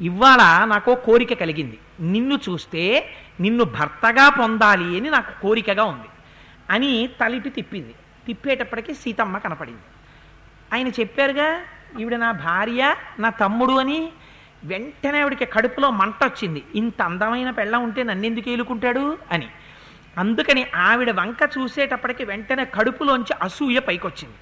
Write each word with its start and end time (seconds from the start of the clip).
ఇవాళ 0.00 0.64
నాకు 0.64 0.94
కోరిక 0.94 1.34
కలిగింది. 1.34 1.78
నిన్ను 2.00 2.40
చూస్తే 2.48 3.10
నిన్ను 3.40 3.64
భర్తగా 3.64 4.28
పొందాలి 4.28 4.98
అని 4.98 5.10
నాకు 5.10 5.42
కోరికగా 5.42 5.84
ఉంది 5.84 6.08
అని 6.70 7.08
తలిపి 7.20 7.50
తిప్పింది. 7.50 7.94
తిప్పేటప్పటికి 8.26 8.94
సీతమ్మ 8.94 9.38
కనపడింది. 9.38 9.80
ఆయన 10.74 10.88
చెప్పారుగా 10.88 11.60
ఈవిడ 12.00 12.14
నా 12.14 12.32
భార్య 12.32 12.94
నా 13.18 13.30
తమ్ముడు 13.30 13.72
అని 13.72 14.12
వెంటనే 14.64 15.20
ఆవిడకి 15.20 15.44
కడుపులో 15.44 15.90
మంట 15.90 16.24
వచ్చింది. 16.24 16.62
ఇంత 16.74 17.02
అందమైన 17.02 17.50
పెళ్ళం 17.50 17.82
ఉంటే 17.82 18.02
నన్నెందుకు 18.02 18.50
ఏలుకుంటాడు? 18.50 19.18
అని. 19.32 19.48
అందుకని 20.18 20.66
ఆవిడ 20.74 21.10
వంక 21.10 21.50
చూసేటప్పటికి 21.58 22.24
వెంటనే 22.24 22.64
కడుపులోంచి 22.64 23.36
అసూయ 23.42 23.78
పైకొచ్చింది. 23.78 24.34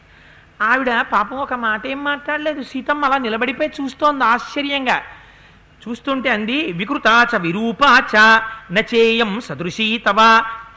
ఆవిడ 0.62 1.00
పాపం 1.00 1.36
ఒక 1.36 1.54
మాట 1.54 1.86
ఏం 1.86 2.04
మాట్లాడలేదు. 2.04 2.62
సీతమ్మ 2.62 3.04
అలా 3.04 3.18
నిలబడిపోయి 3.18 3.70
చూస్తోంది 3.82 4.24
ఆశ్చర్యంగా. 4.24 5.02
చూస్తుంటే 5.89 6.31
అంది 6.31 6.72
వికృతాచ 6.72 7.39
విరూపాచ 7.39 8.17
నచేయం 8.72 9.41
సదృశీ 9.41 9.99
తవ 9.99 10.21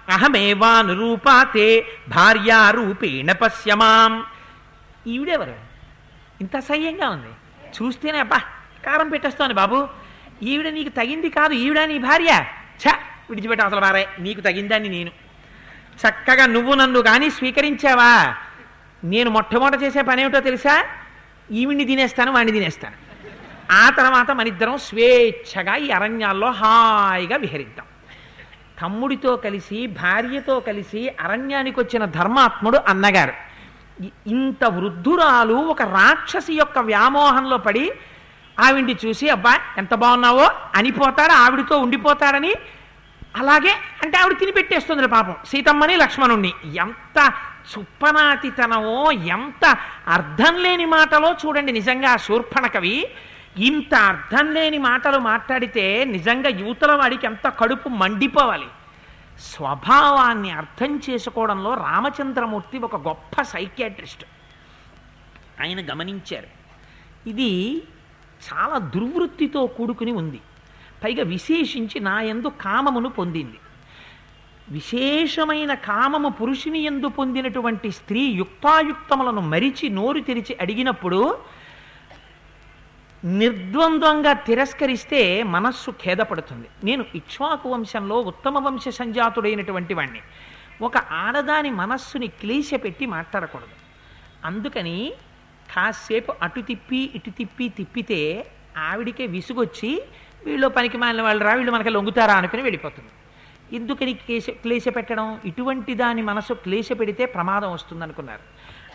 అహమేవా 0.09 0.81
నిరూపాతే 0.81 1.88
భార్యారూపేణ 2.09 3.31
పశ్యమాం. 3.31 4.26
ఈవిడెవరు 5.08 5.55
ఇంత 6.41 6.55
అసహ్యంగా 6.55 7.09
ఉంది. 7.09 7.31
చూస్తేనే 7.76 8.20
అబ్బా 8.20 8.38
కారం 8.86 9.09
పెట్టేస్తాను 9.09 9.54
బాబు. 9.54 9.88
ఈవిడ 10.44 10.68
నీకు 10.68 10.90
తగింది 10.90 11.30
కాదు 11.30 11.53
ఈవిడ 11.53 11.80
నీ 11.80 11.98
భార్య. 11.98 12.44
ఛ 12.84 12.94
విడిచిపెట్ట 13.30 13.62
అసలు 13.62 13.81
మారే 13.81 14.08
నీకు 14.20 14.42
తగిందని 14.42 14.90
నేను. 14.90 15.12
చక్కగా 16.02 16.45
నువ్వు 16.45 16.73
నన్ను 16.73 17.00
కానీ 17.02 17.30
స్వీకరించావా? 17.30 18.36
నేను 19.03 19.30
మొట్టమొదట 19.30 19.84
చేసే 19.84 20.02
పని 20.02 20.22
ఏమిటో 20.22 20.40
తెలుసా? 20.40 20.86
ఈవిడిని 21.52 21.86
తినేస్తాను 21.86 22.31
వాడిని 22.31 22.52
తినేస్తాను. 22.52 23.05
ఆ 23.71 23.89
తర్వాత 23.89 24.31
మనిద్దరం 24.31 24.77
స్వేచ్ఛగా 24.77 25.75
ఈ 25.75 25.89
అరణ్యాల్లో 25.91 26.51
హాయిగా 26.51 27.38
విహరిద్దాం. 27.38 27.85
తమ్ముడితో 28.81 29.35
కలిసి 29.35 29.88
భార్యతో 29.88 30.59
కలిసి 30.59 31.09
అరణ్యానికి 31.09 31.80
వచ్చిన 31.80 32.05
ధర్మాత్ముడు 32.05 32.77
అన్నగారు. 32.88 33.33
ఇంత 34.27 34.66
వృద్ధురాలు 34.66 35.53
ఒక 35.53 35.81
రాక్షసి 35.81 36.53
యొక్క 36.53 36.80
వ్యామోహంలో 36.80 37.57
పడి 37.57 37.91
ఆవిడ్ని 38.59 38.95
చూసి 39.05 39.30
అబ్బా 39.30 39.59
ఎంత 39.77 39.95
బాగున్నావో? 39.95 40.52
అనిపోతాడు? 40.75 41.31
ఆవిడితో 41.31 41.77
ఉండిపోతాడని? 41.77 42.53
అలాగే 43.35 43.75
అంటే 44.03 44.17
ఆవిడ 44.17 44.38
తినిపెట్టేస్తుంది 44.38 45.07
పాపం. 45.07 45.35
సీతమ్మని 45.45 45.95
లక్ష్మణుణ్ణి. 45.95 46.53
ఎంత 46.66 47.33
చుప్పనాతితనమో 47.72 49.11
ఎంత 49.11 49.77
అర్థం 50.07 50.55
లేని 50.55 50.85
మాటలో 50.85 51.35
చూడండి 51.45 51.72
నిజంగా 51.72 52.17
శూర్పణ 52.17 52.25
శూర్పణకవి 52.25 53.07
ఇంత 53.58 53.95
అర్థం 53.95 54.53
లేని 54.53 54.78
మాటలు 54.78 55.20
మాట్లాడితే 55.20 56.03
నిజంగా 56.03 56.50
యువతల 56.50 56.92
వాడికి 56.92 57.25
ఎంత 57.25 57.53
కడుపు 57.59 57.89
మండిపోవాలి. 57.89 58.66
స్వభావాన్ని 59.39 60.52
అర్థం 60.52 61.02
చేసుకోవడంలో 61.09 61.73
రామచంద్రమూర్తి 61.73 62.78
ఒక 62.78 63.08
గొప్ప 63.08 63.42
సైకియాట్రిస్ట్. 63.42 64.25
ఆయన 65.62 65.94
గమనించారు. 65.94 66.47
ఇది 67.30 67.78
చాలా 68.53 68.78
దుర్వృత్తితో 68.78 69.67
కూడుకుని 69.67 70.12
ఉంది. 70.12 70.42
పైగా 71.03 71.23
విశేషించి 71.23 72.00
నా 72.00 72.22
యందు 72.22 72.47
కామమును 72.47 73.09
పొందింది. 73.09 73.59
విశేషమైన 74.69 75.73
కామము 75.73 76.30
పురుషుని 76.30 76.80
ఎందు 76.80 77.08
పొందినటువంటి 77.08 77.92
స్త్రీ 77.92 78.22
యుక్తాయుక్తములను 78.22 79.42
మరిచి 79.42 79.90
నోరు 79.90 80.19
తెరిచి 80.19 80.58
అడిగినప్పుడు 80.62 81.38
నిర్ద్వంద్వంగా 83.26 84.34
తిరస్కరిస్తే 84.34 85.44
మనస్సు 85.44 85.92
ఖేదపడుతుంది. 85.92 86.68
నేను 86.84 87.06
ఇక్ష్వాకు 87.16 87.70
వంశంలో 87.70 88.18
ఉత్తమ 88.22 88.58
వంశ 88.58 88.88
సంజాతుడైనటువంటి 88.90 89.94
వాణ్ణి. 89.94 90.22
ఒక 90.81 90.97
ఆడదాని 90.97 91.69
మనస్సుని 91.69 92.28
క్లేశపెట్టి 92.28 93.06
మాట్లాడకూడదు. 93.06 93.75
అందుకని 94.46 95.14
కాసేపు 95.74 96.34
అటు 96.41 96.62
తిప్పి 96.62 97.12
ఇటు 97.16 97.30
తిప్పి 97.30 97.69
తిప్పితే 97.69 98.46
ఆవిడికే 98.78 99.25
విసుగొచ్చి 99.25 100.02
వీళ్ళు 100.46 100.68
పనికి 100.68 100.97
మాలిన 100.97 101.22
వాళ్ళు 101.22 101.44
రా 101.44 101.53
వీళ్ళు 101.53 101.72
మనకి 101.72 101.90
లొంగుతారా 101.90 102.34
అనుకుని 102.34 102.62
వెళ్ళిపోతుంది. 102.62 103.12
ఎందుకని 103.75 104.14
క్లేశ 104.14 104.50
క్లేశ 104.50 104.84
పెట్టడం 104.96 105.40
ఇటువంటి 105.46 105.94
దాని 105.94 106.22
మనసు 106.22 106.53
క్లేశ 106.53 106.90
పెడితే 107.00 107.25
ప్రమాదం 107.25 107.72
వస్తుంది 107.72 108.03
అనుకున్నారు 108.03 108.44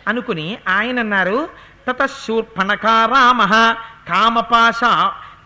అనుకుని 0.09 0.59
ఆయన 0.69 0.99
అన్నారు 0.99 1.49
తతశూర్పణకారామ 1.87 3.41
కామపాశ 4.11 4.81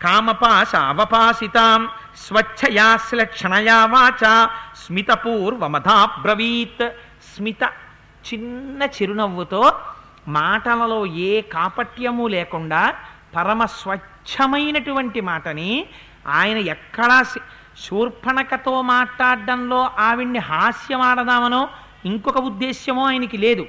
కామపాశావపాసితాం 0.03 1.81
స్వచ్ఛయా 2.25 2.87
శ్లక్షణయా 3.07 3.79
వాచ 3.93 4.23
స్మితపూర్వమధాబ్రవీత్. 4.81 6.85
స్మిత 7.31 7.63
చిన్న 8.27 8.81
చిరునవ్వుతో 8.95 9.61
మాటలలో 10.37 10.99
ఏ 11.29 11.31
కాపట్యము 11.53 12.25
లేకుండా 12.35 12.81
పరమ 13.35 13.61
స్వచ్ఛమైనటువంటి 13.79 15.19
మాటని 15.29 15.71
ఆయన 16.37 16.57
ఎక్కడా 16.73 17.17
శూర్పణకతో 17.83 18.75
మాట్లాడడంలో 18.93 19.81
ఆవిడ్ని 20.07 20.41
హాస్యమాడదామనో 20.49 21.61
ఇంకొక 22.11 22.39
ఉద్దేశ్యమో 22.49 23.03
ఆయనకి 23.09 23.37
లేదు. 23.45 23.63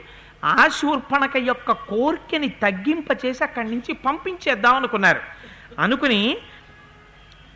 ఆ 0.46 0.68
శూర్పణక 0.68 1.36
యొక్క 1.36 1.72
కోర్కెని 1.72 2.48
తగ్గింపచేసి 2.48 3.44
అక్కడి 3.44 3.70
నుంచి 3.70 3.92
పంపించేద్దాం 3.92 4.74
అనుకున్నారు 4.74 5.20
అనుకుని 5.78 6.38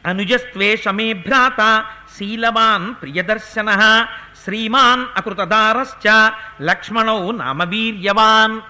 అనుజస్త్వేషమే 0.06 1.12
భ్రాత 1.12 1.84
శీలవాన్ 2.18 2.94
ప్రియదర్శన 3.02 4.06
శ్రీమాన్ 4.44 5.06
అకృతదారశ్చ 5.16 6.30
లక్ష్మణౌ 6.62 7.32
నామవీర్యవాన్. 7.32 8.60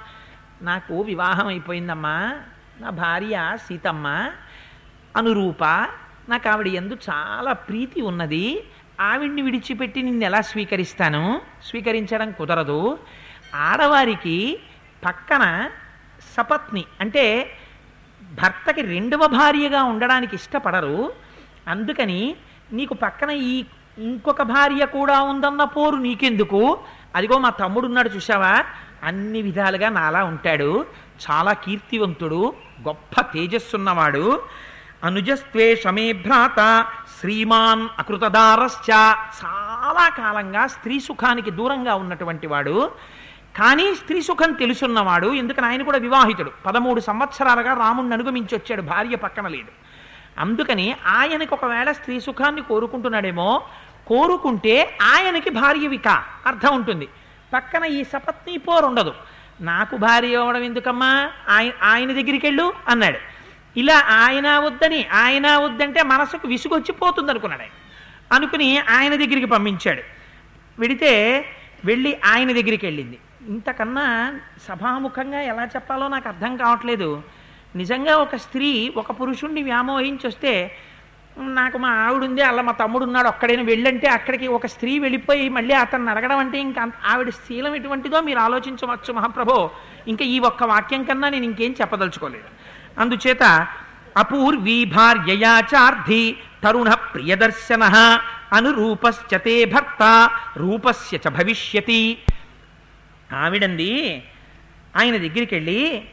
నాకు 0.64 1.00
వివాహం 1.00 1.46
అయిపోయిందమ్మా. 1.46 2.34
నా 2.80 2.90
భార్య 2.90 3.56
సీతమ్మ. 3.68 4.30
అనురూప 5.16 5.64
నాకు 6.28 6.48
ఆవిడ 6.48 6.66
ఎందు 6.66 6.98
చాలా 7.10 7.52
ప్రీతి 7.52 8.00
ఉన్నది. 8.00 8.64
ఆవిడ్ని 9.00 9.42
విడిచిపెట్టి 9.42 10.02
నిన్ను 10.02 10.24
ఎలా 10.24 10.40
స్వీకరిస్తాను? 10.40 11.40
స్వీకరించడం 11.64 12.30
కుదరదు. 12.30 12.98
ఆడవారికి 13.54 14.58
పక్కన 15.04 15.70
సపత్ని 16.36 16.84
అంటే 17.00 17.50
భర్తకి 18.32 18.82
రెండవ 18.82 19.26
భార్యగా 19.26 19.82
ఉండడానికి 19.82 20.36
ఇష్టపడరు. 20.36 21.12
అందుకని 21.68 22.36
నీకు 22.72 22.94
పక్కన 22.94 23.30
ఈ 23.30 23.64
ఇంకొక 23.98 24.42
భార్య 24.42 24.86
కూడా 24.86 25.20
ఉందన్న 25.20 25.64
పోరు 25.64 25.96
నీకెందుకు? 25.96 26.78
అదిగో 27.16 27.38
మా 27.38 27.50
తమ్ముడు 27.50 27.86
ఉన్నాడు 27.86 28.08
చూసావా 28.08 28.64
అన్ని 29.02 29.42
విధాలుగా 29.42 29.88
నాలా 29.88 30.24
ఉంటాడు. 30.24 30.86
చాలా 31.30 31.52
కీర్తివంతుడు 31.52 32.54
గొప్ప 32.88 33.20
తేజస్సున్నవాడు. 33.20 34.42
అనుజస్త్వే 35.04 35.76
శమే 35.76 36.12
భ్రాత 36.12 36.86
శ్రీమాన్ 37.20 37.88
అకృతదారశ్చ 37.98 38.92
చాలా 39.44 40.08
కాలంగా 40.08 40.66
స్త్రీ 40.66 41.00
సుఖానికి 41.00 41.50
దూరంగా 41.50 41.94
ఉన్నటువంటి 41.94 42.46
వాడు. 42.46 42.90
కానీ 43.56 43.94
స్త్రీ 43.94 44.22
సుఖం 44.22 44.52
తెలుసున్నవాడు 44.52 45.34
ఎందుకని 45.34 45.66
ఆయన 45.66 45.82
కూడా 45.82 45.98
వివాహితుడు. 45.98 46.50
పదమూడు 46.66 47.00
సంవత్సరాలుగా 47.00 47.74
రాముణ్ణి 47.74 48.14
అనుగమించి 48.14 48.56
వచ్చాడు 48.56 48.82
భార్య 48.82 49.16
పక్కన 49.16 49.48
లేదు. 49.48 49.68
అందుకని 50.38 50.96
ఆయనకు 51.06 51.54
ఒకవేళ 51.54 51.92
స్త్రీ 51.92 52.20
సుఖాన్ని 52.20 52.62
కోరుకుంటున్నాడేమో 52.62 53.62
కోరుకుంటే 54.06 54.98
ఆయనకి 55.02 55.50
భార్య 55.50 55.86
విక 55.86 56.08
అర్థం 56.46 56.74
ఉంటుంది. 56.74 57.08
పక్కన 57.54 57.84
ఈ 57.84 58.04
సపత్ని 58.04 58.58
పోరు 58.58 58.86
ఉండదు. 58.86 59.14
నాకు 59.60 59.96
భార్య 59.96 60.36
అవ్వడం 60.36 60.62
ఎందుకమ్మా? 60.62 61.30
ఆయన 61.48 61.72
ఆయన 61.82 62.08
దగ్గరికి 62.08 62.46
వెళ్ళు 62.46 62.72
అన్నాడు. 62.88 63.18
ఇలా 63.76 63.98
ఆయన 63.98 64.58
వద్దని 64.58 65.06
ఆయన 65.06 65.56
వద్దంటే 65.56 66.02
మనసుకు 66.02 66.48
విసుగొచ్చిపోతుంది 66.48 67.30
అనుకున్నాడు 67.30 67.62
ఆయన. 67.62 67.70
అనుకుని 68.32 68.78
ఆయన 68.78 69.10
దగ్గరికి 69.10 69.44
పంపించాడు. 69.44 70.02
వెడితే 70.78 71.44
వెళ్ళి 71.84 72.20
ఆయన 72.24 72.52
దగ్గరికి 72.52 72.86
వెళ్ళింది. 72.86 73.18
ఇంతకన్నా 73.48 74.32
సభాముఖంగా 74.68 75.40
ఎలా 75.40 75.64
చెప్పాలో 75.64 76.08
నాకు 76.08 76.28
అర్థం 76.28 76.56
కావట్లేదు. 76.56 77.22
నిజంగా 77.76 78.16
ఒక 78.16 78.36
స్త్రీ 78.36 78.92
ఒక 78.96 79.20
పురుషుణ్ణి 79.20 79.62
వ్యామోహించి 79.62 80.26
వస్తే 80.26 80.76
నాకు 81.38 81.78
మా 81.78 81.88
ఆవిడుంది 81.88 82.42
అలా 82.42 82.62
మా 82.62 82.72
తమ్ముడు 82.72 83.04
ఉన్నాడు 83.04 83.28
అక్కడైనా 83.28 83.62
వెళ్ళంటే 83.62 84.08
అక్కడికి 84.08 84.46
ఒక 84.46 84.66
స్త్రీ 84.66 84.98
వెళ్ళిపోయి 84.98 85.48
మళ్ళీ 85.48 85.74
అతన్ని 85.74 86.10
అడగడం 86.10 86.38
అంటే 86.38 86.58
ఇంకా 86.60 86.92
ఆవిడ 87.04 87.28
శీలం 87.28 87.74
ఎటువంటిదో 87.74 88.20
మీరు 88.20 88.38
ఆలోచించవచ్చు 88.38 89.14
మహాప్రభో. 89.14 89.70
ఇంకా 90.08 90.24
ఈ 90.24 90.38
ఒక్క 90.38 90.64
వాక్యం 90.64 91.04
కన్నా 91.04 91.28
నేను 91.28 91.44
ఇంకేం 91.44 91.72
చెప్పదలుచుకోలేదు. 91.80 92.48
అందుచేత 93.00 93.66
అపూర్వీ 94.16 94.84
భార్యయాచార్థి 94.84 96.36
తరుణ 96.64 96.94
ప్రియదర్శన 96.94 97.84
అనురూపశ్చతే 98.52 99.64
భర్త 99.64 100.30
రూపస్య 100.56 101.18
చ 101.18 101.28
భవిష్యతి. 101.28 102.22
ఆవిడంది 103.32 104.22
ఆయన 104.96 105.16
దగ్గరికి 105.16 105.54
వెళ్ళి 105.54 106.04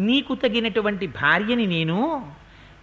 నీకు 0.00 0.34
తగినటువంటి 0.34 1.06
భార్యని 1.06 1.66
నేను 1.66 2.30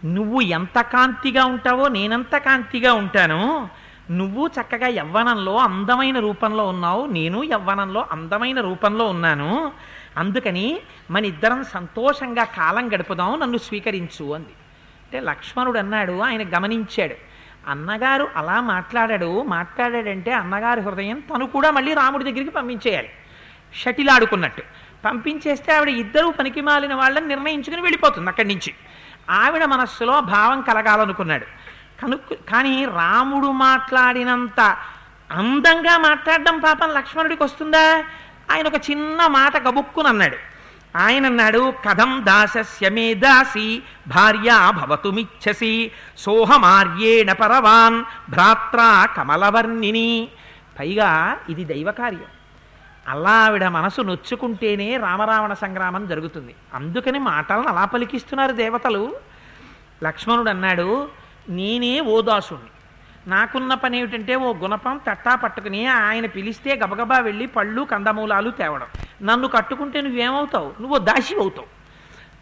నువ్వు 0.05 0.41
ఎంత 0.41 0.81
కాంతిగా 0.81 1.45
ఉంటావో 1.45 1.87
నేనంత 1.87 2.37
కాంతిగా 2.37 2.93
ఉంటాను. 2.93 3.69
నువ్వు 4.11 4.47
చక్కగా 4.47 4.87
యవ్వనంలో 4.87 5.55
అందమైన 5.55 6.19
రూపంలో 6.19 6.67
ఉన్నావు. 6.67 7.05
నేను 7.05 7.43
యవ్వనంలో 7.43 8.07
అందమైన 8.11 8.61
రూపంలో 8.61 9.07
ఉన్నాను. 9.07 9.71
అందుకని 10.17 10.79
మన 11.11 11.25
ఇద్దరం 11.25 11.63
సంతోషంగా 11.63 12.43
కాలం 12.43 12.95
గడుపుదాం 12.95 13.39
నన్ను 13.39 13.57
స్వీకరించు 13.57 14.33
అంది. 14.33 14.49
అంటే 15.03 15.19
లక్ష్మణుడు 15.19 15.79
అన్నాడు 15.79 16.19
ఆయన 16.19 16.57
గమనించాడు. 16.57 17.28
అన్నగారు 17.67 18.27
అలా 18.35 18.61
మాట్లాడాడు 18.61 19.43
మాట్లాడాడంటే 19.43 20.31
అన్నగారి 20.31 20.81
హృదయం 20.81 21.19
తను 21.19 21.47
కూడా 21.47 21.71
మళ్ళీ 21.71 21.93
రాముడి 21.93 22.23
దగ్గరికి 22.23 22.51
పంపించేయాలి. 22.51 23.09
షటిల్ 23.73 24.09
ఆడుకున్నట్టు 24.09 24.63
పంపించేస్తే 25.05 25.73
ఆవిడ 25.73 25.89
ఇద్దరూ 25.89 26.31
పనికి 26.31 26.61
మాలిన 26.61 26.93
వాళ్ళని 26.93 27.27
నిర్ణయించుకుని 27.27 27.81
వెళ్ళిపోతుంది 27.81 28.29
అక్కడి 28.29 28.47
నుంచి. 28.47 28.73
ఆవిడ 29.29 29.65
మనస్సులో 29.65 30.21
భావం 30.21 30.61
కలగాలనుకున్నాడు. 30.61 31.45
కనుక్కు 32.01 32.33
కానీ 32.33 32.85
రాముడు 32.85 33.47
మాట్లాడినంత 33.47 34.77
అందంగా 35.31 35.97
మాట్లాడడం 35.97 36.59
పాపం 36.59 36.89
లక్ష్మణుడికి 36.89 37.43
వస్తుందా? 37.43 38.03
ఆయన 38.51 38.67
ఒక 38.67 38.89
చిన్న 38.91 39.27
మాట 39.27 39.57
గబుక్కుని 39.57 40.07
అన్నాడు 40.07 40.48
ఆయన 40.95 41.25
అన్నాడు 41.25 41.73
కథం 41.89 42.21
దాసస్య 42.23 42.89
మే 42.89 43.13
దాసి 43.13 43.83
భార్యా 44.07 44.71
భవతుమిచ్చసి 44.71 45.91
సోహమార్యేణ 46.17 47.31
పరవాన్ 47.31 48.03
భ్రాత్రా 48.31 49.05
కమలవర్ణిని. 49.05 50.27
పైగా 50.79 51.37
ఇది 51.49 51.65
దైవకార్యం. 51.65 52.25
అలా 53.07 53.31
ఆవిడ 53.31 53.67
మనసు 53.67 54.01
నొచ్చుకుంటేనే 54.01 54.97
రామరావణ 54.97 55.53
సంగ్రామం 55.53 56.07
జరుగుతుంది. 56.07 56.55
అందుకని 56.73 57.19
మాటలను 57.19 57.67
అలా 57.67 57.85
పలికిస్తున్నారు 57.85 58.51
దేవతలు. 58.51 59.15
లక్ష్మణుడు 60.03 60.49
అన్నాడు 60.49 61.07
నేనే 61.49 61.99
ఓదాసుణ్ణి 61.99 62.69
నాకున్న 63.29 63.73
పని 63.73 63.97
ఏమిటంటే 63.97 64.35
ఓ 64.35 64.53
గుణపం 64.53 64.99
తట్టా 65.07 65.35
పట్టుకుని 65.35 65.87
ఆయన 65.87 66.25
పిలిస్తే 66.25 66.75
గబగబా 66.75 67.19
వెళ్ళి 67.19 67.45
పళ్ళు 67.45 67.81
కందమూలాలు 67.81 68.49
తేవడం. 68.49 68.85
నన్ను 69.23 69.47
కట్టుకుంటే 69.47 70.01
నువ్వేమవుతావు? 70.01 70.73
నువ్వు 70.81 70.97
దాసి 70.97 71.35
అవుతావు. 71.39 71.67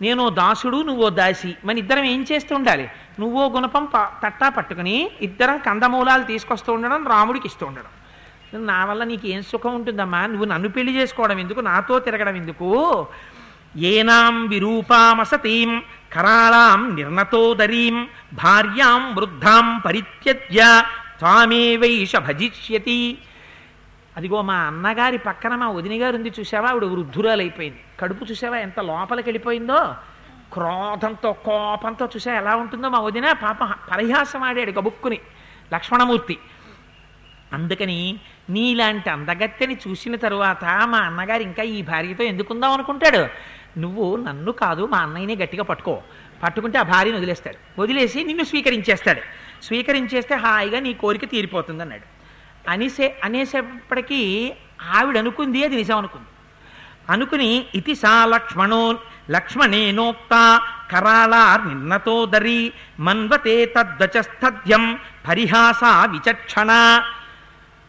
నేను 0.01 0.25
ఓ 0.25 0.29
దాసుడు 0.29 0.81
నువ్వో 0.81 1.09
దాసి. 1.09 1.55
మన 1.65 1.77
ఇద్దరం 1.77 2.03
ఏం 2.03 2.25
చేస్తూ 2.31 2.55
ఉండాలి? 2.55 2.89
నువ్వో 3.19 3.49
గుణపం 3.49 3.85
ప- 3.85 4.09
తట్టా 4.23 4.49
పట్టుకుని 4.49 5.11
ఇద్దరం 5.21 5.57
కందమూలాలు 5.57 6.23
తీసుకొస్తూ 6.23 6.73
ఉండడం 6.73 7.07
రాముడికి 7.07 7.47
ఇస్తూ 7.47 7.65
ఉండడం. 7.65 8.65
నా 8.65 8.85
వల్ల 8.85 9.03
నీకు 9.03 9.27
ఏం 9.27 9.41
సుఖం 9.41 9.75
ఉంటుందమ్మా? 9.75 10.25
నువ్వు 10.25 10.45
నన్ను 10.45 10.69
పెళ్ళి 10.69 10.95
చేసుకోవడం 10.95 11.39
ఎందుకు? 11.39 11.59
నాతో 11.59 11.99
తిరగడం 11.99 12.35
ఎందుకు? 12.35 13.07
ఏనాం 13.75 14.47
విరూపామసతీం 14.47 15.81
కరాళాం 16.13 16.95
నిర్ణతోదరీం 16.95 18.07
భార్యాం 18.33 19.15
వృద్ధాం 19.15 19.79
పరిత్యజ్య 19.85 20.83
త్వామేవైష 21.19 22.15
భజిష్యతి 22.15 23.17
అదిగో 24.17 24.41
మా 24.41 24.55
అన్నగారి 24.55 25.17
పక్కన 25.17 25.55
మా 25.55 25.69
వదినగారు 25.69 26.15
ఉంది 26.15 26.33
చూసావా 26.39 26.69
ఆవిడ 26.69 26.83
వృద్ధురాలైపోయింది. 26.83 27.79
కడుపు 27.99 28.25
చూసావా 28.25 28.57
ఎంత 28.57 28.79
లోపలికి 28.79 29.29
వెళ్ళిపోయిందో? 29.29 29.95
క్రోధంతో 30.53 31.33
కోపంతో 31.33 32.05
చూసా 32.05 32.33
ఎలా 32.33 32.55
ఉంటుందో 32.55 32.89
మా 32.89 32.99
వదిన? 32.99 33.31
పాప 33.31 33.63
పరిహాసం 33.91 34.43
ఆడాడు 34.43 34.71
గబుక్కుని 34.71 35.19
లక్ష్మణమూర్తి. 35.73 36.37
అందుకని 37.53 38.19
నీలాంటి 38.49 39.09
అందగత్తెని 39.09 39.77
చూసిన 39.87 40.15
తరువాత 40.15 40.65
మా 40.65 40.97
అన్నగారు 40.97 41.41
ఇంకా 41.41 41.63
ఈ 41.63 41.81
భార్యతో 41.81 42.23
ఎందుకుందాం 42.23 42.71
అనుకుంటాడు? 42.71 43.27
నువ్వు 43.77 44.15
నన్ను 44.15 44.51
కాదు 44.51 44.85
మా 44.85 44.97
అన్నయ్యనే 44.97 45.35
గట్టిగా 45.35 45.63
పట్టుకో. 45.63 46.01
పట్టుకుంటే 46.43 46.77
ఆ 46.79 46.81
భార్యను 46.81 47.17
వదిలేస్తాడు. 47.17 47.81
వదిలేసి 47.81 48.23
నిన్ను 48.23 48.43
స్వీకరించేస్తాడు. 48.43 49.21
స్వీకరించేస్తే 49.63 50.35
హాయిగా 50.35 50.79
నీ 50.79 50.93
కోరిక 50.93 51.29
తీరిపోతుంది 51.31 51.81
అన్నాడు 51.81 52.05
అనేసే 52.69 53.19
అనేసేపటికీ 53.23 54.53
ఆవిడ 54.95 55.17
అనుకుంది 55.17 55.65
అది 55.65 55.75
నిజం 55.75 55.97
అనుకుంది. 55.97 56.27
అనుకుని 57.09 57.65
ఇతి 57.75 57.95
సా 57.95 58.25
లక్ష్మణో 58.25 58.97
లక్ష్మణేనోక్త 59.31 60.61
కరాళార్ 60.91 61.67
నిన్నతోదరి 61.67 62.73
మన్వతే 62.99 63.65
తద్దచస్థద్యం 63.65 64.99
పరిహాస 65.27 65.83
విచక్షణ 65.83 66.71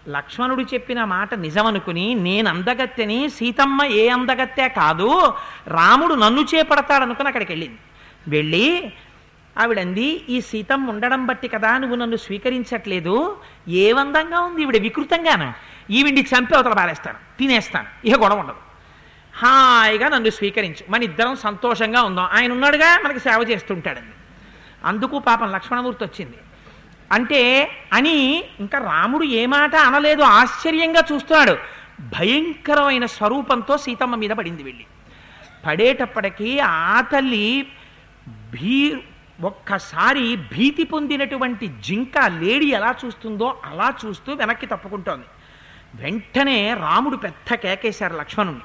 లక్ష్మణుడు 0.09 0.63
చెప్పిన 0.63 1.05
మాట 1.05 1.35
నిజమనుకుని 1.35 2.15
నేను 2.15 2.49
అందగత్తెని 2.49 3.29
సీతమ్మ 3.29 3.85
ఏ 3.85 4.09
అందగత్తె 4.09 4.69
కాదు 4.69 5.33
రాముడు 5.67 6.15
నన్ను 6.15 6.43
చేపడతాడనుకుని 6.55 7.29
అక్కడికి 7.29 7.53
వెళ్ళింది. 7.53 7.79
వెళ్ళి 8.29 8.93
ఆవిడంది 9.59 10.07
ఈ 10.29 10.41
సీతమ్మ 10.41 10.91
ఉండడం 10.91 11.27
బట్టి 11.27 11.49
కదా 11.49 11.79
నువ్వు 11.79 11.97
నన్ను 11.97 12.17
స్వీకరించట్లేదు 12.17 13.37
ఏవందంగా 13.69 14.41
ఉంది 14.41 14.63
ఈవిడ 14.63 14.77
వికృతంగాను? 14.77 15.53
ఈవిడి 15.91 16.21
చంపి 16.21 16.55
అవతల 16.55 16.73
పారేస్తాను 16.73 17.19
తినేస్తాను 17.39 18.07
ఇక 18.07 18.17
గొడవ 18.17 18.37
ఉండదు. 18.37 18.61
హాయిగా 19.37 20.09
నన్ను 20.09 20.31
స్వీకరించు 20.31 20.93
మన 20.93 21.03
ఇద్దరం 21.03 21.37
సంతోషంగా 21.37 22.03
ఉందాం. 22.03 22.29
ఆయన 22.33 22.53
ఉన్నాడుగా 22.53 23.01
మనకి 23.05 23.19
సేవ 23.19 23.47
చేస్తుంటాడండి 23.51 24.15
అందుకు 24.85 25.19
పాపం 25.19 25.53
లక్ష్మణమూర్తి 25.53 26.05
వచ్చింది. 26.05 26.37
అంటే 27.13 27.71
అని 27.93 28.45
ఇంకా 28.61 28.79
రాముడు 28.79 29.25
ఏ 29.25 29.47
మాట 29.47 29.77
అనలేదు 29.77 30.23
ఆశ్చర్యంగా 30.23 31.03
చూస్తున్నాడు. 31.13 31.59
భయంకరమైన 32.01 33.07
స్వరూపంతో 33.07 33.79
సీతమ్మ 33.79 34.15
మీద 34.15 34.31
పడింది 34.31 34.63
వెళ్ళి. 34.63 34.87
పడేటప్పటికీ 35.67 36.59
ఆ 36.59 37.01
తల్లి 37.01 37.67
భీ 38.51 38.97
ఒక్కసారి 39.41 40.37
భీతి 40.37 40.85
పొందినటువంటి 40.85 41.67
జింక 41.81 42.19
లేడి 42.19 42.67
ఎలా 42.67 42.95
చూస్తుందో 43.05 43.61
అలా 43.65 43.95
చూస్తూ 44.05 44.33
వెనక్కి 44.33 44.67
తప్పుకుంటోంది. 44.67 45.25
వెంటనే 45.95 46.75
రాముడు 46.75 47.17
పెద్ద 47.17 47.55
కేకేశారు 47.55 48.17
లక్ష్మణుని 48.17 48.61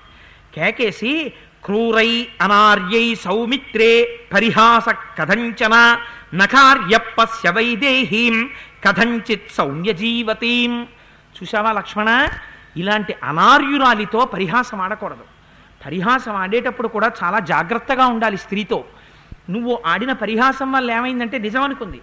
కేకేసి 0.56 1.34
క్రూరై 1.66 2.28
అనార్యై 2.42 3.16
సౌమిత్రే 3.16 4.20
పరిహాస 4.34 4.90
కథంచన 5.18 5.98
నకార్యప్పస్య 6.34 7.50
వైదేహీం 7.50 8.50
కథంచిత్ 8.84 9.52
సౌమ్యజీవతీం. 9.52 10.84
చూసావా 11.42 11.72
లక్ష్మణ? 11.72 12.28
ఇలాంటి 12.78 13.16
అనార్యురాలితో 13.24 14.26
పరిహాసం 14.26 14.82
ఆడకూడదు. 14.82 15.24
పరిహాసం 15.86 16.36
ఆడేటప్పుడు 16.36 16.88
కూడా 16.88 17.12
చాలా 17.24 17.40
జాగ్రత్తగా 17.40 18.06
ఉండాలి 18.08 18.38
స్త్రీతో. 18.38 18.86
నువ్వు 19.50 19.80
ఆడిన 19.86 20.12
పరిహాసం 20.12 20.72
వల్ల 20.72 20.92
ఏమైందంటే 20.92 21.38
నిజం 21.38 21.62
అనుకుంది 21.62 21.98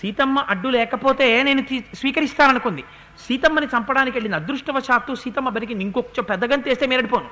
సీతమ్మ 0.00 0.38
అడ్డు 0.38 0.68
లేకపోతే 0.68 1.42
నేను 1.42 1.62
స్వీకరిస్తాననుకుంది. 1.94 2.84
సీతమ్మని 3.28 3.66
చంపడానికి 3.66 4.16
వెళ్ళిన 4.16 4.34
అదృష్టవశాత్తు 4.34 5.14
సీతమ్మ 5.14 5.48
బతికి 5.48 5.72
ఇంకొక 5.72 6.20
పెద్దగంతేస్తే 6.30 6.86
మేరడిపోను. 6.86 7.26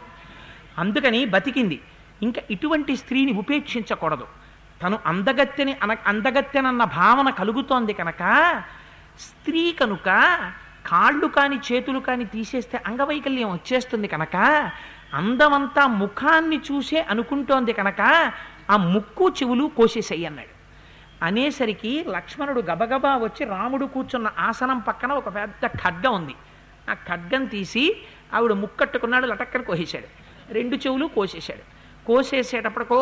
అందుకని 0.78 1.25
బతికింది. 1.25 1.80
ఇంకా 2.23 2.42
ఇటువంటి 2.50 2.97
స్త్రీని 2.97 3.32
ఉపేక్షించకూడదు. 3.32 4.26
తను 4.83 4.99
అందగత్తెని 5.07 5.77
అన 5.83 5.97
అందగత్తెనన్న 6.07 6.85
భావన 6.85 7.31
కలుగుతోంది 7.31 7.93
కనుక 7.93 8.62
స్త్రీ 9.21 9.73
కనుక 9.73 10.05
కాళ్ళు 10.87 11.27
కాని 11.27 11.57
చేతులు 11.57 11.99
కాని 11.99 12.25
తీసేస్తే 12.25 12.83
అంగవైకల్యం 12.87 13.53
వచ్చేస్తుంది 13.53 14.09
కనుక 14.09 14.37
అందమంతా 15.15 15.87
ముఖాన్ని 15.87 16.57
చూసే 16.57 17.01
అనుకుంటోంది 17.01 17.73
కనుక 17.73 18.33
ఆ 18.71 18.77
ముక్కు 18.77 19.29
చెవులు 19.29 19.71
కోసేసేయి 19.77 20.27
అన్నాడు. 20.27 20.62
అనేసరికి 21.25 22.05
లక్ష్మణుడు 22.09 22.61
గబగబా 22.61 23.17
వచ్చి 23.17 23.47
రాముడు 23.47 23.87
కూర్చున్న 23.87 24.31
ఆసనం 24.39 24.79
పక్కన 24.79 25.12
ఒక 25.12 25.35
పెద్ద 25.35 25.67
ఖడ్గం 25.67 26.15
ఉంది. 26.15 26.35
ఆ 26.91 26.95
ఖడ్గం 26.95 27.45
తీసి 27.45 27.97
ఆవిడ 28.35 28.53
ముక్కట్టుకున్నాడు 28.53 29.27
లటక్కన 29.27 29.61
కోసేశాడు. 29.61 30.09
రెండు 30.53 30.77
చెవులు 30.77 31.07
కోసేశాడు. 31.07 31.82
కోసేసేటప్పటికో 32.06 32.99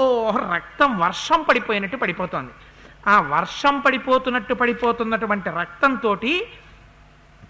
రక్తం 0.55 0.99
వర్షం 0.99 1.43
పడిపోయినట్టు 1.49 1.97
పడిపోతోంది. 1.97 2.53
ఆ 3.07 3.21
వర్షం 3.21 3.81
పడిపోతున్నట్టు 3.81 4.55
పడిపోతున్నటువంటి 4.55 5.51
రక్తంతో 5.51 6.15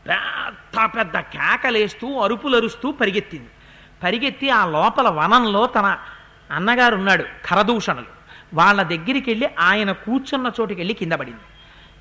పెద్ద 0.09 0.89
పెద్ద 0.97 1.21
కేకలేస్తూ 1.21 2.21
అరుపులరుస్తూ 2.21 2.93
పరిగెత్తింది. 2.93 3.51
పరిగెత్తి 4.03 4.51
ఆ 4.51 4.67
లోపల 4.67 5.09
వనంలో 5.09 5.67
తన 5.67 5.99
అన్నగారు 6.51 6.95
ఉన్నాడు 6.95 7.25
ఖరదూషణులు 7.49 8.11
వాళ్ళ 8.55 8.83
దగ్గరికి 8.83 9.31
వెళ్ళి 9.31 9.51
ఆయన 9.59 9.93
కూర్చున్న 9.93 10.53
చోటుకి 10.61 10.81
వెళ్ళి 10.81 10.95
కింద 10.95 11.13
పడింది. 11.13 11.45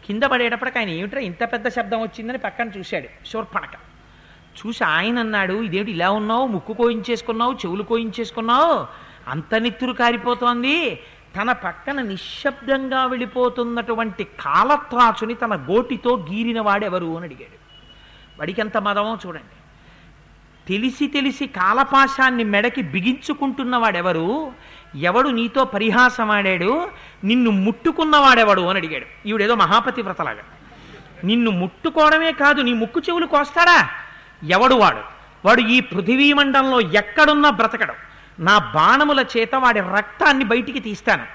కింద 0.07 0.23
పడేటప్పటికి 0.23 0.79
ఆయన 0.79 0.89
ఏమిట్రా 0.89 1.21
ఇంత 1.21 1.43
పెద్ద 1.43 1.67
శబ్దం 1.69 2.01
వచ్చిందని 2.01 2.37
పక్కన 2.37 2.69
చూశాడు 2.77 3.27
శూర్పణక. 3.27 3.75
చూసి 4.59 4.83
ఆయన 4.83 5.19
అన్నాడు 5.19 5.53
ఇదేమిటి 5.53 5.91
ఇలా 5.91 6.11
ఉన్నావు? 6.11 6.47
ముక్కు 6.47 6.73
కోయించేసుకున్నావు? 6.73 7.53
చెవులు 7.53 7.83
కోయించేసుకున్నావు? 7.83 9.08
అంత 9.29 9.55
నిత్తురు 9.55 9.93
కారిపోతోంది. 9.93 10.99
తన 11.41 11.51
పక్కన 11.51 12.01
నిశ్శబ్దంగా 12.01 13.05
వెళ్ళిపోతున్నటువంటి 13.05 14.23
కాలత్రాచుని 14.23 15.33
తన 15.33 15.55
గోటితో 15.55 16.27
గీరిన 16.31 16.61
వాడెవరు 16.61 17.05
అని 17.05 17.25
అడిగాడు. 17.25 17.59
వాడికి 18.39 18.61
ఎంత 18.61 18.77
మదమో 18.77 19.17
చూడండి. 19.27 19.59
తెలిసి 20.67 21.07
తెలిసి 21.07 21.47
కాలపాశాన్ని 21.47 22.43
మెడకి 22.43 22.81
బిగించుకుంటున్న 22.81 23.77
వాడెవరు? 23.77 24.51
ఎవడు 24.95 25.29
నీతో 25.29 25.65
పరిహాసమాడాడు 25.65 26.89
నిన్ను 27.23 27.51
ముట్టుకున్నవాడెవడు 27.51 28.61
అని 28.61 28.79
అడిగాడు. 28.79 29.27
ఈవిడేదో 29.27 29.55
మహాపతి 29.55 30.01
వ్రతలాగా. 30.01 30.43
నిన్ను 31.23 31.51
ముట్టుకోవడమే 31.51 32.31
కాదు 32.31 32.61
నీ 32.61 32.73
ముక్కు 32.73 32.99
చెవులు 32.99 33.25
కోస్తాడా? 33.25 33.89
ఎవడు 34.43 34.75
వాడు? 34.75 34.99
వాడు 35.45 35.61
ఈ 35.61 35.79
పృథివీ 35.79 36.33
మండలంలో 36.33 36.81
ఎక్కడున్నా 36.81 37.49
బ్రతకడం. 37.49 37.95
నా 38.39 38.57
బాణముల 38.57 39.25
చేత 39.37 39.55
వాడి 39.55 39.79
రక్తాన్ని 39.79 40.43
బయటికి 40.45 40.79
తీస్తాను. 40.79 41.25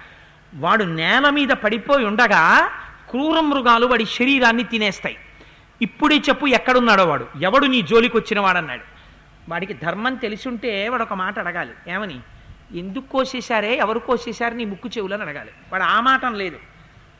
వాడు 0.54 0.84
నేల 0.84 1.30
మీద 1.30 1.48
పడిపోయి 1.48 2.04
ఉండగా 2.04 2.70
క్రూర 3.10 3.40
మృగాలు 3.40 3.86
వాడి 3.86 4.04
శరీరాన్ని 4.04 4.62
తినేస్తాయి. 4.62 5.16
ఇప్పుడే 5.82 6.16
చెప్పు 6.16 6.46
ఎక్కడున్నాడో 6.46 7.04
వాడు. 7.04 7.26
ఎవడు 7.40 7.66
నీ 7.66 7.82
జోలికి 7.82 8.16
వచ్చినవాడన్నాడు 8.16 8.82
వాడికి 9.48 9.74
ధర్మం 9.74 10.14
తెలిసి 10.14 10.48
ఉంటే 10.48 10.88
వాడు 10.88 11.02
ఒక 11.02 11.12
మాట 11.12 11.38
అడగాలి. 11.38 11.70
ఏమని? 11.88 12.20
ఎందుకు 12.72 13.08
కోసేశారే? 13.08 13.76
ఎవరు 13.76 13.98
కోసేశారు? 13.98 14.54
నీ 14.54 14.64
ముక్కు 14.64 14.88
చెవులని 14.88 15.22
అడగాలి. 15.22 15.50
వాడు 15.72 15.82
ఆ 15.82 16.00
మాటం 16.00 16.34
లేదు 16.34 16.56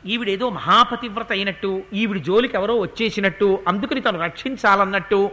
ఈవిడేదో 0.05 0.49
మహాపతివ్రత 0.49 1.31
అయినట్టు 1.31 1.83
ఈవిడి 1.93 2.19
జోలికి 2.19 2.57
ఎవరో 2.57 2.79
వచ్చేసినట్టు 2.79 3.59
అందుకని 3.67 4.01
తను 4.01 4.21
రక్షించాలన్నట్టు 4.21 5.31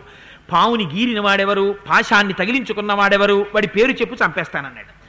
పావుని 0.53 0.85
గీరిన 0.87 1.21
వాడెవరు? 1.21 1.75
పాశాన్ని 1.91 2.33
తగిలించుకున్న 2.33 2.93
వాడెవరు? 2.93 3.47
వాడి 3.55 3.67
పేరు 3.67 3.93
చెప్పు 3.93 4.15
చంపేస్తానన్నాడు. 4.15 5.03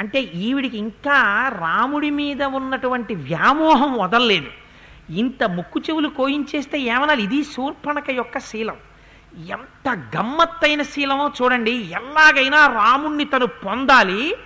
అంటే 0.00 0.20
ఈవిడికి 0.20 0.78
ఇంకా 0.78 1.48
రాముడి 1.60 2.10
మీద 2.10 2.42
ఉన్నటువంటి 2.42 3.14
వ్యామోహం 3.14 3.98
వదలలేదు. 3.98 4.46
ఇంత 5.10 5.44
ముక్కు 5.44 5.80
చెవులు 5.80 6.08
కోయించేస్తే 6.08 6.78
ఏమనాలి? 6.78 7.22
ఇది 7.22 7.44
శూర్పణక 7.44 8.10
యొక్క 8.10 8.38
శీలం. 8.38 8.76
ఎంత 9.48 10.02
గమ్మత్తైన 10.16 10.82
శీలమో 10.82 11.32
చూడండి. 11.42 11.70
ఎలాగైనా 11.70 12.66
రాముణ్ణి 12.66 13.24
తను 13.24 13.46
పొందాలి. 13.46 14.36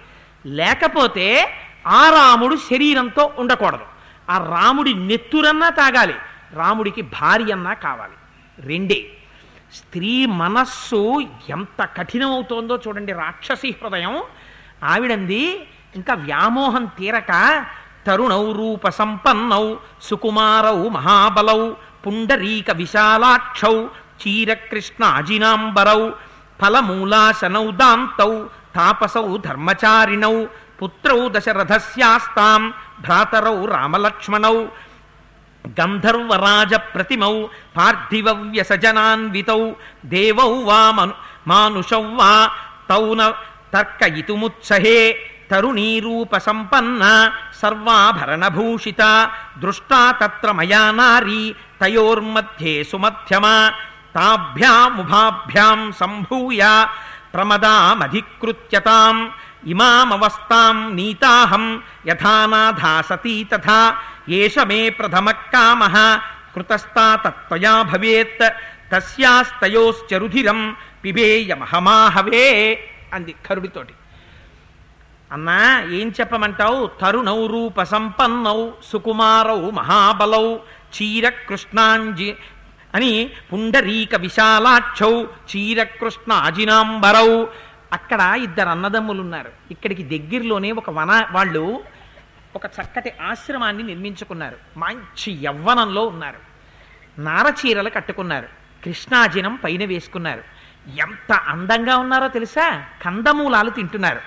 లేకపోతే 0.47 1.51
ఆ 1.87 2.11
రాముడు 2.11 2.57
శరీరంతో 2.57 3.33
ఉండకూడదు. 3.39 3.85
ఆ 4.31 4.39
రాముడి 4.39 4.95
నెత్తురన్నా 4.95 5.69
తాగాలి. 5.69 6.15
రాముడికి 6.53 7.03
భార్య 7.03 7.53
అన్నా 7.53 7.75
కావాలి. 7.75 8.13
రెండే. 8.67 9.16
స్త్రీ 9.79 10.13
మనస్సు 10.43 11.01
ఎంత 11.51 11.81
కఠినమవుతోందో 11.97 12.75
చూడండి 12.85 13.13
రాక్షసి 13.23 13.71
హృదయం. 13.81 14.15
ఆవిడంది 14.93 15.43
ఇంకా 15.99 16.15
వ్యామోహం 16.27 16.85
తీరక 16.99 17.33
తరుణౌ 18.07 18.45
రూప 18.53 18.89
సంపన్నౌ 18.99 19.65
సుకుమారౌ 20.09 20.81
మహాబలౌ 20.97 21.61
పుండరీక 22.05 22.71
విశాలాక్షౌ 22.81 23.77
చీరకృష్ణాజినాంబరౌ 24.21 26.03
ఫలమూలాశనౌ 26.61 27.67
దాంతౌ 27.81 28.33
తాపసౌ 28.77 29.27
ధర్మచారిణౌ 29.47 30.37
పుత్రౌ 30.81 31.21
దశరథస్యాస్తాం 31.35 32.63
భ్రాతరౌ 33.01 33.59
రామలక్ష్మణౌ 33.75 34.57
గంధర్వరాజ 35.79 36.75
ప్రతిమౌ 36.95 37.35
పార్థివ 37.77 38.29
వ్యసజనాన్వితౌ 38.53 39.63
దేవౌ 40.05 40.53
వా 40.65 40.81
మను 40.91 41.15
మానుషౌ 41.49 42.05
వా 42.17 42.33
తౌన 42.91 43.21
తర్కయితుముత్సహే 43.75 45.01
తరుణీరూప 45.51 46.33
సంపన్న 46.39 47.03
సర్వాభరణభూషిత 47.61 49.03
దృష్టా 49.59 50.01
తత్ర 50.21 50.51
మయా 50.53 50.85
నారీ 50.91 51.43
తయోర్మధ్యే 51.83 52.75
సుమధ్యమా 52.83 53.57
తాభ్యాముభాభ్యాం 54.17 55.81
సంభూయ 55.93 56.63
ప్రమదామధికృత్యతాం 57.35 59.17
ఇమామవస్థాం 59.67 60.97
నీతాహం 60.97 61.83
యథానాథా 62.07 63.01
సతీ 63.01 63.45
తథా 63.45 63.97
ఏష 64.29 64.59
మే 64.59 64.89
ప్రథమ 64.89 65.31
కామ 65.31 65.83
కృతస్థాతత్వయా 66.57 67.83
భవేత్ 67.83 68.47
తస్యాస్తయోశ్చరుధిరం 68.93 70.77
పిబేయమహమాహవే 71.05 72.47
అంది 73.13 73.35
కరుడితోటి. 73.47 73.95
అన్నా 75.33 75.83
ఏం 75.91 76.13
చెప్పమంటావు? 76.21 76.91
తరుణౌ 77.01 77.47
రూప 77.47 77.83
సంపన్నౌ 77.83 78.71
సుకుమారౌ 78.93 79.71
మహాబలౌ 79.71 80.57
చీరకృష్ణాంజి 80.97 82.37
అని 82.95 83.31
పుండరీక 83.53 84.15
విశాలాక్షౌ 84.17 85.25
చీర 85.51 85.87
అజినాంబరౌ 86.33 87.47
అక్కడ 87.97 88.33
ఇద్దరు 88.37 88.69
అన్నదమ్ములు 88.69 89.21
ఉన్నారు 89.21 89.51
ఇక్కడికి 89.71 90.19
దగ్గరలోనే 90.19 90.73
ఒక 90.73 90.91
వన 90.91 91.29
వాళ్ళు 91.33 91.85
ఒక 92.57 92.67
చక్కటి 92.67 93.13
ఆశ్రమాన్ని 93.23 93.83
నిర్మించుకున్నారు. 93.83 94.57
మంచి 94.77 95.33
యవ్వనంలో 95.33 96.07
ఉన్నారు. 96.07 96.57
నారచీరలు 97.21 97.91
కట్టుకున్నారు. 97.91 98.47
కృష్ణాజినం 98.85 99.55
పైన 99.55 99.85
వేసుకున్నారు. 99.85 100.43
ఎంత 100.99 101.33
అందంగా 101.33 101.97
ఉన్నారో 101.97 102.29
తెలుసా? 102.29 102.85
కందమూలాలు 103.03 103.71
తింటున్నారు. 103.71 104.21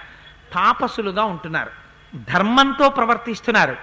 తాపసులుగా 0.53 1.23
ఉంటున్నారు. 1.23 1.69
ధర్మంతో 2.15 2.89
ప్రవర్తిస్తున్నారు. 2.89 3.75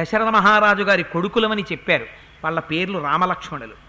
దశరథ 0.00 0.26
మహారాజు 0.26 0.82
గారి 0.82 1.02
కొడుకులమని 1.02 1.62
చెప్పారు. 1.62 2.06
వాళ్ళ 2.44 2.60
పేర్లు 2.60 2.98
రామలక్ష్మణులు. 2.98 3.84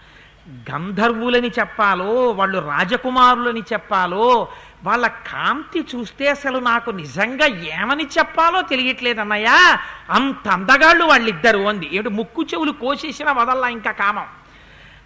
గంధర్వులని 0.72 1.48
చెప్పాలో 1.48 2.30
వాళ్ళు 2.30 2.58
రాజకుమారులని 2.58 3.60
చెప్పాలో 3.60 4.48
వాళ్ళ 4.84 5.06
కాంతి 5.06 5.86
చూస్తే 5.94 6.28
అసలు 6.28 6.58
నాకు 6.58 6.90
నిజంగా 6.90 7.46
ఏమని 7.46 8.06
చెప్పాలో 8.18 8.62
తెలియట్లేదన్నయ్యా. 8.62 9.78
అంత 10.10 10.48
అందగాళ్ళు 10.48 11.04
వాళ్ళిద్దరు 11.04 11.58
అంది. 11.58 11.96
ఏడు 11.96 12.08
ముక్కు 12.08 12.42
చెవులు 12.42 12.72
కోసేసిన 12.72 13.32
వదల్లా 13.32 13.68
ఇంకా 13.68 13.90
కామం. 13.90 14.26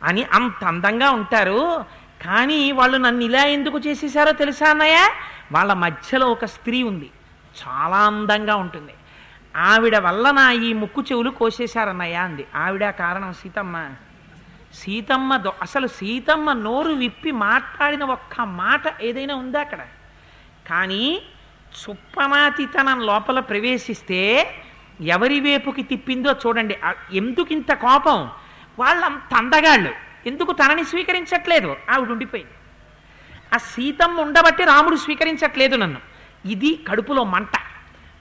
అని 0.04 0.24
అంత 0.24 0.64
అందంగా 0.64 1.10
ఉంటారు. 1.10 1.84
కానీ 2.24 2.72
వాళ్ళు 2.72 2.96
నన్ను 2.96 3.24
ఇలా 3.24 3.44
ఎందుకు 3.44 3.78
చేసేసారో 3.78 4.32
తెలుసా 4.32 4.70
అన్నయ్య? 4.70 5.10
వాళ్ళ 5.52 5.72
మధ్యలో 5.72 6.26
ఒక 6.26 6.44
స్త్రీ 6.44 6.82
ఉంది. 6.82 7.10
చాలా 7.66 7.96
అందంగా 7.96 8.56
ఉంటుంది. 8.56 8.94
ఆవిడ 9.56 9.98
వల్ల 9.98 10.30
నా 10.30 10.50
ఈ 10.50 10.72
ముక్కు 10.72 11.02
చెవులు 11.02 11.30
కోసేశారన్నయ్య 11.30 12.14
అంది. 12.14 12.46
ఆవిడ 12.54 12.90
కారణం 12.90 13.32
సీతమ్మ. 13.32 13.88
సీతమ్మ 14.74 15.42
అసలు 15.62 15.86
సీతమ్మ 15.86 16.52
నోరు 16.52 16.92
విప్పి 16.92 17.30
మాట్లాడిన 17.30 18.04
ఒక్క 18.04 18.40
మాట 18.40 19.02
ఏదైనా 19.02 19.34
ఉందా 19.34 19.60
అక్కడ? 19.60 19.78
కానీ 20.68 21.22
సుప్పనాతితనం 21.74 23.00
లోపల 23.00 23.40
ప్రవేశిస్తే 23.40 24.54
ఎవరి 25.00 25.40
వైపుకి 25.40 25.82
తిప్పిందో 25.82 26.32
చూడండి. 26.32 26.74
ఎందుకింత 26.74 27.12
ఎందుకు 27.12 27.52
ఇంత 27.52 27.72
కోపం? 27.72 28.30
వాళ్ళంత 28.78 29.34
అందగాళ్ళు 29.34 29.92
ఎందుకు 30.26 30.52
తనని 30.52 30.84
స్వీకరించట్లేదు? 30.84 31.76
ఆవిడ 31.90 32.10
ఉండిపోయింది. 32.10 32.50
ఆ 33.54 33.56
సీతమ్మ 33.56 34.20
ఉండబట్టి 34.20 34.64
రాముడు 34.64 34.96
స్వీకరించట్లేదు 34.96 35.76
నన్ను. 35.76 36.00
ఇది 36.50 36.80
కడుపులో 36.88 37.24
మంట. 37.24 37.56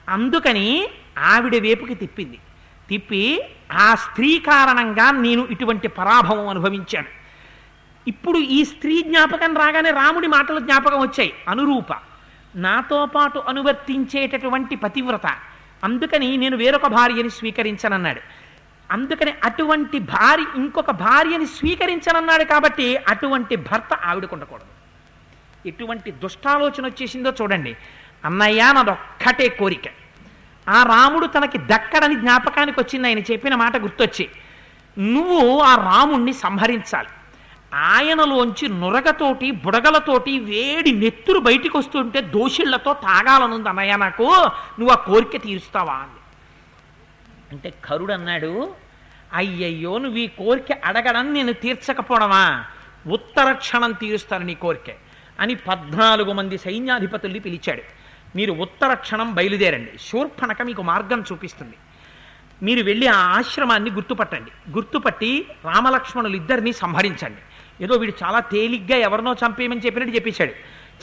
అందుకని 0.09 0.89
ఆవిడ 1.17 1.55
వైపుకి 1.55 1.95
తిప్పింది. 1.95 2.39
తిప్పి 2.89 3.41
ఆ 3.71 3.95
స్త్రీ 3.95 4.39
కారణంగా 4.39 5.11
నేను 5.11 5.47
ఇటువంటి 5.51 5.87
పరాభవం 5.87 6.47
అనుభవించాను. 6.47 7.07
ఇప్పుడు 8.07 8.37
ఈ 8.37 8.65
స్త్రీ 8.65 9.01
జ్ఞాపకం 9.01 9.57
రాగానే 9.57 9.91
రాముడి 9.91 10.27
మాటలు 10.27 10.59
జ్ఞాపకం 10.59 10.99
వచ్చాయి. 10.99 11.33
అనురూప 11.49 11.87
నాతో 12.55 13.05
పాటు 13.05 13.39
అనువర్తించేటటువంటి 13.39 14.75
పతివ్రత. 14.75 15.27
అందుకని 15.83 16.37
నేను 16.37 16.57
వేరొక 16.57 16.87
భార్యని 16.87 17.29
స్వీకరించనన్నాడు. 17.29 18.21
అందుకని 18.91 19.33
అటువంటి 19.43 19.99
భార్య 19.99 20.45
ఇంకొక 20.55 20.91
భార్యని 20.91 21.45
స్వీకరించనన్నాడు 21.45 22.43
కాబట్టి 22.43 22.97
అటువంటి 22.97 23.55
భర్త 23.55 23.93
ఆవిడకు 23.93 24.35
ఉండకూడదు. 24.35 24.65
ఎటువంటి 25.65 26.11
దుష్టాలోచన 26.11 26.85
వచ్చేసిందో 26.85 27.33
చూడండి. 27.41 27.77
అన్నయ్య 28.25 28.71
నాదొక్కటే 28.75 29.49
కోరిక. 29.49 29.98
ఆ 30.69 30.83
రాముడు 30.83 31.25
తనకి 31.25 31.57
దక్కడని 31.57 32.15
జ్ఞాపకానికి 32.15 32.79
వచ్చింది 32.79 33.07
ఆయన 33.07 33.19
చెప్పిన 33.19 33.55
మాట 33.55 33.77
గుర్తొచ్చి. 33.77 34.29
నువ్వు 34.99 35.59
ఆ 35.59 35.75
రాముణ్ణి 35.75 36.33
సంహరించాలి. 36.33 37.07
ఆయనలోంచి 37.73 38.69
నురగతోటి 38.69 39.51
బుడగలతోటి 39.51 40.39
వేడి 40.39 40.91
నెత్తురు 40.91 41.39
బయటికి 41.39 41.77
వస్తుంటే 41.77 42.21
దోషుళ్ళతో 42.21 42.93
తాగాలనుంది 42.93 43.69
అన్నయ్య 43.69 43.95
నాకు. 43.95 44.23
నువ్వు 44.79 44.89
ఆ 44.89 44.95
కోరిక 44.95 45.43
తీరుస్తావా 45.43 45.93
అని. 45.93 46.19
అంటే 47.51 47.73
కరుడు 47.85 48.13
అన్నాడు 48.13 48.73
అయ్యయ్యో 49.33 49.97
నువ్వు 49.97 50.17
ఈ 50.17 50.27
కోరిక 50.27 50.65
అడగడం 50.85 51.33
నేను 51.33 51.53
తీర్చకపోవడమా? 51.53 52.65
ఉత్తర 53.07 53.51
క్షణం 53.51 53.91
తీరుస్తాను 53.91 54.45
నీ 54.45 54.53
కోరిక 54.53 54.95
అని 55.39 55.55
పద్నాలుగు 55.55 56.33
మంది 56.33 56.57
సైన్యాధిపతుల్ని 56.57 57.39
పిలిచాడు. 57.39 57.81
మీరు 58.35 58.53
ఉత్తర 58.53 58.93
క్షణం 58.93 59.33
బయలుదేరండి. 59.33 59.91
శూర్పణక 60.09 60.61
మీకు 60.61 60.81
మార్గం 60.81 61.23
చూపిస్తుంది. 61.31 61.73
మీరు 62.63 62.83
వెళ్ళి 62.83 63.07
ఆ 63.07 63.17
ఆశ్రమాన్ని 63.17 63.91
గుర్తుపట్టండి. 63.91 64.71
గుర్తుపట్టి 64.71 65.47
రామలక్ష్మణులు 65.65 66.35
ఇద్దరిని 66.35 66.73
సంహరించండి. 66.73 67.41
ఏదో 67.83 67.95
వీడు 67.95 68.13
చాలా 68.23 68.39
తేలిగ్గా 68.39 68.97
ఎవరినో 68.97 69.35
చంపేయమని 69.45 69.79
చెప్పినట్టు 69.79 70.15
చెప్పేశాడు. 70.15 70.51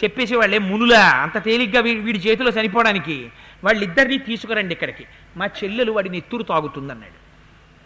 చెప్పేసి 0.04 0.36
వాళ్ళే 0.36 0.58
మునులా 0.58 1.08
అంత 1.08 1.44
తేలిగ్గా 1.44 1.80
వీడి 1.80 2.18
చేతిలో 2.18 2.50
చనిపోవడానికి 2.50 3.30
వాళ్ళిద్దరినీ 3.64 4.18
తీసుకురండి 4.18 4.72
ఇక్కడికి. 4.72 5.04
మా 5.36 5.46
చెల్లెలు 5.46 5.92
వాడి 5.92 6.08
నెత్తురు 6.08 6.42
తాగుతుందన్నాడు. 6.42 7.26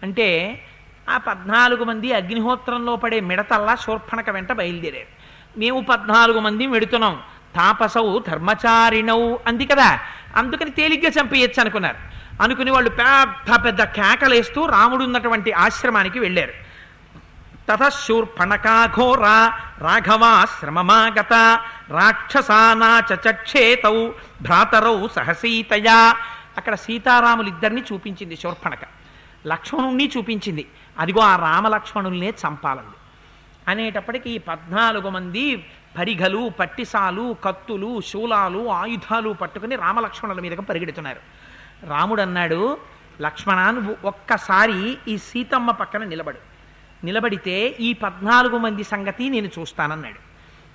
అంటే 0.02 0.60
ఆ 1.08 1.16
పద్నాలుగు 1.16 1.84
మంది 1.84 2.12
అగ్నిహోత్రంలో 2.12 2.96
పడే 2.96 3.20
మిడతల్లా 3.20 3.76
శూర్పణక 3.76 4.30
వెంట 4.30 4.52
బయలుదేరారు. 4.52 5.06
మేము 5.58 5.80
పద్నాలుగు 5.80 6.40
మంది 6.40 6.66
మెడుతున్నాం. 6.66 7.22
తాపసౌ 7.56 8.18
ధర్మచారిణౌ 8.28 9.36
అంది 9.46 9.66
కదా. 9.66 9.98
అందుకని 10.36 10.70
తేలిగ్గా 10.70 11.10
చంపేయచ్చు 11.10 11.60
అనుకున్నారు 11.60 11.96
అనుకుని 12.42 12.70
వాళ్ళు 12.70 12.90
పెద్ద 12.90 13.64
పెద్ద 13.64 13.84
కేకలేస్తూ 13.84 14.66
రాముడు 14.66 15.04
ఉన్నటువంటి 15.04 15.52
ఆశ్రమానికి 15.52 16.18
వెళ్ళారు. 16.18 16.52
తతశూర్పణకాఘోర 17.70 19.20
రాఘవాశ్రమమాగత 19.78 21.32
రాక్షసానా 21.90 23.02
చక్షేతౌ 23.14 24.10
భ్రాతరౌ 24.42 25.08
సహసీతయా. 25.16 26.16
అక్కడ 26.56 26.74
సీతారాములిద్దరిని 26.74 27.84
చూపించింది 27.92 28.36
శూర్పణక. 28.36 28.78
లక్ష్మణుణ్ణి 29.46 30.10
చూపించింది. 30.16 30.68
అదిగో 30.98 31.20
ఆ 31.20 31.36
రామలక్ష్మణుల్నే 31.36 32.34
చంపాలంది. 32.46 32.96
అనేటప్పటికీ 33.68 34.30
ఈ 34.30 34.38
పద్నాలుగు 34.38 35.10
మంది 35.10 35.66
పరిఘలు 35.98 36.52
పట్టిసాలు 36.60 37.36
కత్తులు 37.44 38.00
శూలాలు 38.00 38.70
ఆయుధాలు 38.70 39.30
పట్టుకుని 39.30 39.76
రామలక్ష్మణుల 39.76 40.40
మీదకి 40.40 40.62
పరిగెడుతున్నారు. 40.62 41.20
రాముడు 41.86 42.22
అన్నాడు 42.22 42.78
లక్ష్మణ 43.20 43.70
నువ్వు 43.70 43.96
ఒక్కసారి 44.04 44.98
ఈ 45.08 45.18
సీతమ్మ 45.18 45.70
పక్కన 45.70 46.04
నిలబడు. 46.04 46.38
నిలబడితే 47.04 47.76
ఈ 47.80 47.92
పద్నాలుగు 47.92 48.58
మంది 48.58 48.84
సంగతి 48.84 49.28
నేను 49.28 49.50
చూస్తానన్నాడు. 49.58 50.30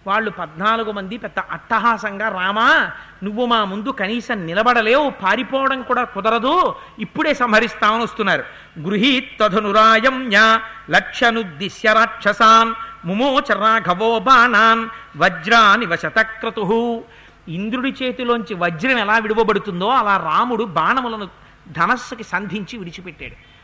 వాళ్ళు 0.07 0.31
పద్నాలుగు 0.31 0.91
మంది 0.91 1.17
పెద్ద 1.17 1.39
అట్టహాసంగా 1.39 2.29
రామా 2.29 2.91
నువ్వు 3.23 3.45
మా 3.45 3.65
ముందు 3.65 3.89
కనీసం 3.89 4.45
నిలబడలేవు 4.45 5.09
పారిపోవడం 5.09 5.81
కూడా 5.81 6.03
కుదరదు 6.03 6.75
ఇప్పుడే 6.99 7.33
సంహరిస్తామని 7.33 8.03
వస్తున్నారు. 8.03 8.43
గృహీత్ 8.79 9.39
తధనురాయమ్య 9.39 10.59
లక్ష్యనుద్దిశ్య 10.89 11.93
రాక్షసాన్ 11.93 12.73
ముమోచరాఘవో 13.05 14.19
బాణాన్ 14.19 14.89
వజ్రాని 15.17 15.85
వశతక్రతు. 15.85 17.03
ఇంద్రుడి 17.47 17.93
చేతిలోంచి 18.03 18.53
వజ్రం 18.53 18.97
ఎలా 18.97 19.17
విడువబడుతుందో 19.17 19.87
అలా 19.87 20.17
రాముడు 20.17 20.63
బాణములను 20.63 21.27
ధనస్సుకి 21.71 22.23
సంధించి 22.23 22.77
విడిచిపెట్టాడు. 22.77 23.55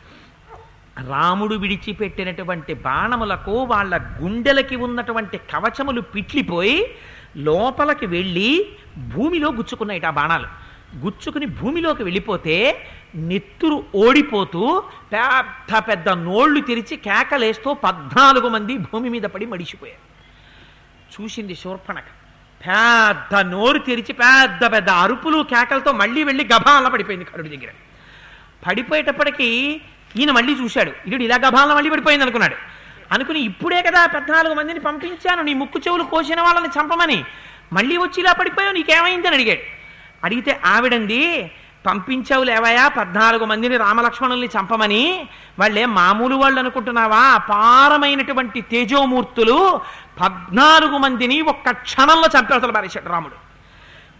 రాముడు 1.08 1.54
విడిచిపెట్టినటువంటి 1.54 2.74
బాణములకు 2.74 3.50
వాళ్ళ 3.50 3.96
గుండెలకి 3.96 4.76
ఉన్నటువంటి 4.76 5.38
కవచములు 5.38 6.00
పిట్లిపోయి 6.00 6.94
లోపలికి 7.36 8.06
వెళ్ళి 8.06 8.68
భూమిలో 9.14 9.52
గుచ్చుకున్నాయి 9.52 10.06
ఆ 10.06 10.10
బాణాలు. 10.10 10.48
గుచ్చుకుని 10.96 11.46
భూమిలోకి 11.46 12.02
వెళ్ళిపోతే 12.02 12.86
నెత్తురు 13.14 13.84
ఓడిపోతూ 13.94 14.82
పెద్ద 15.12 15.78
పెద్ద 15.88 16.08
నోళ్ళు 16.08 16.60
తెరిచి 16.60 16.96
కేకలేస్తూ 16.96 17.74
పద్నాలుగు 17.74 18.48
మంది 18.48 18.78
భూమి 18.78 19.08
మీద 19.08 19.22
పడి 19.22 19.46
మడిచిపోయారు. 19.46 20.12
చూసింది 21.14 21.54
శూర్పణక 21.54 22.04
పెద్ద 22.66 23.46
నోరు 23.46 23.78
తెరిచి 23.78 24.12
పెద్ద 24.12 24.72
పెద్ద 24.72 24.90
అరుపులు 24.90 25.42
కేకలతో 25.42 25.92
మళ్ళీ 25.92 26.24
వెళ్ళి 26.24 26.48
గభాల 26.54 26.88
పడిపోయింది 26.88 27.24
కరుడి 27.24 27.56
దగ్గర. 27.56 27.72
పడిపోయేటప్పటికీ 28.66 29.80
ఈయన 30.16 30.30
మళ్ళీ 30.30 30.52
చూశాడు. 30.52 30.92
ఇడు 31.06 31.22
ఇలా 31.22 31.36
గభాల 31.36 31.74
మళ్ళీ 31.74 31.90
పడిపోయింది 31.90 32.22
అనుకున్నాడు. 32.22 32.54
అనుకుని 33.12 33.40
ఇప్పుడే 33.40 33.82
కదా 33.82 34.06
పద్నాలుగు 34.06 34.54
మందిని 34.54 34.80
పంపించాను 34.80 35.42
నీ 35.42 35.54
ముక్కు 35.54 35.78
చెవులు 35.78 36.02
కోసిన 36.02 36.40
వాళ్ళని 36.40 36.68
చంపమని. 36.68 37.24
మళ్ళీ 37.72 37.96
వచ్చి 37.96 38.20
ఇలా 38.20 38.32
పడిపోయావు 38.32 38.74
నీకేమైందని 38.74 39.34
అడిగాడు. 39.34 39.60
అడిగితే 40.24 40.60
ఆవిడంది 40.64 41.52
పంపించావు 41.86 42.44
లేవయా? 42.44 42.88
పద్నాలుగు 42.88 43.44
మందిని 43.44 43.76
రామలక్ష్మణుల్ని 43.76 44.48
చంపమని. 44.58 45.28
వాళ్ళే 45.58 45.86
మామూలు 45.86 46.34
వాళ్ళు 46.34 46.60
అనుకుంటున్నావా? 46.60 47.18
అపారమైనటువంటి 47.18 48.60
తేజోమూర్తులు 48.60 49.80
పద్నాలుగు 50.20 50.98
మందిని 50.98 51.40
ఒక్క 51.40 51.70
క్షణంలో 51.70 52.28
చంపేవతలు 52.38 52.72
పారేశాడు 52.72 53.08
రాముడు. 53.08 53.34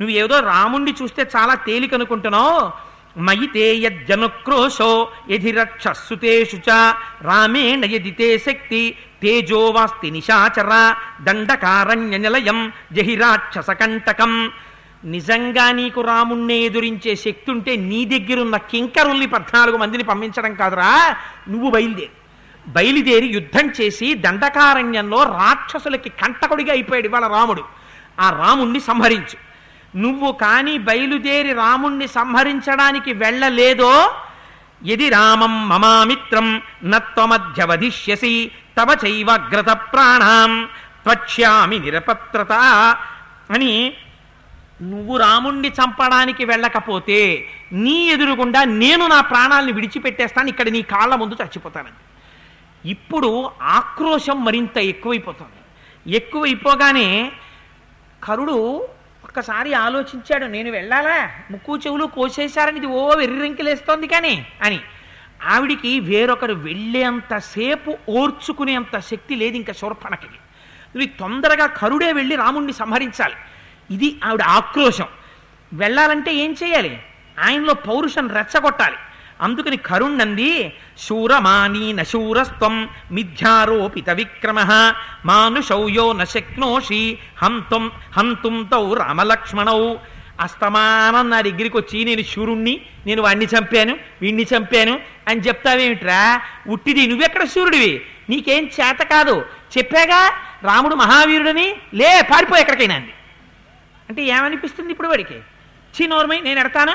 నువ్వు 0.00 0.16
ఏదో 0.16 0.40
రాముణ్ణి 0.40 0.94
చూస్తే 1.02 1.30
చాలా 1.36 1.54
తేలిక 1.54 1.94
అనుకుంటున్నావు 1.94 2.70
మయితే 3.18 3.74
యజ్జనుక్రోశో 3.74 5.08
యధి 5.30 5.52
చ 5.52 6.94
రామేణ 7.22 7.84
యదితే 7.84 8.38
శక్తి 8.38 8.98
తేజోవాస్తి 9.22 10.10
నిశాచర 10.10 10.94
దండకారణ్య 11.20 12.18
నిలయం 12.18 12.72
జహిరాక్షస 12.92 13.70
కంటకం. 13.70 14.50
నిజంగా 15.04 15.72
నీకు 15.72 16.00
రాముణ్ణి 16.00 16.54
ఎదురించే 16.54 17.16
శక్తి 17.16 17.50
ఉంటే 17.50 17.76
నీ 17.76 18.04
దగ్గరున్న 18.04 18.56
కింకరుల్ని 18.56 19.26
పద్నాలుగు 19.26 19.76
మందిని 19.76 20.02
పంపించడం 20.02 20.54
కాదురా. 20.54 21.16
నువ్వు 21.48 21.70
బయలుదేరి. 21.70 22.10
బయలుదేరి 22.68 23.26
యుద్ధం 23.26 23.70
చేసి 23.80 24.14
దండకారణ్యంలో 24.14 25.22
రాక్షసులకి 25.22 26.08
కంటకుడిగా 26.08 26.72
అయిపోయాడు 26.72 27.06
ఇవాళ 27.06 27.26
రాముడు. 27.26 27.64
ఆ 28.20 28.30
రాముణ్ణి 28.30 28.80
సంహరించు. 28.80 29.52
నువ్వు 29.96 30.32
కానీ 30.32 30.78
బయలుదేరి 30.78 31.52
రాముణ్ణి 31.52 32.08
సంహరించడానికి 32.08 33.12
వెళ్ళలేదో 33.12 34.14
ఎది 34.86 35.08
రామం 35.08 35.68
మమామిత్రం 35.68 36.62
నత్వమధ్యవధిష్యసి 36.84 38.50
తవ 38.78 38.96
చైవగ్రత 39.06 39.70
ప్రాణాం 39.70 40.68
త్వక్ష్యామి 41.04 41.78
నిరపత్రత 41.78 42.52
అని 43.50 43.94
నువ్వు 44.82 45.16
రాముణ్ణి 45.16 45.68
చంపడానికి 45.68 46.44
వెళ్ళకపోతే 46.44 47.48
నీ 47.72 48.08
ఎదురుగుండా 48.08 48.64
నేను 48.64 49.06
నా 49.06 49.20
ప్రాణాలను 49.20 49.72
విడిచిపెట్టేస్తాను 49.72 50.48
ఇక్కడ 50.48 50.68
నీ 50.68 50.82
కాళ్ళ 50.82 51.14
ముందు 51.14 51.34
చచ్చిపోతానని. 51.34 52.00
ఇప్పుడు 52.90 53.50
ఆక్రోశం 53.62 54.44
మరింత 54.44 54.78
ఎక్కువైపోతుంది. 54.78 55.60
ఎక్కువైపోగానే 56.14 57.32
కరుడు 58.24 58.88
ఒక్కసారి 59.24 59.74
ఆలోచించాడు 59.74 60.46
నేను 60.46 60.70
వెళ్ళాలా? 60.70 61.30
ముక్కు 61.50 61.76
చెవులు 61.76 62.04
కోసేశారని 62.04 62.76
ఇది 62.76 62.86
ఓ 62.86 63.14
వెర్రింకిలేస్తోంది 63.14 64.06
కానీ 64.06 64.46
అని. 64.62 64.80
ఆవిడికి 65.44 66.00
వేరొకరు 66.00 66.52
వెళ్ళేంతసేపు 66.52 67.98
ఓర్చుకునేంత 68.08 68.98
శక్తి 68.98 69.34
లేదు 69.34 69.56
ఇంకా 69.56 69.72
శూర్పణకి. 69.72 70.26
ఇది 70.94 71.06
తొందరగా 71.06 71.66
కరుడే 71.66 72.12
వెళ్ళి 72.12 72.36
రాముణ్ణి 72.36 72.72
సంహరించాలి. 72.72 73.34
ఇది 73.92 74.16
ఆవిడ 74.24 74.42
ఆక్రోశం. 74.42 75.06
వెళ్ళాలంటే 75.72 76.34
ఏం 76.34 76.54
చేయాలి? 76.62 76.98
ఆయనలో 77.44 77.74
పౌరుషం 77.74 78.28
రెచ్చగొట్టాలి. 78.28 78.96
అందుకని 79.40 79.76
కరుణ్ణంది 79.76 80.72
శూరమానీ 81.06 81.92
నశూరస్త్వం 81.92 82.88
మిథ్యారోపిత 83.10 84.10
విక్రమ 84.10 84.60
మానుషౌయో 85.26 86.12
నశక్నోషి 86.12 87.18
హంతం 87.42 87.90
హంతుం 88.16 88.68
తౌ 88.72 88.94
రామలక్ష్మణౌ. 88.94 89.94
అస్తమానం 90.40 91.30
నా 91.30 91.40
దగ్గరికి 91.40 91.76
వచ్చి 91.76 92.04
నేను 92.04 92.22
శూరుణ్ణి 92.22 92.80
నేను 93.06 93.22
వాణ్ణి 93.22 93.44
చంపాను 93.44 93.96
వీణ్ణి 94.22 94.46
చంపాను 94.56 95.00
అని 95.28 95.40
చెప్తావేమిట్రా? 95.40 96.40
ఉట్టిది 96.68 97.06
నువ్వెక్కడ 97.06 97.44
శూరుడివి? 97.44 98.02
నీకేం 98.30 98.64
చేత 98.64 98.98
కాదు. 99.02 99.44
చెప్పాగా 99.78 100.20
రాముడు 100.62 100.94
మహావీరుడని 100.94 101.74
లే 101.94 102.28
పారిపో 102.32 102.56
ఎక్కడికైనా 102.56 102.94
అంది. 102.94 103.14
అంటే 104.12 104.24
ఏమనిపిస్తుంది 104.24 104.90
ఇప్పుడు 104.90 105.08
వాడికి? 105.08 105.34
చిన్నోర్మై 105.96 106.40
నేను 106.40 106.60
ఎడతాను? 106.60 106.94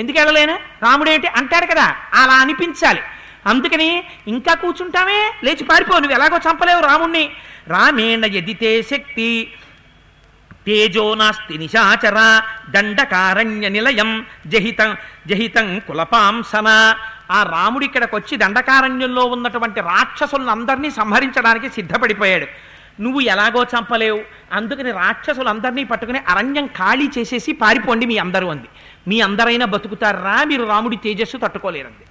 ఎందుకు 0.00 0.18
వెళ్ళలేను 0.18 0.54
రాముడేంటి 0.82 1.26
అంటాడు 1.26 1.66
కదా 1.66 1.96
అలా 2.14 2.32
అనిపించాలి. 2.32 3.00
అందుకని 3.46 4.04
ఇంకా 4.28 4.54
కూర్చుంటామే 4.54 5.32
లేచి 5.44 5.64
పారిపో 5.64 5.98
నువ్వు 5.98 6.12
ఎలాగో 6.12 6.38
చంపలేవు 6.50 6.80
రాముణ్ణి. 6.80 7.30
రామేణ 7.68 8.24
ఎదితే 8.24 8.82
శక్తి 8.82 9.52
తేజో 10.66 11.14
నాస్తి 11.14 11.58
నిశాచర 11.58 12.42
దండకారణ్య 12.70 13.68
నిలయం 13.68 14.26
జహితం 14.46 14.96
జహితం 15.26 15.78
కులపాంసన 15.78 16.94
ఆ 17.30 17.42
రాముడు 17.42 17.84
ఇక్కడికి 17.84 18.16
వచ్చి 18.16 18.36
దండకారణ్యంలో 18.36 19.24
ఉన్నటువంటి 19.24 19.80
రాక్షసులందరినీ 19.80 20.90
సంహరించడానికి 20.90 21.68
సిద్ధపడిపోయాడు. 21.68 22.46
నువ్వు 23.00 23.20
ఎలాగో 23.20 23.64
చంపలేవు. 23.64 24.20
అందుకని 24.52 24.90
రాక్షసులందరినీ 24.90 25.84
పట్టుకుని 25.84 26.18
అరణ్యం 26.18 26.66
ఖాళీ 26.66 27.08
చేసేసి 27.18 27.52
పారిపోండి 27.52 28.06
మీ 28.06 28.16
అందరూ 28.16 28.48
అంది. 28.48 28.68
మీ 29.08 29.20
అందరైనా 29.20 29.66
బతుకుతారా? 29.66 30.44
మీరు 30.44 30.64
రాముడి 30.64 30.96
తేజస్సు 30.96 31.36
తట్టుకోలేరంది. 31.36 32.06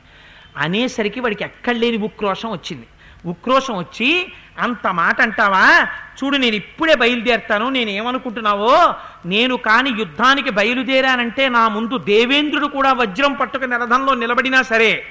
అనేసరికి 0.57 1.19
వాడికి 1.19 1.43
ఎక్కడ 1.43 1.75
లేని 1.75 1.97
ఉక్రోషం 1.97 2.51
వచ్చింది. 2.51 2.87
ఉక్రోషం 3.25 3.77
వచ్చి 3.77 4.31
అంత 4.59 4.87
మాట 4.87 5.21
అంటావా? 5.21 5.87
చూడు 6.23 6.37
నేను 6.37 6.55
ఇప్పుడే 6.55 6.95
బయలుదేరుతాను. 6.95 7.69
నేను 7.69 7.89
ఏమనుకుంటున్నావో 7.89 8.95
నేను 9.25 9.57
కాని 9.57 9.89
యుద్ధానికి 9.89 10.49
బయలుదేరానంటే 10.49 11.49
నా 11.49 11.67
ముందు 11.67 11.97
దేవేంద్రుడు 11.97 12.67
కూడా 12.67 12.93
వజ్రం 12.93 13.33
పట్టుకుని 13.33 13.77
రథంలో 13.77 14.13
నిలబడినా 14.13 14.61
సరే 14.61 15.03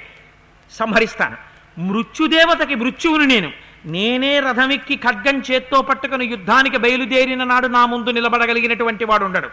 సంహరిస్తాను. 0.71 1.37
మృత్యుదేవతకి 1.79 2.75
మృత్యువుని 2.75 3.27
నేను. 3.27 3.51
నేనే 3.85 4.39
రథమిక్కి 4.39 4.95
ఖడ్గం 4.95 5.43
చేత్తో 5.51 5.81
పట్టుకుని 5.81 6.25
యుద్ధానికి 6.25 6.77
బయలుదేరిన 6.77 7.43
నాడు 7.43 7.67
నా 7.67 7.85
ముందు 7.85 8.09
నిలబడగలిగినటువంటి 8.09 9.05
వాడు 9.05 9.25
ఉండడు 9.25 9.49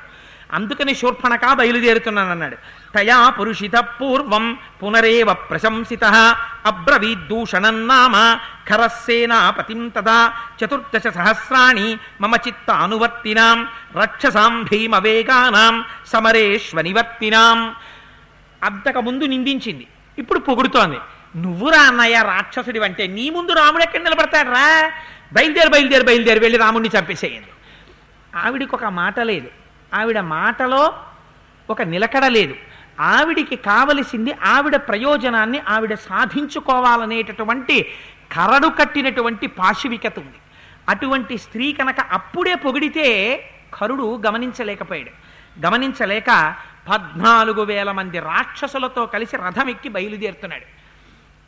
అందుకని 0.52 0.94
శూర్పణక 0.94 1.52
బయలుదేరుతున్నానన్నాడు. 1.52 2.56
తయా 2.94 3.30
పురుషిత 3.30 3.78
పూర్వం 3.78 4.58
పునరేవ 4.82 5.32
ప్రశంసిత 5.32 6.04
అబ్రవీద్దూషణం 6.66 7.88
నామ 7.88 8.38
ఖరస్సేనాపతిం 8.68 9.88
తదా 9.88 10.32
చతుర్దశ 10.64 11.14
సహస్రాణి 11.14 11.98
మమ 12.20 12.34
చిత్త 12.34 12.70
అనువర్తినాం 12.70 13.68
రక్షసాం 13.96 14.62
భీమవేగానాం 14.62 15.84
సమరేష్వనివర్తినాం. 16.06 17.74
అంతకుముందు 18.64 19.24
నిందించింది. 19.24 19.86
ఇప్పుడు 20.18 20.38
పొగుడుతోంది. 20.38 20.96
నువ్వురా 21.36 21.80
అన్నయ్య 21.80 22.22
రాక్షసుడి 22.22 22.80
అంటే 22.80 23.06
నీ 23.06 23.30
ముందు 23.30 23.52
రాముడు 23.52 23.82
ఎక్కడ 23.82 24.02
నిలబడతాడు 24.02 24.48
రా? 24.48 24.92
బయలుదేరి 25.32 25.68
బయలుదేరి 25.68 26.04
బయలుదేరి 26.04 26.40
వెళ్ళి 26.40 26.58
రాముడిని 26.58 26.98
చంపేసేయండి. 26.98 27.48
ఆవిడికి 28.38 28.74
ఒక 28.74 28.84
మాట 28.84 29.20
లేదు. 29.20 29.48
ఆవిడ 29.94 30.20
మాటలో 30.20 30.94
ఒక 31.70 31.82
నిలకడ 31.82 32.24
లేదు. 32.24 32.54
ఆవిడికి 33.00 33.56
కావలసింది 33.56 34.32
ఆవిడ 34.32 34.76
ప్రయోజనాన్ని 34.76 35.60
ఆవిడ 35.68 35.94
సాధించుకోవాలనేటటువంటి 35.94 37.92
కరడు 38.32 38.68
కట్టినటువంటి 38.68 39.46
పాశవికత 39.46 40.18
ఉంది. 40.18 40.38
అటువంటి 40.88 41.38
స్త్రీ 41.38 41.72
కనుక 41.72 42.00
అప్పుడే 42.00 42.54
పొగిడితే 42.54 43.08
కరుడు 43.74 44.22
గమనించలేకపోయాడు. 44.26 45.10
గమనించలేక 45.66 46.54
పద్నాలుగు 46.92 47.62
వేల 47.62 47.92
మంది 47.92 48.18
రాక్షసులతో 48.18 49.06
కలిసి 49.06 49.36
రథం 49.36 49.70
ఎక్కి 49.70 49.88
బయలుదేరుతున్నాడు. 49.88 50.79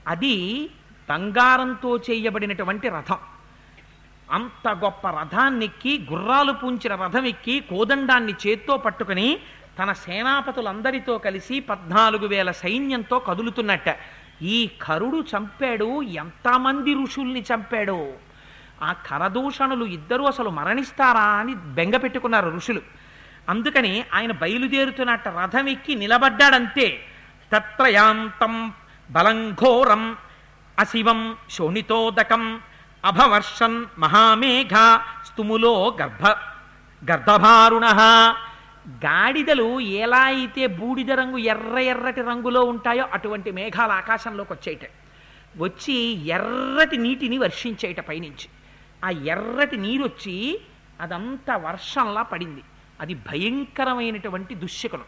అది 0.08 0.70
బంగారంతో 1.10 1.96
చేయబడినటువంటి 1.96 2.88
రథం. 2.88 3.16
అంత 4.30 4.68
గొప్ప 4.68 5.08
రథాన్నెక్కి 5.08 6.06
గుర్రాలు 6.12 6.52
పూంచిన 6.52 6.94
రథం 6.94 7.24
ఎక్కి 7.24 7.60
కోదండాన్ని 7.60 8.34
చేత్తో 8.46 8.76
పట్టుకుని 8.76 9.38
తన 9.82 9.92
సేనాపతులందరితో 9.92 11.18
కలిసి 11.18 11.60
పద్నాలుగు 11.60 12.26
వేల 12.26 12.50
సైన్యంతో 12.50 13.18
కదులుతున్నట్ట. 13.18 13.96
ఈ 14.42 14.70
కరుడు 14.82 15.24
చంపాడు 15.36 16.02
ఎంతమంది 16.02 16.94
ఋషుల్ని 16.94 17.44
చంపాడో? 17.54 18.12
ఆ 18.82 18.92
కరదూషణులు 18.92 19.84
ఇద్దరూ 19.84 20.24
అసలు 20.24 20.50
మరణిస్తారా 20.50 21.24
అని 21.24 21.54
బెంగ 21.54 21.96
పెట్టుకున్నారు 21.96 22.50
ఋషులు. 22.50 22.82
అందుకని 23.48 24.04
ఆయన 24.14 24.32
బయలుదేరుతున్నట్ట 24.32 25.28
రథం 25.28 25.68
ఎక్కి 25.68 25.94
నిలబడ్డాడంతే. 25.94 26.98
తత్రయాంతం 27.56 28.72
బలంఘోరం 29.10 30.16
అశివం 30.78 31.36
శోణితోదకం 31.50 32.60
అభవర్షన్ 33.04 33.84
మహామేఘ 33.98 34.98
స్తుములో 35.24 35.96
గర్భ 36.00 36.26
గర్భభారుణ. 37.10 37.84
గాడిదలు 38.88 39.80
ఎలా 39.80 40.18
అయితే 40.18 40.66
బూడిద 40.66 41.12
రంగు 41.12 41.38
ఎర్ర 41.38 41.78
ఎర్రటి 41.78 42.20
రంగులో 42.20 42.60
ఉంటాయో 42.60 43.08
అటువంటి 43.12 43.50
మేఘాలు 43.50 43.92
ఆకాశంలోకి 43.92 44.52
వచ్చేట 44.52 44.80
వచ్చి 45.58 46.26
ఎర్రటి 46.26 46.96
నీటిని 46.96 47.38
వర్షించేట 47.38 48.00
పైనుంచి. 48.00 48.48
ఆ 49.04 49.10
ఎర్రటి 49.10 49.76
నీరు 49.76 50.02
వచ్చి 50.02 50.60
అదంతా 51.00 51.56
వర్షంలా 51.56 52.22
పడింది. 52.22 52.62
అది 53.00 53.14
భయంకరమైనటువంటి 53.14 54.54
దుశ్శకునం. 54.54 55.04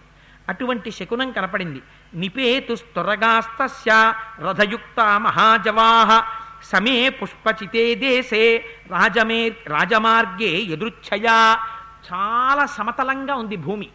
అటువంటి 0.48 0.90
శకునం 0.90 1.32
కనపడింది. 1.32 1.82
నిపేతు 2.14 2.74
స్తొరగాస్తస్య 2.74 4.14
రథయుక్త 4.40 5.20
మహాజవాహ 5.20 6.24
సమే 6.64 7.08
పుష్పచితే 7.08 7.94
దేశే 7.94 8.64
రాజమే 8.90 9.48
రాజమార్గే 9.48 10.46
ఎదురుచ్ఛయా 10.46 11.58
చాలా 12.12 12.66
సమతలంగా 12.66 13.34
ఉంది 13.34 13.56
భూమి. 13.56 13.88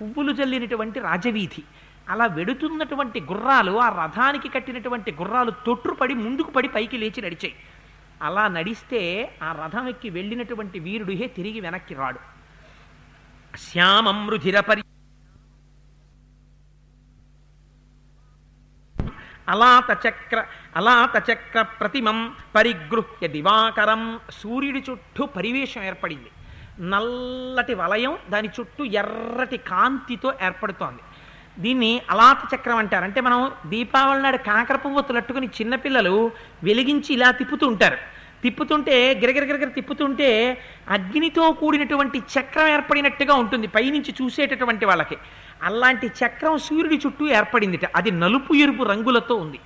పువ్వులు 0.00 0.32
జల్లినటువంటి 0.32 1.00
రాజవీధి. 1.00 1.62
అలా 2.08 2.26
వెడుతున్నటువంటి 2.26 3.20
గుర్రాలు 3.20 3.80
ఆ 3.80 4.04
రథానికి 4.04 4.48
కట్టినటువంటి 4.48 5.12
గుర్రాలు 5.12 5.50
తొట్టుపడి 5.50 6.14
ముందుకు 6.14 6.50
పడి 6.50 6.68
పైకి 6.68 6.98
లేచి 6.98 7.22
నడిచాయి. 7.22 7.54
అలా 8.22 8.48
నడిస్తే 8.48 9.32
ఆ 9.42 9.56
రథం 9.64 9.88
ఎక్కి 9.88 10.10
వెళ్ళినటువంటి 10.10 10.78
వీరుడిహే 10.78 11.26
తిరిగి 11.26 11.60
వెనక్కి 11.60 11.94
రాడు. 11.94 12.18
శ్యామం 13.56 14.30
రుధిరపరి 14.30 14.82
అలాతచక్ర 19.48 19.96
అలాత 19.96 20.06
చక్ర 20.06 20.44
అలాత 20.76 21.30
చక్ర 21.30 21.62
ప్రతిమం 21.62 22.34
పరిగృహ్య 22.54 23.28
దివాకరం. 23.28 24.20
సూర్యుడి 24.30 24.84
చుట్టూ 24.90 25.26
పరివేశం 25.26 25.82
ఏర్పడింది. 25.82 26.30
నల్లటి 26.80 27.74
వలయం 27.74 28.16
దాని 28.30 28.48
చుట్టూ 28.60 28.84
ఎర్రటి 28.84 29.56
కాంతితో 29.56 30.32
ఏర్పడుతోంది. 30.42 31.02
దీన్ని 31.58 32.02
అలాత 32.10 32.54
చక్రం 32.54 32.76
అంటారు. 32.76 33.04
అంటే 33.04 33.20
మనం 33.20 33.52
దీపావళి 33.66 34.22
నాడు 34.22 34.36
కాకర 34.36 34.76
పువ్వొత్తులట్టుకుని 34.76 35.46
చిన్నపిల్లలు 35.46 36.30
వెలిగించి 36.62 37.14
ఇలా 37.14 37.30
తిప్పుతూ 37.30 37.66
ఉంటారు. 37.66 38.15
తిప్పుతుంటే 38.46 38.96
గిరగిరగిరగిర 39.20 39.70
తిప్పుతుంటే 39.78 40.30
అగ్నితో 40.96 41.44
కూడినటువంటి 41.60 42.18
చక్రం 42.34 42.68
ఏర్పడినట్టుగా 42.74 43.34
ఉంటుంది 43.42 43.66
పైనుంచి 43.76 44.12
చూసేటటువంటి 44.20 44.84
వాళ్ళకి. 44.90 45.16
అలాంటి 45.62 46.06
చక్రం 46.20 46.56
సూర్యుడి 46.66 46.98
చుట్టూ 47.06 47.24
ఏర్పడిందిట. 47.38 47.86
అది 47.96 48.10
నలుపు 48.22 48.54
ఎరుపు 48.64 48.84
రంగులతో 48.92 49.34
ఉంది. 49.44 49.60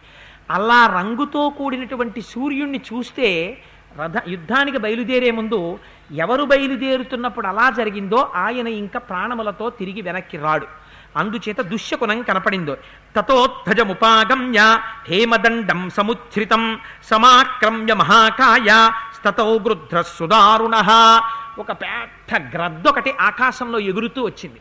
అలా 0.51 0.81
రంగుతో 0.99 1.43
కూడినటువంటి 1.59 2.21
సూర్యుణ్ణి 2.33 2.81
చూస్తే 2.89 3.29
రథ 3.99 4.17
యుద్ధానికి 4.29 4.79
బయలుదేరే 4.85 5.31
ముందు 5.39 5.59
ఎవరు 6.25 6.45
బయలుదేరుతున్నప్పుడు 6.51 7.47
అలా 7.53 7.67
జరిగిందో 7.79 8.21
ఆయన 8.43 8.69
ఇంకా 8.83 8.99
ప్రాణములతో 9.09 9.67
తిరిగి 9.79 10.03
వెనక్కి 10.09 10.37
రాడు. 10.45 10.67
అందుచేత 11.17 11.61
దుశ్యకునం 11.61 12.23
కనపడిందో. 12.23 12.77
తతోధ్వజముపాగమ్య 13.17 14.79
హేమదండం 15.09 15.91
సముచ్ఛ్రితం 15.91 16.81
సమాక్రమ్య 17.05 17.95
మహాకాయ 17.95 18.91
స్తతో 19.17 19.59
గృధ్ర 19.59 20.03
సుదారుణ 20.03 20.75
ఒక 21.59 21.73
పెద్ద 21.73 22.57
గ్రద్దొకటి 22.57 23.15
ఆకాశంలో 23.21 23.79
ఎగురుతూ 23.79 24.25
వచ్చింది. 24.25 24.61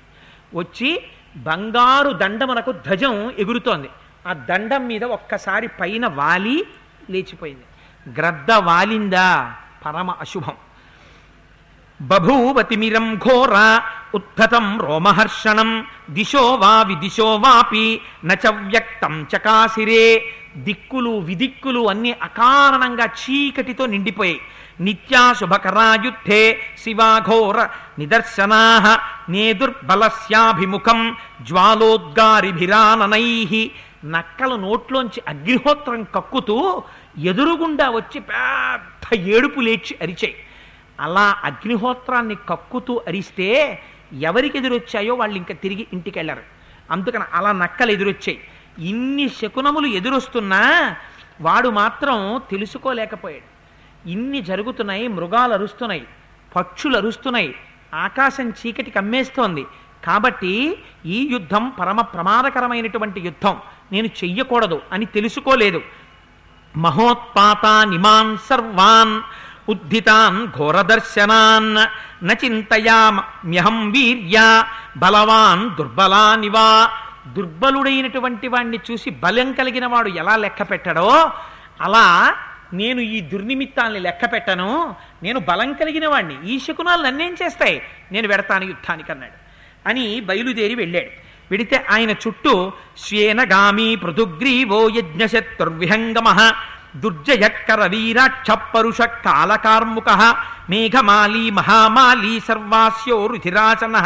వచ్చి 0.56 1.04
బంగారు 1.38 2.10
దండమునకు 2.10 2.72
ధ్వజం 2.72 3.32
ఎగురుతోంది. 3.32 3.90
ఆ 4.28 4.34
దండం 4.34 4.88
మీద 4.88 5.04
ఒక్కసారి 5.04 5.68
పైన 5.68 6.08
వాలి 6.08 6.66
లేచిపోయింది. 7.10 7.64
గ్రద్ద 8.20 8.52
వాలిందా? 8.52 9.54
పరమ 9.86 10.12
అశుభం. 10.12 10.54
బభూవతిమిరం 12.02 13.16
ఘోర 13.16 13.82
ఉద్ధతం 14.16 14.82
రోమహర్షణం. 14.82 15.86
దిశో 16.10 16.56
వా 16.56 16.84
విదిశో 16.84 17.36
వాపి 17.36 18.02
నచ 18.26 18.48
వ్యక్తం 18.48 19.28
చకాసిరే 19.36 20.26
దిక్కులు 20.58 21.10
విదిక్కులు 21.10 21.90
అన్ని 21.90 22.12
అకారణంగా 22.12 23.06
చీకటితో 23.06 23.86
నిండిపోయాయి 23.86 24.42
నిత్యాశుభకరాయుద్ధే 24.82 26.60
శివాఘోర 26.84 27.68
నిదర్శనా. 28.00 29.00
నేదుర్బలస్యాభిముఖం 29.30 31.16
జ్వాలోద్గారిభిరాననై. 31.42 33.72
నక్కల 34.06 34.56
నోట్లోంచి 34.56 35.22
అగ్నిహోత్రం 35.28 36.04
కక్కుతూ 36.04 36.84
ఎదురుగుండా 37.18 37.90
వచ్చి 37.90 38.20
పెద్ద 38.20 39.14
ఏడుపు 39.14 39.60
లేచి 39.60 39.98
అరిచాయి. 40.02 40.36
అలా 41.00 41.38
అగ్నిహోత్రాన్ని 41.44 42.36
కక్కుతూ 42.50 43.02
అరిస్తే 43.08 43.80
ఎవరికి 44.20 44.58
ఎదురొచ్చాయో 44.58 45.16
వాళ్ళు 45.16 45.38
ఇంకా 45.38 45.54
తిరిగి 45.54 45.88
ఇంటికి 45.94 46.20
వెళ్ళరు 46.20 46.42
అందుకని 46.92 47.24
అలా 47.34 47.52
నక్కలు 47.52 47.92
ఎదురొచ్చాయి 47.92 48.40
ఇన్ని 48.80 49.30
శకునములు 49.30 49.88
ఎదురొస్తున్నా 49.88 50.96
వాడు 51.42 51.70
మాత్రం 51.70 52.42
తెలుసుకోలేకపోయాడు. 52.52 53.60
ఇన్ని 54.10 54.42
జరుగుతున్నాయి 54.42 55.08
మృగాలు 55.08 55.54
అరుస్తున్నాయి 55.54 56.08
పక్షులు 56.56 56.98
అరుస్తున్నాయి 56.98 57.56
ఆకాశం 57.94 58.50
చీకటి 58.50 58.92
కమ్మేస్తోంది. 58.92 59.66
కాబట్టి 60.06 60.78
ఈ 61.06 61.30
యుద్ధం 61.32 61.74
పరమ 61.80 62.02
ప్రమాదకరమైనటువంటి 62.02 63.20
యుద్ధం. 63.20 63.58
నేను 63.92 64.08
చెయ్యకూడదు 64.08 64.82
అని 64.92 65.06
తెలుసుకోలేదు. 65.06 65.82
మహోత్పాత 66.78 67.88
నిమాన్ 67.88 68.38
సర్వాన్ 68.38 69.22
ఉద్ధితాన్ 69.70 70.48
ఘోరదర్శనాన్ 70.58 71.78
నచింతయామ్యహం 72.26 73.92
వీర్య 73.92 74.64
బలవాన్ 74.98 75.76
దుర్బలానివా. 75.76 76.90
దుర్బలుడైనటువంటి 77.28 78.48
వాణ్ణి 78.48 78.80
చూసి 78.92 79.10
బలం 79.10 79.54
కలిగిన 79.54 79.86
వాడు 79.86 80.10
ఎలా 80.10 80.36
లెక్క 80.36 80.62
పెట్టడో 80.62 81.32
అలా 81.82 82.36
నేను 82.74 83.02
ఈ 83.02 83.22
దుర్నిమిత్తాల్ని 83.22 84.00
లెక్క 84.00 84.34
పెట్టను. 84.34 84.96
నేను 85.24 85.40
బలం 85.40 85.74
కలిగిన 85.74 86.08
వాణ్ణి. 86.08 86.36
ఈ 86.46 86.60
శకునాలు 86.60 87.04
నన్నేం 87.04 87.36
చేస్తాయి? 87.44 87.82
నేను 88.12 88.28
వెడతాను 88.28 88.64
యుద్ధానికి 88.64 89.12
అన్నాడు 89.12 89.38
అని 89.90 90.20
బయలుదేరి 90.20 90.76
వెళ్ళాడు. 90.76 91.12
వెడితే 91.52 91.86
ఆయన 91.90 92.12
చుట్టూ 92.12 92.72
శ్వేనగామి 92.98 93.96
పృథుగ్రీవో 93.96 94.90
యజ్ఞశత్రుర్విహంగమ. 94.98 96.52
దుర్జయక్కర 96.96 97.82
వీరాక్ష 97.86 98.50
పరుష 98.74 99.02
కాలకార్ముక 99.26 100.10
మేఘమాలీ 100.70 101.50
మహామాలీ 101.50 102.40
సర్వాస్యో 102.40 103.18
రుధిరాచన 103.28 103.98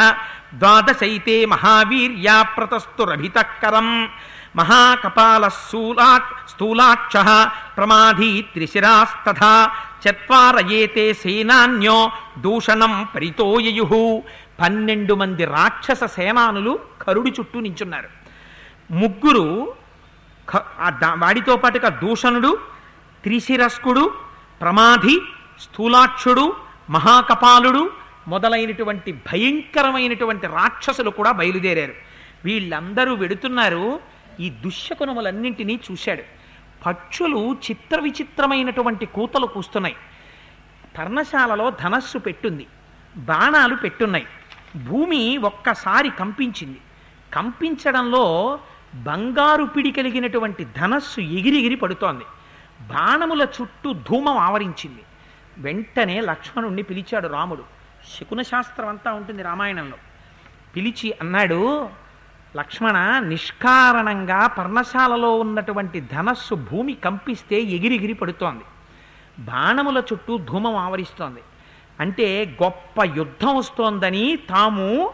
ద్వాదశైతే 0.54 1.46
మహావీర్యా 1.46 2.43
ప్రతస్తురభితకరం 2.43 4.10
మహాకపాల 4.56 5.48
స్థూలా 5.48 6.10
స్థూలాక్ష 6.50 7.15
ప్రమాధీ 7.78 8.41
త్రిశిరాస్తథా 8.54 9.54
చత్వారయేతే 10.04 11.13
సేనాన్యో 11.13 12.12
దూషణం 12.38 13.08
పరితోయయు 13.15 14.24
పన్నెండు 14.60 15.13
మంది 15.13 15.46
రాక్షస 15.46 16.04
సేనానులు 16.04 16.80
కరుడి 17.02 17.34
చుట్టూ 17.39 17.60
నించున్నారు. 17.60 18.10
ముగ్గురు 18.91 19.74
వాడితో 21.24 21.58
పాటుగా 21.58 21.89
దూషణుడు 21.89 22.58
త్రిశిరస్కుడు 23.23 24.13
ప్రమాధి 24.62 25.21
స్థూలాక్షుడు 25.59 26.55
మహాకపాలుడు 26.89 27.91
మొదలైనటువంటి 28.27 29.12
భయంకరమైనటువంటి 29.12 30.47
రాక్షసులు 30.47 31.09
కూడా 31.09 31.31
బయలుదేరారు. 31.31 31.93
వీళ్ళందరూ 32.45 33.15
వెడుతున్నారు 33.15 33.99
ఈ 34.39 34.49
దుశ్శకునములన్నింటినీ 34.49 35.79
చూశాడు. 35.91 36.23
పక్షులు 36.86 37.53
చిత్ర 37.53 37.99
విచిత్రమైనటువంటి 37.99 39.05
కూతలు 39.05 39.45
కూస్తున్నాయి. 39.45 39.95
పర్ణశాలలో 40.97 41.69
ధనస్సు 41.69 42.17
పెట్టుంది. 42.17 42.67
బాణాలు 43.17 43.75
పెట్టున్నాయి. 43.75 44.25
భూమి 44.75 45.38
ఒక్కసారి 45.38 46.09
కంపించింది. 46.09 46.81
కంపించడంలో 47.33 48.59
బంగారు 48.95 49.63
పిడి 49.63 49.91
కలిగినటువంటి 49.91 50.67
ధనస్సు 50.77 51.21
ఎగిరిగిరి 51.21 51.75
పడుతోంది. 51.75 52.23
బాణముల 52.89 53.41
చుట్టూ 53.41 53.93
ధూమం 53.93 54.38
ఆవరించింది. 54.38 55.04
వెంటనే 55.58 56.22
లక్ష్మణుణ్ణి 56.22 56.82
పిలిచాడు 56.82 57.28
రాముడు. 57.28 57.63
శకున 58.19 58.41
శాస్త్రం 58.41 58.88
అంతా 58.88 59.13
ఉంటుంది 59.13 59.43
రామాయణంలో. 59.43 59.98
పిలిచి 60.76 61.13
అన్నాడు 61.22 61.89
లక్ష్మణ 62.56 63.19
నిష్కారణంగా 63.19 64.48
పర్ణశాలలో 64.48 65.36
ఉన్నటువంటి 65.36 66.00
ధనస్సు 66.02 66.56
భూమి 66.56 66.93
కంపిస్తే 66.93 67.62
ఎగిరిగిరి 67.62 68.13
పడుతోంది. 68.13 68.63
బాణముల 69.39 69.98
చుట్టూ 69.98 70.38
ధూమం 70.38 70.76
ఆవరిస్తోంది. 70.76 71.39
అంటే 72.00 72.58
గొప్ప 72.63 73.04
యుద్ధం 73.15 73.58
వస్తోందని 73.58 74.36
తాము 74.50 75.13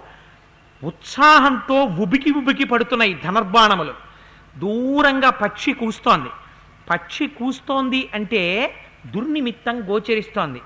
ఉత్సాహంతో 0.84 1.84
ఉబికి 1.84 2.32
ఉబికి 2.32 2.64
పడుతున్నాయి 2.64 3.14
ధనుర్బాణములు. 3.14 3.94
దూరంగా 4.58 5.30
పక్షి 5.30 5.74
కూస్తోంది. 5.74 6.30
పక్షి 6.90 7.28
కూస్తోంది 7.28 8.10
అంటే 8.14 8.74
దుర్నిమిత్తం 9.06 9.90
గోచరిస్తోంది. 9.90 10.62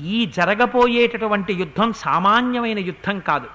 ఈ 0.00 0.26
జరగబోయేటటువంటి 0.36 1.52
యుద్ధం 1.52 1.92
సామాన్యమైన 1.92 2.78
యుద్ధం 2.78 3.18
కాదు. 3.18 3.46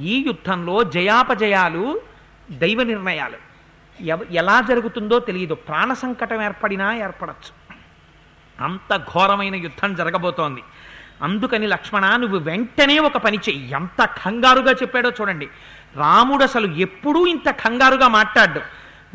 ఈ 0.00 0.24
యుద్ధంలో 0.26 0.84
జయాపజయాలు 0.84 2.00
దైవ 2.50 2.82
నిర్ణయాలు. 2.82 3.48
ఎలా 4.30 4.60
జరుగుతుందో 4.60 5.18
తెలియదు 5.18 5.54
ప్రాణ 5.54 5.92
సంకటం 5.92 6.42
ఏర్పడినా 6.42 6.94
ఏర్పడచ్చు. 6.94 7.74
అంత 8.64 8.96
ఘోరమైన 8.96 9.54
యుద్ధం 9.54 9.94
జరగబోతోంది. 9.94 10.62
అందుకని 11.22 11.66
లక్ష్మణ 11.66 12.16
నువ్వు 12.16 12.38
వెంటనే 12.38 12.98
ఒక 12.98 13.16
పని 13.16 13.36
చెయ్యి. 13.36 13.70
ఎంత 13.70 14.04
కంగారుగా 14.04 14.70
చెప్పాడో 14.70 15.10
చూడండి. 15.10 15.48
రాముడు 15.96 16.42
అసలు 16.44 16.74
ఎప్పుడూ 16.74 17.26
ఇంత 17.26 17.50
కంగారుగా 17.50 18.08
మాట్లాడ్డు. 18.08 18.60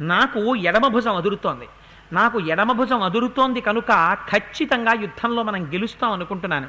నాకు 0.02 0.56
ఎడమ 0.56 0.88
భుజం 0.88 1.16
అదురుతోంది. 1.16 1.66
నాకు 2.12 2.40
ఎడమ 2.40 2.72
భుజం 2.72 3.02
అదురుతోంది 3.02 3.62
కనుక 3.62 4.18
ఖచ్చితంగా 4.32 4.94
యుద్ధంలో 4.94 5.44
మనం 5.44 5.66
గెలుస్తాం 5.66 6.12
అనుకుంటున్నాను. 6.12 6.68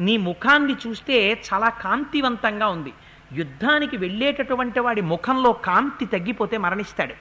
నీ 0.00 0.16
ముఖాన్ని 0.16 0.76
చూస్తే 0.86 1.42
చాలా 1.54 1.68
కాంతివంతంగా 1.68 2.66
ఉంది. 2.66 2.92
యుద్ధానికి 3.32 3.96
వెళ్ళేటటువంటి 3.96 4.80
వాడి 4.80 5.00
ముఖంలో 5.00 5.52
కాంతి 5.52 6.06
తగ్గిపోతే 6.06 6.58
మరణిస్తాడు. 6.58 7.14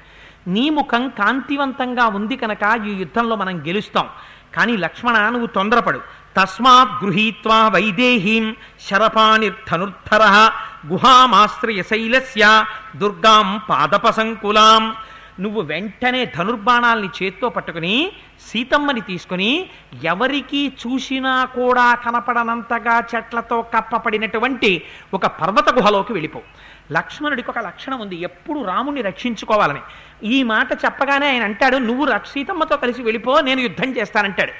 నీ 0.49 0.69
ముఖం 0.69 1.09
కాంతివంతంగా 1.09 2.05
ఉంది 2.07 2.37
కనుక 2.37 2.81
ఈ 2.87 2.93
యుద్ధంలో 2.93 3.35
మనం 3.35 3.59
గెలుస్తాం. 3.59 4.09
కానీ 4.55 4.77
లక్ష్మణ 4.77 5.29
నువ్వు 5.29 5.47
తొందరపడు. 5.47 5.99
తస్మాత్ 6.37 7.03
గృహీత్వా 7.03 7.67
వైదేహీం 7.67 8.55
శరపాణిర్ధనుర్ధర 8.89 10.51
గుహామాశ్రయ 10.87 11.83
శైలస్య 11.83 12.65
దుర్గాం 12.95 13.61
పాదపసంకులాం 13.69 14.95
నువ్వు 15.39 15.61
వెంటనే 15.61 16.25
ధనుర్బాణాల్ని 16.25 17.09
చేత్తో 17.23 17.49
పట్టుకుని 17.49 18.11
సీతమ్మని 18.47 19.01
తీసుకుని 19.01 19.69
ఎవరికి 20.03 20.67
చూసినా 20.67 21.45
కూడా 21.45 21.95
కనపడనంతగా 21.95 23.03
చెట్లతో 23.15 23.61
కప్పపడినటువంటి 23.61 24.83
ఒక 25.13 25.25
పర్వత 25.25 25.73
గుహలోకి 25.73 26.13
వెళ్ళిపో. 26.13 26.41
లక్ష్మణుడికి 26.91 27.49
ఒక 27.49 27.59
లక్షణం 27.59 27.99
ఉంది. 27.99 28.15
ఎప్పుడు 28.15 28.63
రాముని 28.63 29.01
రక్షించుకోవాలని. 29.01 29.79
ఈ 30.23 30.43
మాట 30.43 30.71
చెప్పగానే 30.71 31.29
ఆయన 31.29 31.43
అంటాడు 31.43 31.77
నువ్వు 31.77 32.07
సీతమ్మతో 32.25 32.77
కలిసి 32.77 33.01
వెళ్ళిపో 33.01 33.41
నేను 33.41 33.59
యుద్ధం 33.59 33.97
చేస్తానంటాడు. 33.97 34.51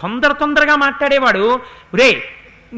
తొందర 0.00 0.32
తొందరగా 0.32 0.76
మాట్లాడేవాడు 0.76 1.60
రే 1.94 2.22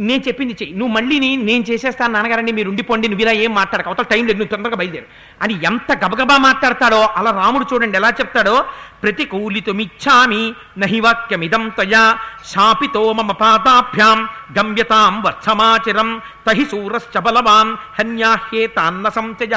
నేను 0.01 0.23
చెప్పింది 0.29 0.57
చెయ్యి. 0.61 0.75
నువ్వు 0.77 0.95
మళ్ళీ 0.95 1.17
నేను 1.43 1.65
చేసేస్తాను 1.71 2.13
నాన్నగారండి 2.13 2.53
మీరు 2.53 2.69
ఉండిపోండి 2.69 3.09
నువ్వు 3.09 3.23
ఇలా 3.23 3.33
ఏం 3.45 3.55
మాట్లాడక. 3.55 3.89
అవతల 3.89 4.05
టైం 4.05 4.27
లేదు 4.27 4.39
నువ్వు 4.39 4.53
తొందరగా 4.55 4.77
బయలుదేరు. 4.77 5.09
అని 5.43 5.55
ఎంత 5.65 5.93
గబగబా 6.05 6.37
మాట్లాడతాడో 6.39 7.01
అలా 7.17 7.31
రాముడు 7.31 7.67
చూడండి 7.73 7.97
ఎలా 7.97 8.11
చెప్తాడో 8.11 8.57
ప్రతికూలితుమిచ్చామి 9.03 10.43
నహి 10.79 11.01
వాక్యమిదం 11.01 11.69
తయా 11.79 12.05
శాపితో 12.47 13.13
మమ 13.13 13.33
పాతాభ్యాం 13.33 14.21
గమ్యతాం 14.59 15.23
వత్సమాచిరం 15.27 16.11
తహి 16.47 16.65
సూరశ్చ 16.65 17.21
బలవాన్ 17.21 17.73
హన్యాహ్యేతాన్న 17.99 19.09
సంచయ 19.09 19.55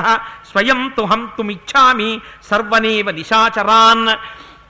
స్వయం 0.51 0.91
తుహం 0.97 1.29
తుమిచ్చామి 1.37 2.11
సర్వనేవ 2.49 3.11
నిశాచరాన్ 3.11 4.05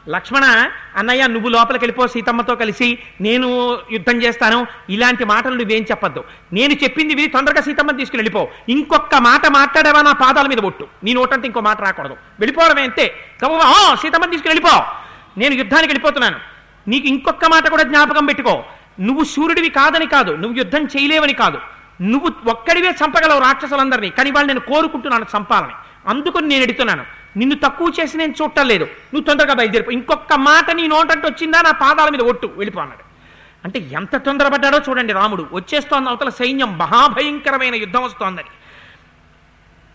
లక్ష్మణ 0.09 0.69
అన్నయ్య 0.95 1.27
నువ్వు 1.27 1.49
లోపలికి 1.49 1.85
వెళ్ళిపో 1.85 2.07
సీతమ్మతో 2.07 2.55
కలిసి 2.55 2.99
నేను 3.21 3.77
యుద్ధం 3.91 4.23
చేస్తాను. 4.23 4.67
ఇలాంటి 4.89 5.25
మాటలు 5.25 5.55
నువ్వేం 5.55 5.83
చెప్పద్దు. 5.83 6.23
నేను 6.53 6.73
చెప్పింది 6.73 7.15
విని 7.15 7.27
తొందరగా 7.27 7.61
సీతమ్మని 7.61 7.97
తీసుకుని 7.97 8.19
వెళ్ళిపో. 8.19 8.49
ఇంకొక 8.69 9.15
మాట 9.15 9.47
మాట్లాడేవా 9.47 10.01
నా 10.01 10.11
పాదాల 10.11 10.47
మీద 10.47 10.59
ఒట్టు. 10.59 10.87
నీ 11.03 11.13
నోటంతా 11.13 11.45
ఇంకో 11.45 11.59
మాట 11.59 11.81
రాకూడదు. 11.81 12.13
వెళ్ళిపోవడమే 12.39 12.81
అంతే. 12.81 13.15
గబగబా, 13.45 13.91
"ఆ, 13.91 13.95
సీతమ్మని 13.95 14.31
తీసుకుని 14.31 14.53
వెళ్ళిపో. 14.53 14.83
నేను 15.37 15.53
యుద్ధానికి 15.53 15.87
వెళ్ళిపోతున్నాను. 15.87 16.39
నీకు 16.87 17.07
ఇంకొక 17.07 17.45
మాట 17.45 17.67
కూడా 17.67 17.83
జ్ఞాపకం 17.83 18.25
పెట్టుకో. 18.25 18.63
నువ్వు 18.99 19.23
సూర్యుడివి 19.23 19.69
కాదని 19.69 20.05
కాదు. 20.05 20.31
నువ్వు 20.31 20.57
యుద్ధం 20.57 20.83
చేయలేవని 20.83 21.33
కాదు. 21.33 21.59
నువ్వు 22.01 22.49
ఒక్కడివే 22.49 22.89
చంపగలవు 22.89 23.39
రాక్షసులందరినీ. 23.39 24.09
కానీ 24.09 24.31
వాళ్ళు 24.31 24.47
నేను 24.47 24.59
కోరుకుంటున్నాను 24.59 25.25
చంపాలని 25.37 25.73
అందుకు 26.07 26.37
నేను 26.37 26.63
ఎడుతున్నాను. 26.63 27.18
నిన్ను 27.37 27.55
తక్కువ 27.55 27.91
చేసి 28.01 28.17
నేను 28.17 28.33
చూడటం 28.41 28.67
లేదు 28.67 28.83
నువ్వు 28.83 29.23
తొందరగా 29.23 29.53
బయలుదేరిపో. 29.53 29.91
ఇంకొక 29.91 30.33
మాట 30.33 30.71
నీ 30.71 30.87
నోటంటే 30.87 31.27
వచ్చిందా? 31.27 31.61
నా 31.61 31.71
పాదాల 31.71 32.09
మీద 32.09 32.21
ఒట్టు. 32.21 32.47
వెళ్ళిపో 32.57 32.81
అన్నాడు. 32.81 33.03
అంటే 33.63 33.89
ఎంత 33.91 34.15
తొందరపడ్డాడో 34.15 34.79
చూడండి 34.89 35.13
రాముడు. 35.13 35.47
వచ్చేస్తోంది 35.53 36.09
అవతల 36.09 36.29
సైన్యం. 36.29 36.77
మహాభయంకరమైన 36.77 37.75
యుద్ధం 37.75 38.03
వస్తోందని. 38.03 38.47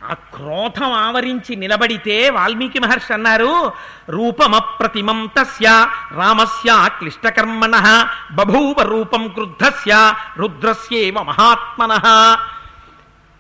ఆ 0.05 0.13
క్రోధం 0.13 0.93
ఆవరించి 0.93 1.57
నిలబడితే 1.57 2.31
వాల్మీకి 2.31 2.79
మహర్షి 2.79 3.13
అన్నారు 3.13 3.73
రూపమప్రతిమం 4.09 5.31
తస్య 5.39 5.87
రామస్య 6.13 6.89
క్లిష్టకర్మణ 6.99 8.07
బభూవ 8.33 8.83
రూపం 8.83 9.29
క్రుద్ధస్య 9.29 10.15
రుద్రస్యేవ 10.37 11.15
మహాత్మన. 11.23 12.01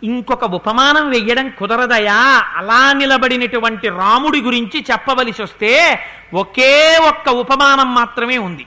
ఇంకొక 0.05 0.45
ఉపమానం 0.45 1.11
వెయ్యడం 1.11 1.49
కుదరదయా? 1.49 2.45
అలా 2.57 2.93
నిలబడినటువంటి 2.93 3.89
రాముడి 3.89 4.41
గురించి 4.41 4.85
చెప్పవలసి 4.91 5.43
వస్తే 5.43 6.01
ఒకే 6.35 6.97
ఒక్క 6.97 7.29
ఉపమానం 7.29 7.95
మాత్రమే 7.95 8.39
ఉంది. 8.39 8.67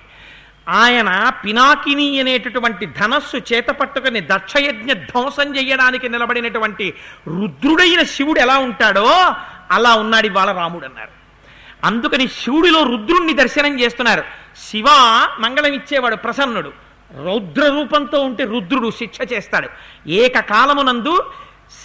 ఆయన 0.69 1.31
పినాకిని 1.45 2.19
అనేటటువంటి 2.19 2.85
ధనస్సు 2.85 3.53
చేత 3.53 3.67
పట్టుకుని 3.67 4.21
దక్షయజ్ఞ 4.21 4.93
ధ్వంసం 4.93 5.55
చేయడానికి 5.55 6.09
నిలబడినటువంటి 6.09 6.93
రుద్రుడైన 7.27 8.03
శివుడు 8.03 8.39
ఎలా 8.39 8.57
ఉంటాడో 8.57 9.33
అలా 9.71 9.95
ఉన్నాడు 9.95 10.25
ఇవాళ 10.25 10.51
రాముడు 10.51 10.85
అన్నారు. 10.85 11.17
అందుకని 11.83 12.27
శివుడిలో 12.27 12.83
రుద్రుణ్ణి 12.83 13.33
దర్శనం 13.33 13.79
చేస్తున్నారు. 13.79 14.23
శివ 14.69 14.85
మంగళం 15.39 15.73
ఇచ్చేవాడు 15.73 16.15
ప్రసన్నుడు. 16.15 16.86
రౌద్ర 17.15 17.61
రూపంతో 17.61 18.19
ఉంటే 18.19 18.43
రుద్రుడు 18.43 18.91
శిక్ష 18.91 19.17
చేస్తాడు. 19.33 19.69
ఏకకాలమునందు 20.07 21.31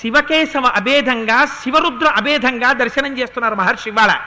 శివకేశవ 0.00 0.66
అభేదంగా 0.66 1.44
శివరుద్ర 1.44 2.06
అభేదంగా 2.06 2.72
దర్శనం 2.72 3.18
చేస్తున్నారు 3.18 3.54
మహర్షి 3.54 3.90
ఇవాళ. 3.90 4.20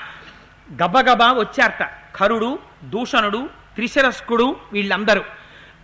గబగబా 0.83 1.31
వచ్చారట. 1.31 1.89
కరుడు 2.15 2.59
దూషణుడు 2.83 3.49
త్రిశరస్కుడు 3.75 4.55
వీళ్ళందరూ. 4.73 5.21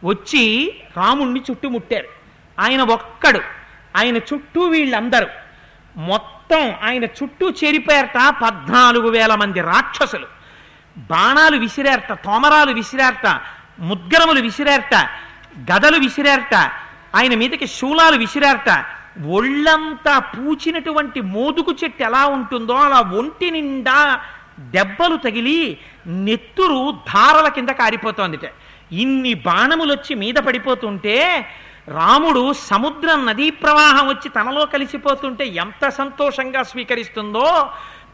వచ్చి 0.03 0.75
రాముణ్ణి 0.97 1.41
చుట్టుముట్టారు. 1.51 2.07
ఆయన 2.59 2.81
ఒక్కడు. 2.81 3.41
ఆయన 3.97 4.17
చుట్టూ 4.17 4.61
వీళ్ళందరూ. 4.61 5.27
మొత్తం 5.97 6.73
ఆయన 6.83 7.03
చుట్టూ 7.03 7.49
చేరిపోయారట 7.49 8.35
పద్నాలుగు 8.43 9.09
వేల 9.09 9.35
మంది 9.35 9.61
రాక్షసులు. 9.61 10.27
బాణాలు 10.97 11.57
విసిరారట 11.57 12.13
తోమరాలు 12.13 12.73
విసిరారట 12.73 13.41
ముద్గరములు 13.89 14.41
విసిరేరట 14.41 14.95
గదలు 15.71 15.97
విసిరేరట 15.97 16.55
ఆయన 17.17 17.33
మీదకి 17.41 17.67
శూలాలు 17.77 18.17
విసిరేరట. 18.17 18.71
ఒళ్ళంతా 19.37 20.13
పూచినటువంటి 20.33 21.21
మోదుకు 21.35 21.71
చెట్టు 21.71 22.03
ఎలా 22.03 22.21
ఉంటుందో 22.35 22.75
అలా 22.83 22.99
ఒంటి 23.19 23.47
నిండా 23.51 23.97
దెబ్బలు 24.75 25.15
తగిలి 25.15 25.57
నెత్తురు 26.27 26.79
ధారల 27.09 27.47
కింద 27.47 27.71
కారిపోతోందిట. 27.81 28.45
ఇన్ని 29.01 29.33
బాణములు 29.47 29.91
వచ్చి 29.93 30.13
మీద 30.15 30.37
పడిపోతుంటే 30.47 31.17
రాముడు 31.97 32.53
సముద్రం 32.71 33.19
నదీ 33.25 33.49
ప్రవాహం 33.61 34.05
వచ్చి 34.07 34.29
తనలో 34.29 34.63
కలిసిపోతుంటే 34.73 35.45
ఎంత 35.63 35.89
సంతోషంగా 35.99 36.63
స్వీకరిస్తుందో 36.63 37.47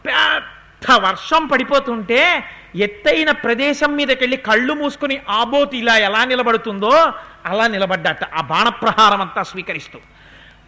పెద్ద 0.06 0.57
వర్షం 0.86 1.46
పడిపోతుంటే 1.46 2.44
ఎత్తైన 2.76 3.30
ప్రదేశం 3.30 3.96
మీదకెళ్ళి 3.96 4.36
కళ్ళు 4.36 4.74
మూసుకుని 4.74 5.20
ఆబోతి 5.28 5.78
ఇలా 5.78 5.96
ఎలా 5.96 6.24
నిలబడుతుందో 6.24 7.12
అలా 7.46 7.66
నిలబడ్డట. 7.66 8.24
ఆ 8.24 8.40
బాణప్రహారం 8.40 9.20
అంతా 9.20 9.42
స్వీకరిస్తూ. 9.42 9.98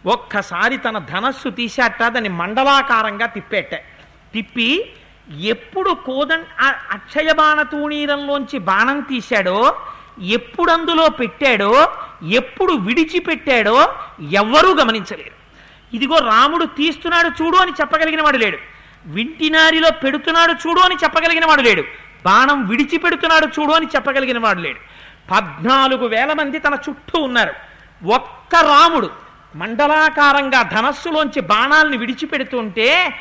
ఒక్కసారి 0.05 0.77
తన 0.77 0.97
ధనస్సు 0.97 1.49
తీశాట 1.49 2.03
దాన్ని 2.03 2.29
మండలాకారంగా 2.29 3.25
తిప్పేట. 3.25 3.75
తిప్పి 4.33 4.89
ఎప్పుడు 5.39 5.89
కోదం 5.89 6.43
అక్షయ 6.91 7.33
బాణ 7.33 7.61
తూణీరంలోంచి 7.61 8.57
బాణం 8.59 8.99
తీశాడో 9.01 9.75
ఎప్పుడు 10.21 10.71
అందులో 10.71 11.09
పెట్టాడో 11.09 11.89
ఎప్పుడు 12.23 12.73
విడిచిపెట్టాడో 12.73 13.77
ఎవ్వరూ 14.31 14.75
గమనించలేరు. 14.75 15.35
ఇదిగో 15.95 16.17
రాముడు 16.17 16.65
తీస్తున్నాడు 16.65 17.43
చూడు 17.43 17.57
అని 17.57 17.71
చెప్పగలిగిన 17.71 18.21
వాడు 18.21 18.37
లేడు. 18.37 18.70
వింటినారిలో 19.05 19.91
పెడుతున్నాడు 19.91 20.53
చూడు 20.67 20.79
అని 20.79 20.95
చెప్పగలిగిన 21.03 21.45
వాడు 21.45 21.61
లేడు. 21.61 21.83
బాణం 22.25 22.67
విడిచి 22.67 22.97
పెడుతున్నాడు 22.97 23.45
చూడు 23.45 23.73
అని 23.73 23.85
చెప్పగలిగిన 23.85 24.39
వాడు 24.39 24.59
లేడు. 24.59 24.79
పద్నాలుగు 25.31 26.07
వేల 26.07 26.33
మంది 26.33 26.59
తన 26.59 26.77
చుట్టూ 26.89 27.21
ఉన్నారు. 27.21 27.53
ఒక్క 28.05 28.55
రాముడు 28.55 29.09
మండలాకారంగా 29.55 30.61
ధనస్సులోంచి 30.61 31.41
బాణాలను 31.41 31.97
విడిచిపెడుతుంటే 31.97 33.15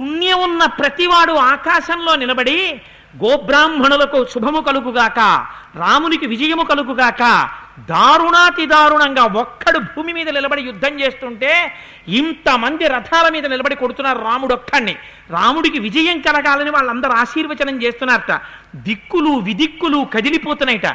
పుణ్యం 0.00 0.40
ఉన్న 0.40 0.64
ప్రతివాడు 0.64 1.32
ఆకాశంలో 1.32 2.16
నిలబడి 2.16 2.80
గోబ్రాహ్మణులకు 3.16 4.24
శుభము 4.24 4.60
కలుగుగాక 4.60 5.46
రామునికి 5.74 6.26
విజయము 6.26 6.62
కలుగుగాక 6.62 7.50
దారుణాతి 7.78 8.66
దారుణంగా 8.66 9.24
ఒక్కడు 9.24 9.78
భూమి 9.78 10.12
మీద 10.12 10.28
నిలబడి 10.28 10.62
యుద్ధం 10.62 11.00
చేస్తుంటే 11.00 11.74
ఇంతమంది 12.08 12.88
రథాల 12.88 13.32
మీద 13.32 13.46
నిలబడి 13.46 13.74
కొడుతున్నారు 13.74 14.18
రాముడు 14.18 14.54
ఒక్కడిని 14.54 14.96
రాముడికి 15.30 15.78
విజయం 15.78 16.20
కలగాలని 16.20 16.70
వాళ్ళందరూ 16.70 17.12
ఆశీర్వచనం 17.12 17.82
చేస్తున్నారట. 17.82 18.40
దిక్కులు 18.76 19.30
విదిక్కులు 19.30 20.06
కదిలిపోతున్నాయిట. 20.14 20.86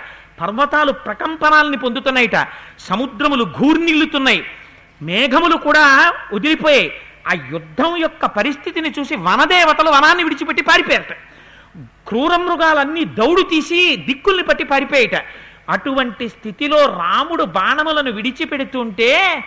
పర్వతాలు 0.41 0.91
ప్రకంపనాలని 0.91 1.77
పొందుతున్నాయిట. 1.77 2.47
సముద్రములు 2.79 3.43
ఘూర్నిల్లుతున్నాయి 3.43 4.43
మేఘములు 5.01 5.55
కూడా 5.55 6.13
వదిలిపోయాయి. 6.33 6.93
ఆ 7.27 7.33
యుద్ధం 7.51 7.97
యొక్క 7.97 8.25
పరిస్థితిని 8.25 8.93
చూసి 8.99 9.15
వనదేవతలు 9.15 9.89
వనాన్ని 9.89 10.23
విడిచిపెట్టి 10.23 10.63
పారిపోయారట. 10.63 11.13
క్రూర 12.07 12.35
మృగాలన్నీ 12.35 13.05
దౌడు 13.05 13.41
తీసి 13.41 13.95
దిక్కుల్ని 13.95 14.43
పట్టి 14.43 14.63
పారిపోయేట 14.63 15.15
అటువంటి 15.69 16.30
స్థితిలో 16.30 16.86
రాముడు 16.86 17.43
బాణములను 17.43 18.12
విడిచిపెడుతుంటే 18.12 19.43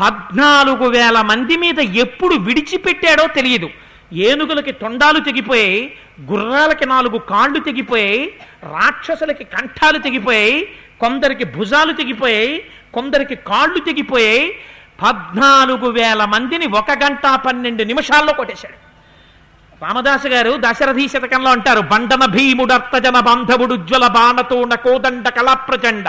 పద్నాలుగు 0.00 0.86
వేల 0.88 1.20
మంది 1.20 1.56
మీద 1.56 1.78
ఎప్పుడు 1.78 2.34
విడిచిపెట్టాడో 2.34 3.26
తెలియదు. 3.26 3.70
ఏనుగులకి 4.12 4.72
తొండాలు 4.72 5.20
తెగిపోయాయి 5.20 5.96
గుర్రాలకి 6.20 6.86
నాలుగు 6.86 7.18
కాళ్ళు 7.18 7.58
తెగిపోయాయి 7.58 8.34
రాక్షసులకి 8.64 9.44
కంఠాలు 9.44 9.98
తెగిపోయాయి 9.98 10.68
కొందరికి 11.00 11.44
భుజాలు 11.44 11.92
తెగిపోయాయి 11.92 12.66
కొందరికి 12.94 13.34
కాళ్ళు 13.34 13.78
తెగిపోయాయి. 13.78 14.58
పద్నాలుగు 15.02 15.86
వేల 15.90 16.24
మందిని 16.24 16.66
ఒక 16.66 16.90
గంట 16.90 17.26
పన్నెండు 17.46 17.82
నిమిషాల్లో 17.82 18.32
కొట్టేశాడు. 18.32 18.83
రామదాసు 19.84 20.28
గారు 20.32 20.52
దశరథీ 20.64 21.04
శతకంలో 21.12 21.50
అంటారు 21.50 21.80
బండన 21.92 22.24
భీముడర్తజన 22.34 23.16
బాంధవుడు 23.28 23.74
జ్వల 23.88 24.06
బాణతోణ 24.16 24.74
కోదండ 24.84 25.26
కళాప్రచండ. 25.28 26.08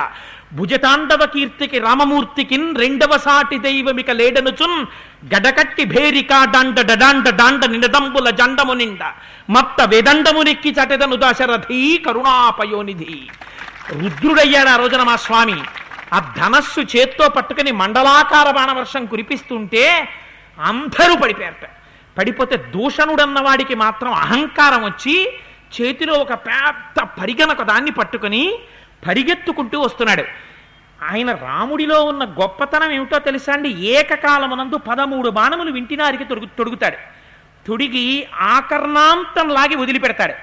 భుజతాండవ 0.58 1.22
కీర్తికి 1.34 1.78
రామమూర్తికిన్ 1.86 2.68
రెండవ 2.82 3.14
సాటి 3.26 3.58
దైవమిక 3.66 4.10
లేడనుచున్ 4.20 4.78
గడకట్టి 5.34 5.84
భేరికా 5.94 6.40
డాండ 6.54 6.78
డడాండ 6.90 7.30
డాండ 7.40 7.66
నినదంబుల 7.74 8.30
జండము 8.40 8.74
నిండ. 8.82 9.02
మత్త 9.50 9.82
వేదండము 9.94 10.42
నెక్కి 10.42 10.72
చటెదను 10.78 11.18
దశరథీ 11.24 11.82
కరుణాపయోనిధి. 12.06 13.16
రుద్రుడయ్యాడు 14.02 14.70
ఆ 14.70 14.76
రోజున 14.76 15.04
మా 15.04 15.16
స్వామి. 15.26 15.60
ఆ 16.14 16.20
ధనస్సు 16.40 16.82
చేత్తో 16.94 17.28
పట్టుకుని 17.30 17.72
మండలాకార 17.82 18.48
బాణవర్షం 18.52 19.06
కురిపిస్తుంటే 19.06 19.86
అందరూ 20.60 21.16
పడిపోయారట. 21.24 21.66
పడిపోతే 22.18 22.58
దూషణుడన్న 22.58 23.40
వాడికి 23.40 23.76
మాత్రం 23.76 24.14
అహంకారం 24.14 24.84
వచ్చి 24.84 25.34
చేతిలో 25.82 26.14
ఒక 26.14 26.34
పెద్ద 26.34 27.04
పరిగణక 27.22 27.62
దాన్ని 27.62 27.92
పట్టుకుని 27.92 28.60
పరిగెత్తుకుంటూ 29.08 29.80
వస్తున్నాడు. 29.80 30.24
ఆయన 31.12 31.32
రాముడిలో 31.32 32.04
ఉన్న 32.04 32.24
గొప్పతనం 32.24 32.92
ఏమిటో 32.92 33.20
తెలుసా 33.20 33.54
అండి? 33.54 33.70
ఏకకాలమునందు 33.70 34.78
పదమూడు 34.78 35.30
బాణములు 35.30 35.72
వింటినారికి 35.72 36.24
తొడుగు 36.24 36.46
తొడుగుతాడు. 36.46 36.98
తొడిగి 37.68 38.28
ఆకర్ణాంతం 38.40 39.50
లాగి 39.50 39.76
వదిలిపెడతాడు. 39.76 40.34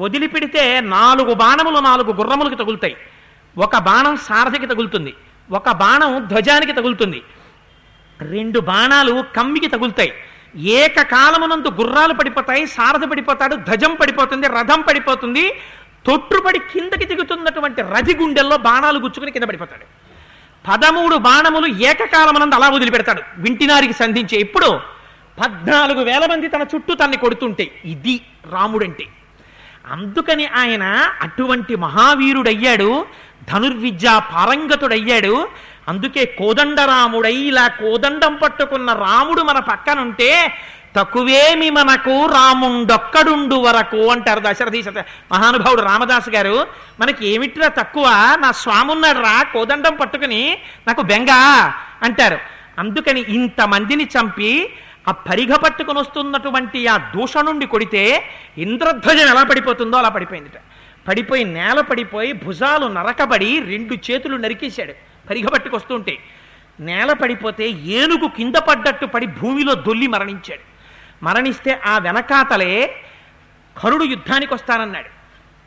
వదిలిపెడితే 0.00 0.80
నాలుగు 0.80 1.34
బాణములు 1.34 1.78
నాలుగు 1.78 2.12
గుర్రములకు 2.12 2.54
తగులుతాయి. 2.54 2.96
ఒక 3.58 3.78
బాణం 3.78 4.16
సారథికి 4.16 4.66
తగులుతుంది. 4.66 5.14
ఒక 5.50 5.70
బాణం 5.70 6.24
ధ్వజానికి 6.24 6.72
తగులుతుంది. 6.72 7.22
రెండు 8.22 8.60
బాణాలు 8.60 9.24
కమ్మికి 9.36 9.66
తగులుతాయి. 9.66 10.12
ఏకకాలమునందు 10.56 11.68
గుర్రాలు 11.68 12.12
పడిపోతాయి 12.12 12.66
సారథి 12.66 13.06
పడిపోతాడు 13.06 13.54
ధ్వజం 13.56 13.94
పడిపోతుంది 13.94 14.46
రథం 14.46 14.80
పడిపోతుంది. 14.80 15.52
తొట్టుపడి 16.06 16.58
కిందకి 16.58 17.04
దిగుతున్నటువంటి 17.04 17.82
రథి 17.82 18.14
గుండెల్లో 18.16 18.56
బాణాలు 18.56 18.98
గుచ్చుకుని 18.98 19.30
కింద 19.30 19.42
పడిపోతాడు. 19.42 19.84
పదమూడు 20.70 21.16
బాణములు 21.16 21.66
ఏకకాలమునందు 21.66 22.54
అలా 22.54 22.68
వదిలిపెడతాడు. 22.68 23.22
వింటినారికి 23.38 23.92
సంధించే 23.92 24.38
ఇప్పుడు 24.38 24.80
పద్నాలుగు 25.40 26.00
వేల 26.00 26.26
మంది 26.26 26.48
తన 26.48 26.62
చుట్టూ 26.74 26.94
తన్ని 26.94 27.16
కొడుతుంటే 27.16 27.80
ఇది 27.84 28.20
రాముడంటే. 28.52 29.04
అందుకని 29.90 30.46
ఆయన 30.46 30.82
అటువంటి 31.20 31.76
మహావీరుడయ్యాడు 31.76 33.06
ధనుర్విద్యా 33.48 34.18
పారంగతుడయ్యాడు 34.18 35.48
అందుకే 35.88 36.24
కోదండరాముడై 36.24 37.34
ఇలా 37.34 37.68
కోదండం 37.68 38.34
పట్టుకున్న 38.34 38.92
రాముడు 38.92 39.42
మన 39.42 39.58
పక్కనుంటే 39.58 40.54
తక్కువేమి 40.96 41.70
మనకు 41.70 42.26
రాముండొక్కడుండు 42.26 43.54
వరకు 43.54 44.10
అంటారు 44.10 44.40
దశరథీ 44.44 44.82
శత 44.82 45.04
మహానుభావుడు 45.32 45.82
రామదాస్ 45.82 46.28
గారు. 46.28 46.66
మనకి 47.00 47.28
ఏమిట్రా 47.28 47.68
తక్కువ? 47.68 48.36
నా 48.40 48.52
స్వామున్నాడు 48.52 49.18
రా 49.18 49.42
కోదండం 49.42 49.96
పట్టుకుని 49.96 50.58
నాకు 50.86 51.02
బెంగ 51.02 51.30
అంటారు. 52.02 52.38
అందుకని 52.78 53.20
ఇంతమందిని 53.20 54.04
చంపి 54.04 54.72
ఆ 55.08 55.12
పరిఘ 55.12 55.48
పట్టుకుని 55.48 55.98
వస్తున్నటువంటి 55.98 56.86
ఆ 56.86 56.96
దూషణుండి 56.96 57.66
కొడితే 57.66 58.24
ఇంద్రధ్వజం 58.58 59.28
ఎలా 59.28 59.42
పడిపోతుందో 59.42 59.96
అలా 59.96 60.08
పడిపోయిందిట. 60.08 60.60
పడిపోయి 61.08 61.44
నేల 61.44 61.80
పడిపోయి 61.80 62.32
భుజాలు 62.32 62.86
నరకబడి 62.86 63.60
రెండు 63.66 63.94
చేతులు 63.94 64.36
నరికేశాడు. 64.36 65.11
పరిగ 65.30 65.46
పట్టుకొస్తుంటే 65.46 66.18
నేల 66.80 67.12
పడిపోతే 67.12 67.68
ఏనుగు 67.68 68.28
కింద 68.28 68.54
పడ్డట్టు 68.54 69.06
పడి 69.06 69.26
భూమిలో 69.26 69.74
దొల్లి 69.74 70.06
మరణించాడు. 70.06 70.64
మరణిస్తే 71.24 71.80
ఆ 71.86 71.98
వెనకాతలే 71.98 73.04
కరుడు 73.78 74.04
యుద్ధానికి 74.04 74.54
వస్తానన్నాడు 74.54 75.22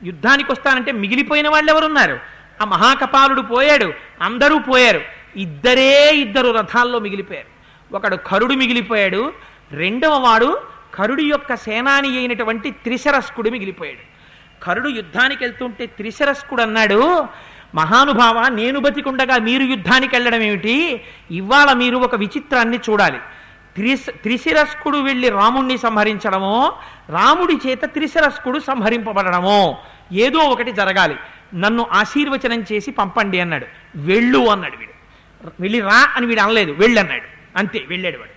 యుద్ధానికి 0.05 0.51
వస్తానంటే 0.51 0.91
మిగిలిపోయిన 0.91 1.49
వాళ్ళు 1.49 1.71
ఎవరున్నారు 1.71 2.19
ఆ 2.61 2.65
మహాకపాలుడు 2.65 3.41
పోయాడు 3.41 3.93
అందరూ 4.21 4.59
పోయారు. 4.59 5.01
ఇద్దరే 5.35 6.11
ఇద్దరు 6.11 6.51
రథాల్లో 6.51 6.99
మిగిలిపోయారు. 6.99 7.51
ఒకడు 7.95 8.15
కరుడు 8.15 8.53
మిగిలిపోయాడు 8.53 9.33
రెండవ 9.71 10.13
వాడు 10.17 10.61
కరుడు 10.93 11.21
యొక్క 11.21 11.55
సేనాని 11.55 12.17
అయినటువంటి 12.17 12.71
త్రిశరస్కుడు 12.71 13.49
మిగిలిపోయాడు. 13.49 14.03
కరుడు 14.63 14.89
యుద్ధానికి 14.89 15.43
వెళ్తుంటే 15.43 15.85
త్రిశరస్కుడు 15.85 16.61
అన్నాడు 16.61 17.27
మహానుభావ 17.75 18.47
నేను 18.47 18.79
బతికుండగా 18.79 19.37
మీరు 19.37 19.63
యుద్ధానికి 19.63 20.15
వెళ్ళడం 20.15 20.41
ఏమిటి? 20.41 21.01
ఇవాళ 21.31 21.73
మీరు 21.73 21.97
ఒక 21.97 22.15
విచిత్రాన్ని 22.15 22.77
చూడాలి. 22.77 23.17
త్రిశ 23.75 24.05
త్రిశిరస్కుడు 24.09 24.97
వెళ్ళి 24.97 25.29
రాముణ్ణి 25.29 25.77
సంహరించడమో 25.77 26.73
రాముడి 27.09 27.69
చేత 27.69 27.85
త్రిశిరస్కుడు 27.85 28.59
సంహరింపబడడమో 28.59 29.77
ఏదో 30.11 30.39
ఒకటి 30.39 30.71
జరగాలి. 30.71 31.15
నన్ను 31.53 31.87
ఆశీర్వచనం 31.91 32.65
చేసి 32.71 32.91
పంపండి 32.91 33.39
అన్నాడు. 33.39 33.65
వెళ్ళు 33.95 34.47
అన్నాడు 34.49 34.77
వీడు. 34.77 34.91
వెళ్ళి 35.59 35.79
రా 35.79 36.13
అని 36.15 36.25
వీడు 36.25 36.41
అనలేదు. 36.41 36.71
వెళ్ళన్నాడు 36.71 37.57
అంతే 37.57 37.85
వెళ్ళాడు 37.87 38.17
వాడు. 38.17 38.35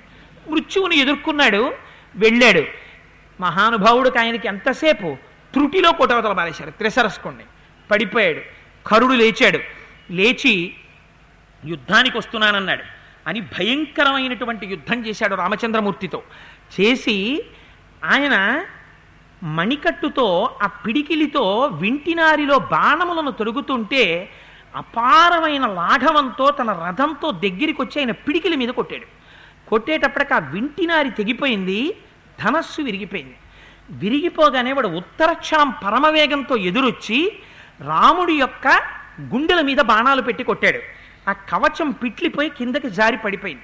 మృత్యువుని 0.51 0.99
ఎదుర్కొన్నాడు. 0.99 1.73
వెళ్ళాడు. 2.17 2.65
మహానుభావుడికి 3.41 4.19
ఆయనకి 4.19 4.49
ఎంతసేపు? 4.49 5.17
త్రుటిలో 5.53 5.93
కొట్టవతల 5.93 6.33
పారేశారు 6.33 6.71
త్రిసరస్కుండి 6.71 7.45
పడిపోయాడు. 7.91 8.58
కరుడు 8.89 9.13
లేచాడు. 9.13 9.59
లేచి 10.11 10.75
యుద్ధానికి 11.65 12.19
వస్తున్నానన్నాడు. 12.19 12.83
అని 13.27 13.41
భయంకరమైనటువంటి 13.41 14.67
యుద్ధం 14.67 15.07
చేశాడు 15.07 15.35
రామచంద్రమూర్తితో. 15.35 16.23
చేసి 16.81 17.45
ఆయన 18.05 18.65
మణికట్టుతో 19.43 20.59
ఆ 20.63 20.67
పిడికిలితో 20.67 21.65
వింటినారిలో 21.67 22.59
బాణములను 22.59 23.31
తొలుగుతుంటే 23.31 24.29
అపారమైన 24.77 25.67
లాఘవంతో 25.67 26.51
తన 26.51 26.73
రథంతో 26.73 27.31
దగ్గరికి 27.31 27.83
వచ్చి 27.83 27.99
ఆయన 27.99 28.11
పిడికిలి 28.11 28.57
మీద 28.57 28.69
కొట్టాడు. 28.69 29.05
కొట్టేటప్పటికి 29.71 30.35
ఆ 30.35 30.39
వింటినారి 30.39 31.11
తెగిపోయింది 31.11 31.97
ధనస్సు 32.45 32.83
విరిగిపోయింది. 32.83 33.37
విరిగిపోగానే 33.91 34.73
వాడు 34.73 34.89
ఉత్తరక్షణం 34.89 35.71
పరమవేగంతో 35.71 36.57
ఎదురొచ్చి 36.57 37.39
రాముడి 37.81 38.33
యొక్క 38.33 38.67
గుండెల 39.21 39.61
మీద 39.61 39.77
బాణాలు 39.77 40.23
పెట్టి 40.23 40.45
కొట్టాడు. 40.45 40.79
ఆ 41.31 41.33
కవచం 41.33 41.91
పిట్లిపోయి 41.91 42.51
కిందకి 42.51 42.91
జారి 42.91 43.17
పడిపోయింది. 43.17 43.63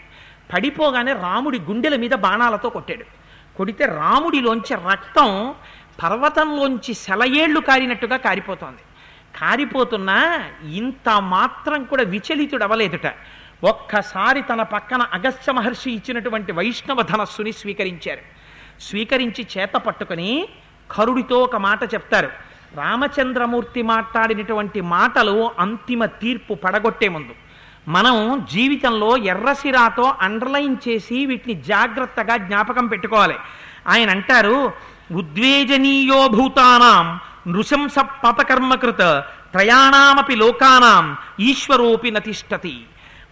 పడిపోగానే 0.55 1.13
రాముడి 1.13 1.59
గుండెల 1.59 1.97
మీద 1.97 2.11
బాణాలతో 2.11 2.69
కొట్టాడు. 2.69 3.05
కొడితే 3.57 3.85
రాముడిలోంచి 3.85 4.77
రక్తం 4.91 5.55
పర్వతంలోంచి 6.03 6.95
సెలయేళ్ళు 6.95 7.61
కారినట్టుగా 7.61 8.17
కారిపోతోంది. 8.17 8.79
కారిపోతున్నా 9.41 10.51
ఇంత 10.73 11.23
మాత్రం 11.23 11.85
కూడా 11.85 12.03
విచలితుడు 12.03 12.65
అవలేదుట 12.65 13.15
ఒక్కసారి 13.65 14.43
తన 14.43 14.63
పక్కన 14.63 15.03
అగస్త్య 15.03 15.53
మహర్షి 15.53 15.91
ఇచ్చినటువంటి 15.91 16.53
వైష్ణవ 16.53 17.03
ధనస్సుని 17.03 17.53
స్వీకరించారు. 17.53 18.21
స్వీకరించి 18.83 19.47
చేత 19.59 19.73
పట్టుకుని 19.73 20.49
కరుడితో 20.91 21.39
ఒక 21.39 21.57
మాట 21.57 21.95
చెప్తారు. 21.95 22.31
రామచంద్రమూర్తి 22.77 23.83
మాట్లాడినటువంటి 23.83 24.81
మాటలు 24.81 25.51
అంతిమ 25.59 26.05
తీర్పు 26.05 26.55
పడగొట్టే 26.55 27.09
ముందు. 27.09 27.35
మనం 27.89 28.47
జీవితంలో 28.53 29.17
ఎర్రసిరాతో 29.17 30.15
అండర్లైన్ 30.21 30.77
చేసి 30.89 31.27
వీటిని 31.27 31.63
జాగ్రత్తగా 31.63 32.37
జ్ఞాపకం 32.37 32.87
పెట్టుకోవాలి. 32.87 33.37
ఆయన 33.89 34.11
అంటారు 34.11 34.73
ఉద్వేజనీయో 35.13 36.29
భూతానాం 36.29 37.21
నృశంస 37.53 37.99
పాపకర్మకృత 37.99 39.25
త్రయాణామపి 39.53 40.37
లోకానాం 40.37 41.17
ఈశ్వరోపి 41.41 42.11
నతిష్టతి. 42.11 42.81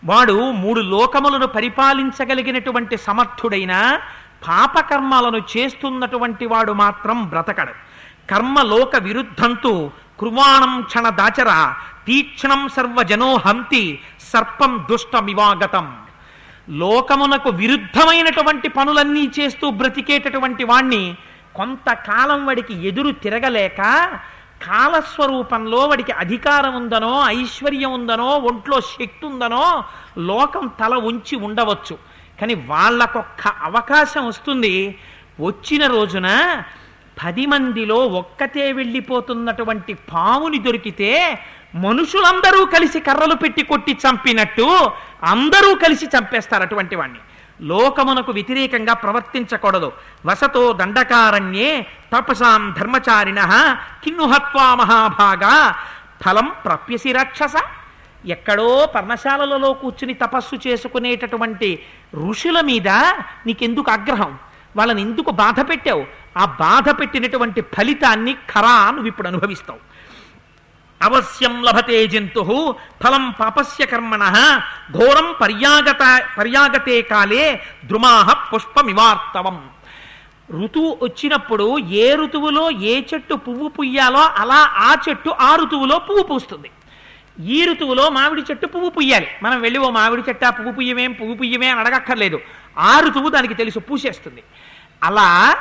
వాడు 0.05 0.51
మూడు 0.51 0.80
లోకములను 0.80 1.47
పరిపాలించగలిగినటువంటి 1.47 2.97
సమర్థుడైన 2.97 4.01
పాపకర్మాలను 4.49 5.43
చేస్తున్నటువంటి 5.57 6.47
వాడు 6.47 6.72
మాత్రం 6.72 7.24
బ్రతకడు. 7.28 7.91
కర్మలోక 8.30 8.96
విరుద్ధంతు 8.96 9.90
కృవాణం 10.20 10.80
క్షణ 10.80 11.08
దాచర 11.08 11.74
తీక్షణం 12.06 12.68
సర్వజనో 12.68 13.36
హంతి 13.36 14.00
సర్పం 14.32 14.86
దుష్టమివాగతం. 14.90 15.96
లోకమునకు 16.68 17.48
విరుద్ధమైనటువంటి 17.48 18.68
పనులన్నీ 18.68 19.30
చేస్తూ 19.40 19.70
బ్రతికేటటువంటి 19.70 20.64
వాణ్ణి 20.64 21.14
కొంతకాలం 21.54 22.46
వాడికి 22.46 22.88
ఎదురు 22.88 23.10
తిరగలేక 23.10 23.76
కాలస్వరూపంలో 24.66 25.78
వాడికి 25.78 26.12
అధికారం 26.12 26.74
ఉందనో 26.74 27.24
ఐశ్వర్యం 27.26 27.92
ఉందనో 27.92 28.28
ఒంట్లో 28.38 28.80
శక్తి 28.80 29.26
ఉందనో 29.26 29.84
లోకం 30.18 30.70
తల 30.80 30.94
ఉంచి 30.94 31.36
ఉండవచ్చు. 31.36 31.98
కానీ 32.40 32.54
వాళ్ళకొక్క 32.54 33.48
అవకాశం 33.48 34.26
వస్తుంది. 34.26 34.98
వచ్చిన 35.40 35.86
రోజున 35.86 36.28
పది 37.24 37.46
మందిలో 37.46 37.96
ఒక్కతే 37.96 38.72
వెళ్ళిపోతున్నటువంటి 38.72 39.94
పాముని 39.94 40.58
దొరికితే 40.58 41.38
మనుషులందరూ 41.74 42.64
కలిసి 42.64 43.00
కర్రలు 43.00 43.34
పెట్టి 43.34 43.62
కొట్టి 43.62 43.92
చంపినట్టు 43.92 44.90
అందరూ 45.22 45.74
కలిసి 45.74 46.06
చంపేస్తారు 46.06 46.62
అటువంటి 46.62 46.96
వాణ్ణి. 46.96 47.18
లోకమునకు 47.60 48.32
వ్యతిరేకంగా 48.32 48.94
ప్రవర్తించకూడదు. 48.94 49.92
వసతో 50.26 50.72
దండకారణ్యే 50.72 51.86
తపసాం 52.16 52.74
ధర్మచారిణ 52.78 53.40
కిన్నుహత్వా 54.04 54.74
మహాభాగా. 54.74 55.76
ఫలం 56.24 56.52
ప్రప్యసి 56.64 57.12
రాక్షస. 57.12 57.52
ఎక్కడో 58.26 58.88
పర్ణశాలలలో 58.94 59.72
కూర్చుని 59.72 60.14
తపస్సు 60.14 60.68
చేసుకునేటటువంటి 60.68 61.82
ఋషుల 62.28 62.60
మీద 62.60 62.88
నీకెందుకు 63.46 63.90
ఆగ్రహం? 63.90 64.38
వాళ్ళని 64.76 65.02
ఎందుకు 65.02 65.30
బాధ 65.30 65.60
పెట్టావు? 65.60 66.21
ఆ 66.36 66.44
బాధ 66.44 66.90
పెట్టినటువంటి 66.90 67.60
ఫలితాన్ని 67.60 68.32
ఖరా 68.32 68.90
నువ్వు 68.90 69.06
ఇప్పుడు 69.06 69.28
అనుభవిస్తావు. 69.28 69.78
అవశ్యం 71.02 71.62
లభతే 71.62 72.06
జంతు 72.06 72.74
ఫలం 73.02 73.34
పాపస్య 73.40 73.86
కర్మణ 73.86 74.24
ఘోరం 74.92 75.34
పర్యాగత 75.40 76.22
పర్యాగతే 76.38 77.02
కాలే 77.02 77.62
ద్రుమాహ 77.84 78.50
పుష్పమివార్తవం. 78.50 79.70
ఋతువు 80.62 80.98
వచ్చినప్పుడు 81.02 81.78
ఏ 81.78 82.14
ఋతువులో 82.14 82.70
ఏ 82.70 83.02
చెట్టు 83.14 83.34
పువ్వు 83.34 83.68
పుయ్యాలో 83.68 84.20
అలా 84.20 84.60
ఆ 84.76 84.96
చెట్టు 85.08 85.30
ఆ 85.40 85.56
ఋతువులో 85.56 85.98
పువ్వు 85.98 86.22
పూస్తుంది. 86.22 86.70
ఈ 87.44 87.64
ఋతువులో 87.64 88.10
మామిడి 88.10 88.42
చెట్టు 88.50 88.66
పువ్వు 88.66 88.90
పుయ్యాలి. 88.90 89.26
మనం 89.42 89.60
వెళ్ళి 89.60 89.80
ఓ 89.80 89.90
మామిడి 89.90 90.22
చెట్టు 90.28 90.44
ఆ 90.44 90.50
పువ్వు 90.50 90.72
పుయ్యమేం 90.72 91.12
పువ్వు 91.12 91.34
పుయ్యమే 91.34 91.68
అని 91.68 91.80
అడగక్కర్లేదు. 91.80 92.40
ఆ 92.78 93.00
ఋతువు 93.00 93.28
దానికి 93.28 93.54
తెలుసు 93.54 93.78
పూసేస్తుంది. 93.78 94.42
అలా 95.04 95.56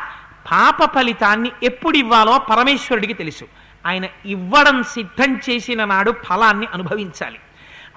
పాప 0.52 0.96
ఫలితాన్ని 0.96 1.52
ఎప్పుడు 1.64 1.98
ఇవ్వాలో 1.98 2.38
పరమేశ్వరుడికి 2.38 3.14
తెలుసు. 3.14 3.46
ఆయన 3.86 4.06
ఇవ్వడం 4.26 4.84
సిద్ధం 4.84 5.40
చేసిన 5.50 5.86
నాడు 5.86 6.12
ఫలాన్ని 6.12 6.68
అనుభవించాలి. 6.74 7.40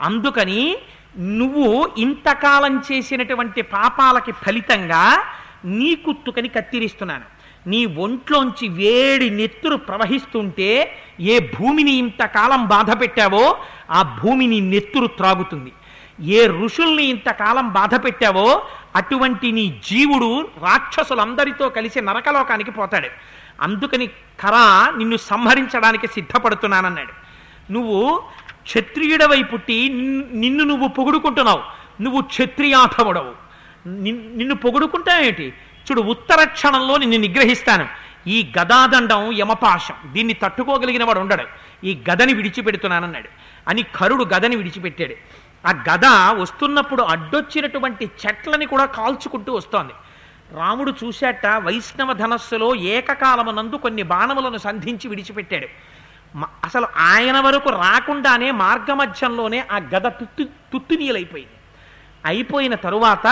అందుకని 0.01 0.77
నువ్వు 1.19 1.95
ఇంతకాలం 1.99 2.83
చేసినటువంటి 2.93 3.63
పాపాలకి 3.63 4.33
ఫలితంగా 4.33 5.23
నీ 5.65 5.95
కుత్తుకని 5.95 6.49
కత్తిరిస్తున్నాను. 6.49 7.25
నీ 7.67 7.87
ఒంట్లోంచి 7.87 8.69
వేడి 8.69 9.31
నెత్తురు 9.31 9.77
ప్రవహిస్తుంటే 9.77 10.99
ఏ 11.21 11.39
భూమిని 11.39 11.93
ఇంతకాలం 11.93 12.67
బాధ 12.67 13.01
పెట్టావో 13.01 13.57
ఆ 13.91 14.21
భూమిని 14.23 14.61
నెత్తురు 14.61 15.07
త్రాగుతుంది. 15.07 15.73
ఏ 16.21 16.47
ఋషుల్ని 16.47 17.03
ఇంతకాలం 17.03 17.73
బాధ 17.73 17.95
పెట్టావో 18.05 18.67
అటువంటి 18.97 19.53
నీ 19.53 19.81
జీవుడు 19.85 20.49
రాక్షసులందరితో 20.63 21.69
కలిసి 21.69 22.01
నరకలోకానికి 22.01 22.71
పోతాడు. 22.71 23.09
అందుకని 23.61 24.07
కరా 24.41 24.93
నిన్ను 24.97 25.17
సంహరించడానికి 25.17 26.07
సిద్ధపడుతున్నానన్నాడు. 26.07 27.13
నువ్వు 27.73 28.23
క్షత్రియుడవై 28.63 29.43
పుట్టి 29.43 29.89
నిన్ను- 30.33 30.67
నువ్వు 30.67 30.89
పొగుడుకుంటున్నావు. 30.89 31.63
నువ్వు 32.03 32.23
క్షత్రియాథముడవు 32.23 33.45
నిన్ను 33.87 34.55
పొగుడుకుంటావేంటి 34.55 35.49
చూడు 35.91 36.01
ఉత్తర 36.01 36.45
క్షణంలో 36.45 36.97
నిన్ను 36.97 37.19
నిగ్రహిస్తాను. 37.19 37.89
ఈ 38.27 38.53
గదాదండం 38.61 39.33
యమపాశం. 39.33 39.95
దీన్ని 40.13 40.33
తట్టుకోగలిగిన 40.33 41.05
వాడు 41.05 41.21
ఉండడు. 41.21 41.45
ఈ 41.87 41.99
గదని 42.11 42.35
విడిచిపెడుతున్నానన్నాడు. 42.35 43.29
అని 43.69 43.83
కరుడు 43.83 44.25
గదని 44.25 44.57
విడిచిపెట్టాడు. 44.57 45.15
ఆ 45.67 45.71
గద 45.89 46.07
వస్తున్నప్పుడు 46.41 47.03
అడ్డొచ్చినటువంటి 47.03 48.05
చెట్లని 48.05 48.67
కూడా 48.67 48.85
కాల్చుకుంటూ 48.85 49.55
వస్తోంది. 49.55 49.95
రాముడు 50.53 50.95
చూశాట 51.05 51.47
వైష్ణవ 51.47 52.13
ధనస్సులో 52.13 52.75
ఏకకాలమునందు 52.75 53.77
కొన్ని 53.77 54.03
బాణములను 54.03 54.57
సంధించి 54.57 55.09
విడిచిపెట్టాడు. 55.09 55.69
అసలు 56.65 56.87
ఆయన 56.97 57.41
వరకు 57.41 57.71
రాకుండానే 57.71 58.51
మార్గమధ్యంలోనే 58.51 59.61
ఆ 59.73 59.77
గద 59.77 60.07
తుత్తు 60.21 60.45
తుత్తునీయలైపోయింది 60.45 61.57
అయిపోయిన 62.27 62.75
తరువాత 62.75 63.27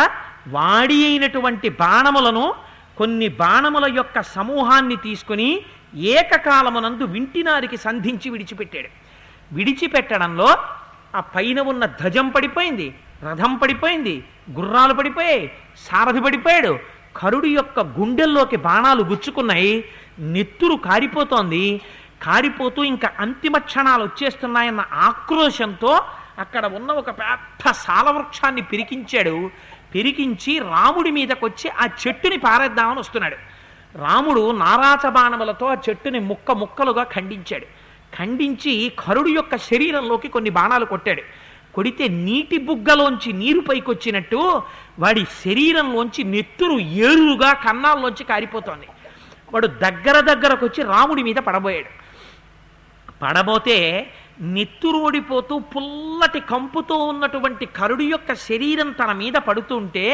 వాడి 0.48 1.06
అయినటువంటి 1.06 1.68
బాణములను 1.68 2.54
కొన్ని 2.98 3.28
బాణముల 3.28 3.94
యొక్క 3.94 4.22
సమూహాన్ని 4.22 4.96
తీసుకుని 4.96 5.62
ఏకకాలమునందు 5.94 7.04
వింటినారికి 7.04 7.76
సంధించి 7.76 8.30
విడిచిపెట్టాడు. 8.30 8.88
విడిచిపెట్టడంలో 9.54 10.48
ఆ 11.16 11.20
పైన 11.20 11.60
ఉన్న 11.60 11.86
ధ్వజం 11.86 12.28
పడిపోయింది 12.28 12.94
రథం 13.30 13.54
పడిపోయింది 13.54 14.24
గుర్రాలు 14.50 14.94
పడిపోయాయి 14.94 15.52
సారథి 15.76 16.20
పడిపోయాడు. 16.20 16.78
కరుడు 17.16 17.46
యొక్క 17.46 17.80
గుండెల్లోకి 17.80 18.56
బాణాలు 18.56 19.02
గుచ్చుకున్నాయి 19.02 19.84
నెత్తురు 20.18 20.76
కారిపోతోంది. 20.76 21.80
కారిపోతూ 22.22 22.84
ఇంకా 22.84 23.10
అంతిమ 23.18 23.58
క్షణాలు 23.58 24.04
వచ్చేస్తున్నాయన్న 24.04 24.84
ఆక్రోశంతో 24.92 26.00
అక్కడ 26.38 26.66
ఉన్న 26.66 26.90
ఒక 26.92 27.10
పెద్ద 27.10 27.70
సాలవృక్షాన్ని 27.70 28.62
పిరికించాడు. 28.62 29.50
పిరికించి 29.94 30.58
రాముడి 30.58 31.10
మీదకొచ్చి 31.10 31.70
ఆ 31.70 31.88
చెట్టుని 32.06 32.36
పారేద్దామని 32.36 32.98
వస్తున్నాడు. 32.98 33.36
రాముడు 33.98 34.56
నారాచ 34.56 35.10
బాణములతో 35.10 35.66
ఆ 35.66 35.76
చెట్టుని 35.88 36.20
ముక్క 36.20 36.50
ముక్కలుగా 36.50 37.02
ఖండించాడు. 37.02 37.66
ఖండించి 38.18 38.92
కరుడు 38.98 39.28
యొక్క 39.28 39.56
శరీరంలోకి 39.56 40.28
కొన్ని 40.28 40.50
బాణాలు 40.50 40.84
కొట్టాడు. 40.84 41.22
కొడితే 41.74 42.08
నీటి 42.08 42.58
బుగ్గలోంచి 42.58 43.32
నీరు 43.32 43.60
పైకొచ్చినట్టు 43.60 44.40
వాడి 44.98 45.22
శరీరంలోంచి 45.44 46.24
నెత్తురు 46.24 46.78
ఏరుగా 46.78 47.52
కన్నాల్లోంచి 47.52 48.24
కారిపోతోంది. 48.24 48.88
వాడు 49.52 49.66
దగ్గర 49.66 50.20
దగ్గరకు 50.20 50.66
వచ్చి 50.66 50.82
రాముడి 50.84 51.22
మీద 51.22 51.36
పడబోయాడు. 51.36 51.90
పడబోతే 53.22 53.78
నెత్తురు 54.40 54.96
ఓడిపోతూ 54.96 55.58
పుల్లటి 55.58 56.40
కంపుతో 56.40 56.96
ఉన్నటువంటి 56.96 57.66
కరుడు 57.66 58.02
యొక్క 58.02 58.34
శరీరం 58.34 58.90
తన 58.90 59.12
మీద 59.12 59.32
పడుతుంటే 59.32 60.06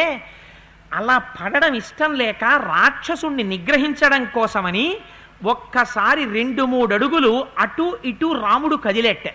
అలా 0.92 1.18
పడడం 1.18 1.74
ఇష్టం 1.74 2.14
లేక 2.14 2.44
రాక్షసుణ్ణి 2.44 3.42
నిగ్రహించడం 3.42 4.24
కోసమని 4.24 4.98
ఒక్కసారి 5.42 6.24
రెండు 6.24 6.62
మూడు 6.62 6.94
అడుగులు 6.94 7.46
అటు 7.58 7.98
ఇటు 8.04 8.40
రాముడు 8.42 8.76
కదిలెట్ట. 8.76 9.34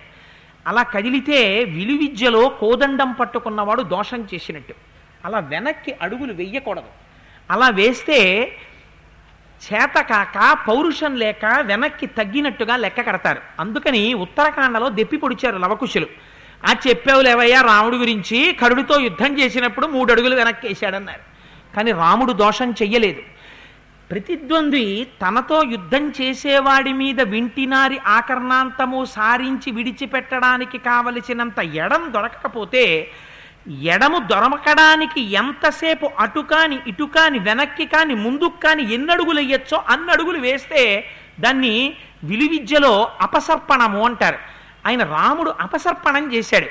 అలా 0.67 0.83
కదిలితే 0.83 1.63
విలువిద్యలో 1.63 2.49
కోదండం 2.49 3.11
పట్టుకున్నవాడు 3.11 3.81
దోషం 3.81 4.27
చేసినట్టు. 4.33 4.73
అలా 5.25 5.39
వెనక్కి 5.39 5.95
అడుగులు 6.01 6.33
వెయ్యకూడదు 6.33 6.91
అలా 7.51 7.69
వేస్తే 7.69 8.19
చేతకాక 9.63 10.57
పౌరుషం 10.67 11.15
లేక 11.15 11.45
వెనక్కి 11.61 12.05
తగ్గినట్టుగా 12.05 12.77
లెక్క 12.77 13.01
కడతారు. 13.01 13.41
అందుకని 13.59 14.13
ఉత్తరాఖండలో 14.13 14.89
దెప్పి 14.89 15.17
పొడిచారు 15.17 15.57
లవకుశులు. 15.57 16.07
ఆ 16.69 16.75
చెప్పావు 16.87 17.21
లేవయ్యా 17.21 17.61
రాముడి 17.61 17.97
గురించి 17.97 18.57
కరుడితో 18.61 18.99
యుద్ధం 18.99 19.39
చేసినప్పుడు 19.39 19.87
మూడు 19.87 20.11
అడుగులు 20.11 20.35
వెనక్కి 20.35 20.67
వేశాడన్నారు 20.67 21.21
కానీ 21.75 21.91
రాముడు 21.91 22.33
దోషం 22.33 22.71
చెయ్యలేదు. 22.71 23.32
ప్రతిద్వంద్వి 24.13 25.07
తనతో 25.21 25.63
యుద్ధం 25.63 26.13
చేసేవాడి 26.21 26.93
మీద 26.93 27.21
వింటినారి 27.21 27.99
ఆకర్ణాంతము 28.07 29.05
సారించి 29.05 29.71
విడిచిపెట్టడానికి 29.71 30.77
కావలసినంత 30.77 31.59
ఎడం 31.59 32.13
దొరకకపోతే 32.13 33.11
ఎడము 33.81 34.17
దొరకడానికి 34.17 35.21
ఎంతసేపు 35.21 36.09
అటు 36.19 36.39
కాని 36.39 36.79
ఇటు 36.87 37.03
కాని 37.03 37.39
వెనక్కి 37.39 37.85
కాని 37.85 38.15
ముందుకు 38.15 38.59
కాని 38.59 38.93
ఎన్ని 38.93 39.11
అడుగులు 39.11 39.39
వేయచ్చో 39.39 39.83
అన్నడుగులు 39.89 40.37
వేస్తే 40.37 41.07
దాన్ని 41.39 41.93
విలువిద్యలో 42.23 43.11
అపసర్పణము 43.21 44.05
అంటారు. 44.05 44.37
ఆయన 44.87 45.03
రాముడు 45.03 45.53
అపసర్పణం 45.59 46.33
చేశాడు. 46.33 46.65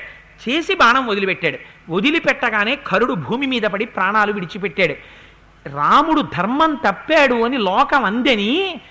చేసి 0.49 0.75
బాణం 0.75 1.07
వదిలిపెట్టాడు. 1.07 1.57
వదిలిపెట్టగానే 1.89 2.75
కరుడు 2.75 3.13
భూమి 3.13 3.47
మీద 3.47 3.61
పడి 3.61 3.85
ప్రాణాలు 3.85 4.31
విడిచిపెట్టాడు. 4.31 5.22
రాముడు 5.67 6.21
ధర్మం 6.21 6.75
తప్పాడు 6.75 7.45
అని 7.45 7.57
లోకం 7.57 8.03
అందని 8.03 8.81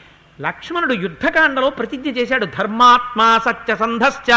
లక్ష్మణుడు 0.41 0.93
యుద్ధకాండలో 0.93 1.71
ప్రతిజ్ఞ 1.71 2.11
చేశాడు. 2.11 2.45
ధర్మాత్మా 2.45 3.39
సత్యసంధశ్చ 3.39 4.33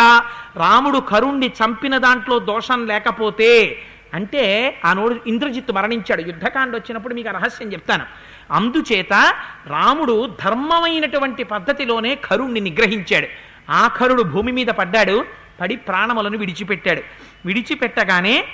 రాముడు 0.56 1.00
కరుణ్ణి 1.00 1.48
చంపిన 1.48 1.98
దాంట్లో 1.98 2.40
దోషం 2.40 2.88
లేకపోతే 2.88 3.78
అంటే 4.14 4.78
ఆ 4.86 4.94
నోడు 4.94 5.20
ఇంద్రజిత్తు 5.28 5.72
మరణించాడు. 5.72 6.22
యుద్ధకాండ 6.22 6.76
వచ్చినప్పుడు 6.76 7.14
మీకు 7.14 7.30
రహస్యం 7.30 7.74
చెప్తాను. 7.74 8.06
అందుచేత 8.52 9.34
రాముడు 9.68 10.36
ధర్మమైనటువంటి 10.44 11.44
పద్ధతిలోనే 11.44 12.16
కరుణ్ణి 12.16 12.60
నిగ్రహించాడు. 12.60 13.28
ఆ 13.72 13.88
కరుడు 13.88 14.24
భూమి 14.24 14.52
మీద 14.52 14.68
పడ్డాడు. 14.68 15.26
పడి 15.62 15.76
ప్రాణములను 15.76 16.38
విడిచిపెట్టాడు. 16.38 17.02
విడిచిపెట్టగానే 17.46 18.46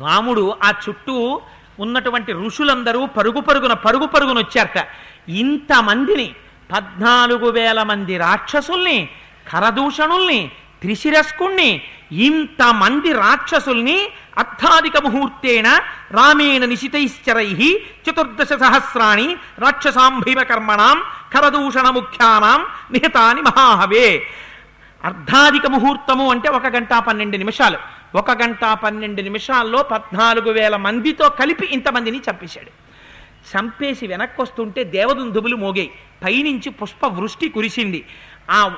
రాముడు 0.00 0.56
ఆ 0.64 0.72
చుట్టూ 0.88 1.40
ఉన్నటువంటి 1.78 2.32
ఋషులందరూ 2.32 3.06
పరుగు 3.06 3.40
పరుగున 3.40 3.72
పరుగు 3.72 4.06
పరుగున 4.06 4.38
వచ్చారట. 4.38 4.88
ఇంతమందిని 5.28 6.34
పద్నాలుగు 6.72 7.50
వేల 7.50 7.82
మంది 7.82 8.16
రాక్షసుల్ని 8.16 9.08
కరదూషణుల్ని 9.52 10.50
త్రిశిరస్కుణ్ణి 10.80 11.82
ఇంతమంది 12.12 13.12
రాక్షసుల్ని 13.12 14.08
అర్థాధిక 14.38 14.96
ముహూర్తేణ 14.96 15.68
రామేణ 16.10 16.64
నిశితైశ్చరై 16.64 17.82
చతుర్దశ 18.10 18.48
సహస్రాణి 18.52 19.36
రాక్షసాంభైవ 19.58 20.42
కర్మణాం 20.42 21.02
కరదూషణ 21.32 21.90
ముఖ్యానాం 21.90 22.66
నిహతాని 22.90 23.42
మహాహవే. 23.42 24.26
అర్ధాధిక 25.04 25.66
ముహూర్తము 25.66 26.30
అంటే 26.30 26.48
ఒక 26.48 26.66
గంట 26.66 26.94
పన్నెండు 26.94 27.36
నిమిషాలు. 27.36 27.95
ఒక 28.14 28.42
గంట 28.42 28.64
పన్నెండు 28.64 29.22
నిమిషాల్లో 29.22 29.82
పద్నాలుగు 29.82 30.50
వేల 30.50 30.76
మందితో 30.76 31.28
కలిపి 31.28 31.66
ఇంతమందిని 31.66 32.20
చంపేశాడు. 32.30 32.86
చంపేసి 33.46 34.06
వెనక్కి 34.06 34.42
వస్తుంటే 34.42 34.84
దేవదుందుబులు 34.84 35.56
మోగాయి. 35.56 35.90
పైనుంచి 36.24 36.70
పుష్ప 36.70 37.06
వృష్టి 37.06 37.48
కురిసింది. 37.48 38.06
ఆ 38.50 38.74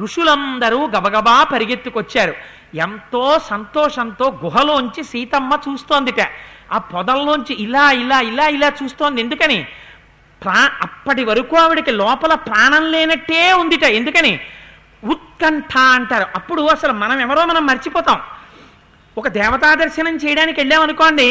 ఋషులందరూ 0.00 0.86
గబగబా 0.86 1.44
పరిగెత్తుకొచ్చారు. 1.44 2.34
ఎంతో 2.74 3.38
సంతోషంతో 3.38 4.40
గుహలోంచి 4.44 5.04
సీతమ్మ 5.04 5.58
చూస్తోందిట. 5.68 6.28
ఆ 6.72 6.78
పొదల్లోంచి 6.78 7.62
ఇలా 7.62 7.90
ఇలా 7.90 8.20
ఇలా 8.20 8.48
ఇలా 8.48 8.72
చూస్తోంది. 8.82 9.20
ఎందుకని? 9.20 9.66
ప్రా 10.42 10.70
అప్పటి 10.82 11.24
వరకు 11.24 11.56
ఆవిడకి 11.56 11.90
లోపల 11.90 12.34
ప్రాణం 12.34 12.92
లేనట్టే 12.92 13.52
ఉందిట. 13.52 13.84
ఎందుకని? 13.84 14.40
ఉత్కంఠ 15.04 15.72
అంటారు. 15.96 16.26
అప్పుడు 16.38 16.62
అసలు 16.74 16.94
మనం 17.02 17.18
ఎవరో 17.20 17.42
మనం 17.44 17.62
మర్చిపోతాం. 17.66 18.18
ఒక 19.16 19.28
దేవతా 19.38 19.70
దర్శనం 19.74 20.14
చేయడానికి 20.16 20.58
వెళ్ళామనుకోండి 20.60 21.28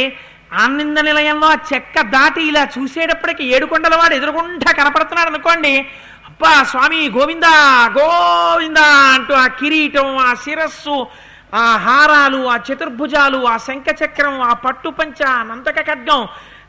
ఆనంద 0.63 0.97
నిలయంలో 1.07 1.47
ఆ 1.53 1.59
చెక్క 1.69 1.95
దాటి 2.15 2.41
ఇలా 2.49 2.63
చూసేటప్పటికి 2.75 3.43
ఏడుకొండల 3.55 3.95
వాడు 3.95 4.13
ఎదురుగుండా 4.13 4.71
కనపడుతున్నాడు 4.79 5.29
అనుకోండి 5.33 5.73
అబ్బా 6.27 6.51
స్వామి 6.71 6.99
గోవిందా 7.15 7.53
గోవిందా 7.97 8.85
అంటూ 9.13 9.33
ఆ 9.35 9.45
కిరీటం 9.59 10.09
ఆ 10.27 10.31
శిరస్సు 10.43 10.97
ఆ 11.53 11.65
హారాలు 11.85 12.41
ఆ 12.47 12.55
చతుర్భుజాలు 12.67 13.39
ఆ 13.45 13.55
శంఖచక్రం 13.67 14.35
ఆ 14.41 14.53
పట్టుపంచ 14.65 15.19
ఆ 15.31 15.39
నందక 15.49 15.79
ఖడ్గం 15.89 16.21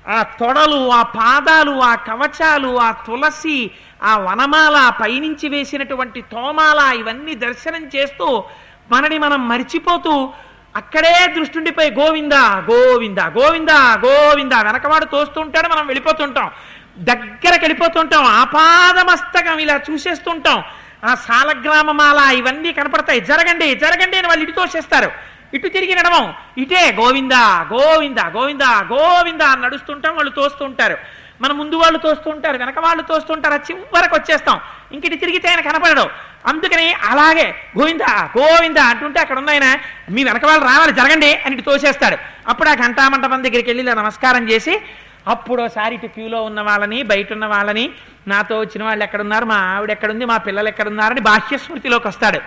ఆ 0.08 0.18
తొడలు 0.40 0.80
ఆ 0.92 1.02
పాదాలు 1.14 1.74
ఆ 1.82 1.92
కవచాలు 2.08 2.72
ఆ 2.86 2.88
తులసి 3.06 3.58
ఆ 4.04 4.18
వనమాల 4.18 4.92
పైనుంచి 5.00 5.48
వేసినటువంటి 5.48 6.20
తోమాల 6.20 6.96
ఇవన్నీ 6.96 7.34
దర్శనం 7.34 7.90
చేస్తూ 7.96 8.44
మనని 8.90 9.18
మనం 9.18 9.48
మరిచిపోతూ 9.48 10.32
అక్కడే 10.76 11.34
దృష్టిండిపోయి 11.36 11.90
గోవింద 11.90 12.32
గోవింద 12.70 13.18
గోవింద 13.18 13.68
గోవింద 14.06 14.52
వెనకవాడు 14.52 15.04
తోస్తుంటాడు 15.04 15.68
మనం 15.68 15.86
వెళ్ళిపోతుంటాం. 15.86 16.50
దగ్గరకు 16.98 17.64
వెళ్ళిపోతుంటాం 17.64 18.24
ఆపాదమస్తకం 18.24 19.58
ఇలా 19.58 19.80
చూసేస్తుంటాం. 19.90 20.62
ఆ 21.04 21.14
సాలగ్రామమాల 21.14 22.34
ఇవన్నీ 22.34 22.72
కనపడతాయి. 22.72 23.20
జరగండి 23.20 23.74
జరగండి 23.74 24.16
అని 24.16 24.28
వాళ్ళు 24.28 24.42
ఇటు 24.42 24.52
తోసేస్తారు. 24.52 25.10
ఇటు 25.54 25.68
తిరిగి 25.68 25.94
నడవం. 25.94 26.34
ఇటే 26.58 26.96
గోవింద 27.00 27.32
గోవింద 27.72 28.18
గోవింద 28.18 28.62
గోవింద 28.62 29.40
అని 29.40 29.62
నడుస్తుంటాం 29.62 30.14
వాళ్ళు 30.14 30.32
తోస్తుంటారు. 30.32 30.96
మన 31.40 31.52
ముందు 31.52 31.76
వాళ్ళు 31.76 31.98
తోస్తుంటారు 31.98 32.58
వెనక 32.58 32.78
వాళ్ళు 32.78 33.02
తోస్తుంటారు 33.02 33.54
ఆ 33.54 33.58
చివరకు 33.70 34.16
వచ్చేస్తాం. 34.16 34.60
ఇంకటి 34.92 35.16
తిరిగితే 35.16 35.48
ఆయన 35.48 35.60
కనపడడు. 35.60 36.34
అందుకని 36.46 36.92
అలాగే 36.92 37.54
గోవింద 37.78 38.00
గోవింద 38.38 38.76
అంటుంటే 38.76 39.20
అక్కడ 39.20 39.38
ఉన్న 39.38 39.50
ఆయన 39.50 39.78
మీ 40.10 40.24
వెనక 40.24 40.44
వాళ్ళు 40.44 40.64
రావాలి 40.64 40.92
జరగండి 40.92 41.34
అని 41.34 41.56
ఇటు 41.56 41.70
తోసేస్తాడు. 41.70 42.16
అప్పుడు 42.48 42.68
ఆ 42.68 42.74
ఘంటామంటపం 42.74 43.42
దగ్గరికి 43.42 43.70
వెళ్ళి 43.70 43.82
నమస్కారం 43.82 44.50
చేసి 44.50 44.80
అప్పుడు 45.28 45.68
ఇటు 45.92 46.06
క్యూలో 46.06 46.42
ఉన్న 46.42 46.60
వాళ్ళని 46.60 47.02
బయట 47.02 47.32
ఉన్న 47.32 47.46
వాళ్ళని 47.46 47.90
నాతో 48.28 48.60
వచ్చిన 48.60 48.84
వాళ్ళు 48.84 49.04
ఎక్కడున్నారు 49.04 49.44
మా 49.44 49.56
ఆవిడ 49.56 49.90
ఎక్కడుంది 49.90 50.24
మా 50.24 50.36
పిల్లలు 50.36 50.68
ఎక్కడున్నారని 50.68 51.20
బాహ్య 51.20 51.58
స్మృతిలోకి 51.58 52.08
వస్తాడు. 52.08 52.40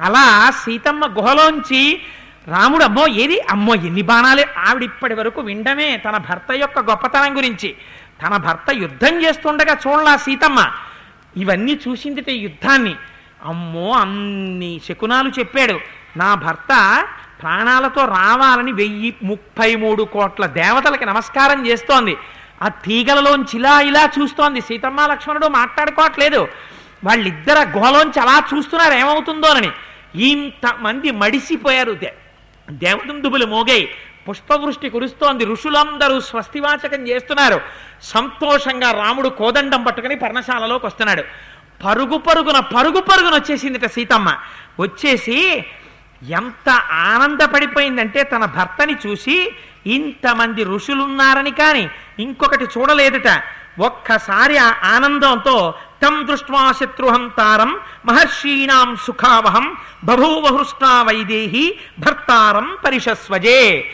అలా 0.00 0.50
సీతమ్మ 0.50 1.06
గుహలోంచి 1.06 2.02
రాముడు 2.48 2.84
అమ్మో 2.84 3.06
ఏది 3.06 3.40
అమ్మో 3.40 3.74
ఎన్ని 3.74 4.02
బాణాలే 4.02 4.46
ఆవిడ 4.58 4.82
ఇప్పటి 4.82 5.14
వరకు 5.14 5.40
వినడమే 5.40 5.96
తన 5.96 6.16
భర్త 6.16 6.52
యొక్క 6.52 6.78
గొప్పతనం 6.78 7.36
గురించి. 7.36 7.76
తన 8.22 8.36
భర్త 8.36 8.70
యుద్ధం 8.72 9.22
చేస్తుండగా 9.22 9.76
చూడలా 9.86 10.16
సీతమ్మ. 10.16 10.70
ఇవన్నీ 11.36 11.80
చూసిందిట 11.88 12.28
యుద్ధాన్ని. 12.28 12.96
అమ్మో 13.44 13.92
అన్ని 13.92 14.80
శకునాలు 14.88 15.28
చెప్పాడు. 15.38 15.80
నా 16.16 16.34
భర్త 16.34 17.04
ప్రాణాలతో 17.42 18.04
రావాలని 18.04 18.72
వెయ్యి 18.72 19.14
ముప్పై 19.22 19.76
మూడు 19.76 20.02
కోట్ల 20.02 20.46
దేవతలకి 20.46 21.06
నమస్కారం 21.06 21.66
చేస్తోంది. 21.66 22.16
ఆ 22.62 22.68
తీగలలోంచి 22.68 23.58
ఇలా 23.58 23.80
ఇలా 23.80 24.08
చూస్తోంది. 24.20 24.60
సీతమ్మ 24.60 25.06
లక్ష్మణుడు 25.06 25.46
మాట్లాడుకోవట్లేదు. 25.46 26.48
వాళ్ళిద్దర 27.04 27.68
గుహలోంచి 27.76 28.20
అలా 28.20 28.42
చూస్తున్నారు. 28.54 28.94
ఏమవుతుందోనని. 28.94 29.70
ఇంతమంది 30.22 31.10
మడిసిపోయారు. 31.10 31.92
దే 31.92 32.14
దేవదుందుబులు 32.70 33.46
మోగాయి 33.46 33.90
పుష్పవృష్టి 34.28 34.88
కురుస్తోంది. 34.88 35.44
ఋషులందరూ 35.44 36.20
స్వస్తివాచకం 36.20 37.08
చేస్తున్నారు. 37.08 37.60
సంతోషంగా 38.02 38.90
రాముడు 38.90 39.28
కోదండం 39.28 39.84
పట్టుకుని 39.84 40.16
పర్ణశాలలోకి 40.16 40.86
వస్తున్నాడు. 40.86 41.22
పరుగు 41.84 42.18
పరుగున 42.18 42.60
పరుగు 42.60 43.00
పరుగున 43.00 43.34
వచ్చేసిందిట 43.34 43.86
సీతమ్మ. 43.86 44.36
వచ్చేసి 44.80 45.64
ఎంత 46.28 46.68
ఆనందపడిపోయిందంటే 46.90 48.22
తన 48.22 48.44
భర్తని 48.44 48.96
చూసి 49.06 49.54
ఇంతమంది 49.86 50.64
ఋషులున్నారని 50.64 51.50
కాని 51.50 51.88
ఇంకొకటి 52.18 52.64
చూడలేదుట. 52.64 53.42
ఒక్కసారి 53.78 54.58
ఆ 54.58 54.74
ఆనందంతో 54.84 55.74
తం 56.02 56.26
దృష్ట్వా 56.30 56.72
శత్రుహంతారం 56.72 57.80
మహర్షీణాం 58.06 58.96
సుఖావహం 58.96 59.76
బభూవహృష్ణా 60.04 61.02
వైదేహి 61.02 61.78
భర్తారం 61.98 62.76
పరిషస్వజే 62.84 63.90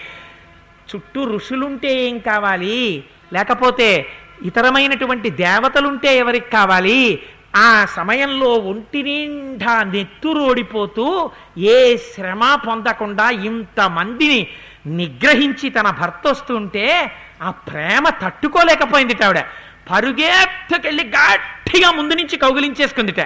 చుట్టూ 0.97 1.25
ఋషులుంటే 1.25 1.95
ఏం 2.05 2.19
కావాలి? 2.19 3.05
లేకపోతే 3.33 4.07
ఇతరమైనటువంటి 4.43 5.31
దేవతలుంటే 5.31 6.17
ఎవరికి 6.19 6.51
కావాలి? 6.51 7.23
ఆ 7.57 7.85
సమయంలో 7.85 8.47
ఒంటి 8.47 9.03
నిండా 9.03 9.83
నెత్తురోడిపోతూ 9.83 11.31
ఏ 11.59 11.97
శ్రమ 11.97 12.59
పొందకుండా 12.69 13.31
ఇంతమందిని 13.31 14.47
నిగ్రహించి 14.87 15.71
తన 15.71 15.91
భర్త 15.91 16.29
వస్తుంటే 16.29 17.13
ఆ 17.43 17.51
ప్రేమ 17.51 18.09
తట్టుకోలేకపోయింది 18.09 19.25
ఆవిడ. 19.25 19.41
పరుగెత్తుకెళ్ళి 19.91 21.05
గట్టిగా 21.05 21.91
ముందు 21.91 22.15
నుంచి 22.15 22.37
కౌగిలించేసుకుందిట. 22.37 23.21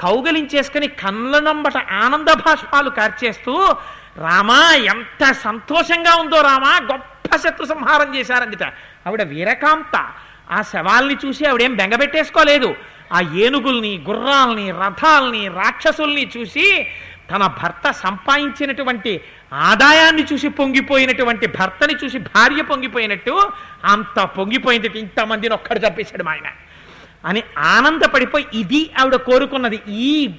కౌగిలించేసుకుని 0.00 0.86
కళ్ళ 0.86 1.48
ఆనంద 1.78 2.32
భాష్పాలు 2.32 2.90
కార్చేస్తూ 2.90 3.76
రామా 4.18 4.72
ఎంత 4.72 5.32
సంతోషంగా 5.32 6.14
ఉందో 6.14 6.40
రామా 6.40 6.78
గొప్ప 6.92 7.36
శత్రు 7.36 7.66
సంహారం 7.66 8.16
చేశారందిట. 8.16 8.62
ఆవిడ 9.06 9.22
వీరకాంత. 9.22 10.10
ఆ 10.50 10.62
శవాల్ని 10.62 11.16
చూసి 11.26 11.46
ఆవిడేం 11.46 11.74
బెంగబెట్టేసుకోలేదు 11.74 12.74
ఆ 13.12 13.20
ఏనుగుల్ని 13.20 14.04
గుర్రాల్ని 14.08 14.70
రథాల్ని 14.70 15.48
రాక్షసుల్ని 15.48 16.30
చూసి 16.36 16.86
తన 17.30 17.46
భర్త 17.46 17.90
సంపాదించినటువంటి 17.90 19.20
ఆదాయాన్ని 19.52 20.26
చూసి 20.32 20.48
పొంగిపోయినటువంటి 20.48 21.46
భర్తని 21.46 21.94
చూసి 22.04 22.18
భార్య 22.18 22.62
పొంగిపోయినట్టు 22.62 23.50
అంత 23.84 24.20
పొంగిపోయింది 24.20 24.86
ఇంతమందిని 24.86 25.54
ఒక్కడు 25.54 25.78
చంపేశాడు 25.78 26.28
ఆయన. 26.28 26.46
అని 27.26 27.42
ఆనందపడిపోయి 27.58 28.46
ఇది 28.54 28.90
ఆవిడ 29.00 29.14
కోరుకున్నది. 29.14 29.80
ఈ 29.88 30.34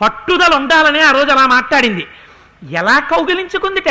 పట్టుదల 0.00 0.54
ఉండాలని 0.54 1.00
ఆ 1.00 1.10
రోజు 1.10 1.30
అలా 1.30 1.46
మాట్లాడింది. 1.46 2.06
ఎలా 2.70 2.98
కౌగిలించుకుందిట? 2.98 3.88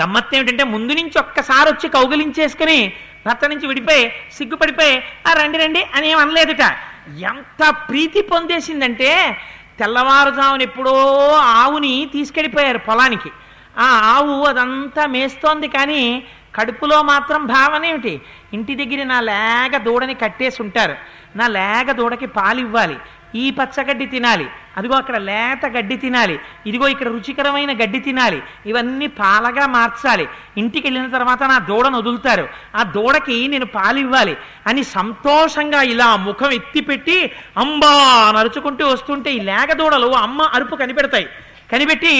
గమ్మత్తు 0.00 0.36
ఏమిటంటే 0.36 0.64
ముందు 0.64 0.92
నుంచి 0.92 1.18
ఒక్కసారి 1.18 1.70
వచ్చి 1.70 1.88
కౌగిలించేసుకుని 1.88 2.92
భర్త 3.26 3.48
నుంచి 3.48 3.66
విడిపోయి 3.66 4.12
సిగ్గుపడిపోయి 4.32 5.02
ఆ 5.26 5.32
రండి 5.32 5.58
రండి 5.58 5.82
అని 5.94 6.10
ఏం 6.10 6.18
అనలేదుట. 6.18 6.76
ఎంత 7.18 7.74
ప్రీతి 7.88 8.22
పొందేసిందంటే 8.22 9.38
తెల్లవారుజామున 9.78 10.62
ఎప్పుడో 10.62 10.94
ఆవుని 11.32 12.10
తీసుకెళ్ళిపోయారు 12.12 12.78
పొలానికి. 12.78 13.30
ఆ 13.78 13.84
ఆవు 13.84 14.44
అదంతా 14.44 15.06
మేస్తోంది 15.06 15.68
కానీ 15.68 16.24
కడుపులో 16.54 17.02
మాత్రం 17.02 17.46
భావన 17.46 17.84
ఏమిటి? 17.84 18.20
ఇంటి 18.52 18.74
దగ్గర 18.74 19.06
నా 19.06 19.20
లేగ 19.20 19.76
దూడని 19.76 20.14
కట్టేసి 20.14 20.62
ఉంటారు. 20.62 20.96
నా 21.36 21.46
లేగ 21.46 21.92
దూడకి 21.92 22.26
పాలు 22.26 22.60
ఇవ్వాలి 22.60 22.96
ఈ 23.36 23.50
పచ్చగడ్డి 23.50 24.06
తినాలి. 24.06 24.46
అదిగో 24.76 24.94
అక్కడ 24.94 25.16
లేత 25.16 25.66
గడ్డి 25.66 25.96
తినాలి. 25.96 26.36
ఇదిగో 26.66 26.88
ఇక్కడ 26.88 27.06
రుచికరమైన 27.06 27.72
గడ్డి 27.72 27.98
తినాలి. 27.98 28.42
ఇవన్నీ 28.66 29.06
పాలగా 29.06 29.66
మార్చాలి. 29.66 30.28
ఇంటికి 30.58 30.86
వెళ్ళిన 30.86 31.08
తర్వాత 31.12 31.42
నా 31.42 31.58
దూడను 31.58 31.98
వదులుతారు. 31.98 32.48
ఆ 32.76 32.82
దూడకి 32.82 33.48
నేను 33.48 33.66
పాలు 33.66 33.98
ఇవ్వాలి 33.98 34.36
అని 34.66 34.84
సంతోషంగా 34.84 35.82
ఇలా 35.82 36.16
ముఖం 36.16 36.50
ఎత్తిపెట్టి 36.50 37.32
అంబా 37.56 37.94
నరుచుకుంటూ 38.36 38.86
వస్తుంటే 38.88 39.30
ఈ 39.32 39.40
లేగ 39.40 39.72
దూడలు 39.72 40.06
అమ్మ 40.06 40.42
అరుపు 40.42 40.76
కనిపెడతాయి. 40.76 41.28
కనిపెట్టి 41.72 42.12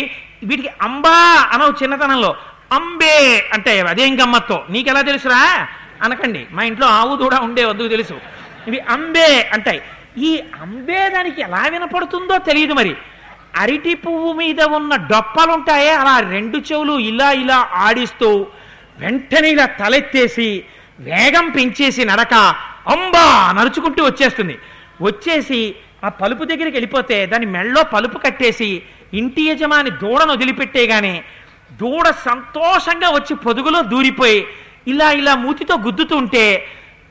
వీటికి 0.44 0.70
అంబా 0.82 1.16
అనవు 1.52 1.74
చిన్నతనంలో. 1.82 2.36
అంబే 2.72 3.16
అంటే 3.52 3.80
అదేం 3.80 4.22
గమ్మత్తో 4.22 4.64
నీకెలా 4.70 5.00
తెలుసురా? 5.00 5.68
అనకండి. 6.02 6.46
మా 6.52 6.62
ఇంట్లో 6.62 6.86
ఆవు 6.86 7.16
దూడ 7.16 7.34
ఉండే 7.34 7.64
వద్దు 7.64 7.88
తెలుసు. 7.88 8.20
ఇవి 8.66 8.78
అంబే 8.80 9.50
అంటాయి. 9.52 9.82
ఈ 10.16 10.40
అంబే 10.62 11.08
దానికి 11.08 11.40
ఎలా 11.40 11.68
వినపడుతుందో 11.68 12.38
తెలియదు 12.38 12.74
మరి. 12.74 12.96
అరటి 13.56 13.94
పువ్వు 13.94 14.32
మీద 14.32 14.60
ఉన్న 14.62 14.96
డొప్పలుంటాయే 14.96 15.90
అలా 15.90 16.20
రెండు 16.20 16.58
చెవులు 16.58 16.98
ఇలా 16.98 17.32
ఇలా 17.32 17.68
ఆడిస్తూ 17.72 18.46
వెంటనే 18.98 19.48
ఇలా 19.48 19.66
తలెత్తేసి 19.66 20.64
వేగం 21.00 21.50
పెంచేసి 21.50 22.04
నడక 22.04 22.34
అంబా 22.86 23.52
నడుచుకుంటూ 23.52 24.04
వచ్చేస్తుంది. 24.04 24.58
వచ్చేసి 25.00 25.74
ఆ 26.04 26.08
పలుపు 26.08 26.44
దగ్గరికి 26.44 26.76
వెళ్ళిపోతే 26.76 27.26
దాని 27.26 27.46
మెళ్ళో 27.46 27.82
పలుపు 27.82 28.18
కట్టేసి 28.18 28.82
ఇంటి 29.12 29.42
యజమాని 29.46 29.90
దూడను 29.90 30.32
వదిలిపెట్టేగానే 30.32 31.22
దూడ 31.70 32.10
సంతోషంగా 32.10 33.08
వచ్చి 33.08 33.34
పొదుగులో 33.34 33.82
దూరిపోయి 33.82 34.46
ఇలా 34.86 35.12
ఇలా 35.12 35.34
మూతితో 35.34 35.74
గుద్దుతుంటే 35.76 36.44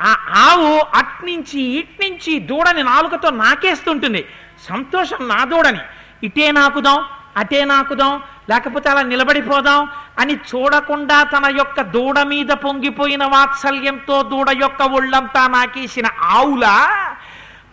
ఆ 0.02 0.16
ఆవు 0.36 0.98
అట్నుంచి 0.98 1.62
ఇట్నుంచి 1.62 2.40
దూడని 2.40 2.84
నాలుకతో 2.84 3.30
నాకేస్తుంటుంది. 3.30 4.26
సంతోషం 4.70 5.28
నా 5.28 5.46
దూడని. 5.46 5.80
ఇటే 6.24 6.52
నాకుదాం 6.52 7.06
అటే 7.38 7.66
నాకుదాం 7.66 8.24
లేకపోతే 8.50 8.90
అలా 8.90 9.02
నిలబడిపోదాం 9.02 9.90
అని 10.20 10.34
చూడకుండా 10.34 11.24
తన 11.24 11.56
యొక్క 11.58 11.82
దూడ 11.82 12.22
మీద 12.22 12.48
పొంగిపోయిన 12.48 13.24
వాత్సల్యంతో 13.24 14.24
దూడ 14.24 14.48
యొక్క 14.62 14.82
ఒళ్ళంతా 14.82 15.48
నాకేసిన 15.48 16.06
ఆవులా? 16.22 16.76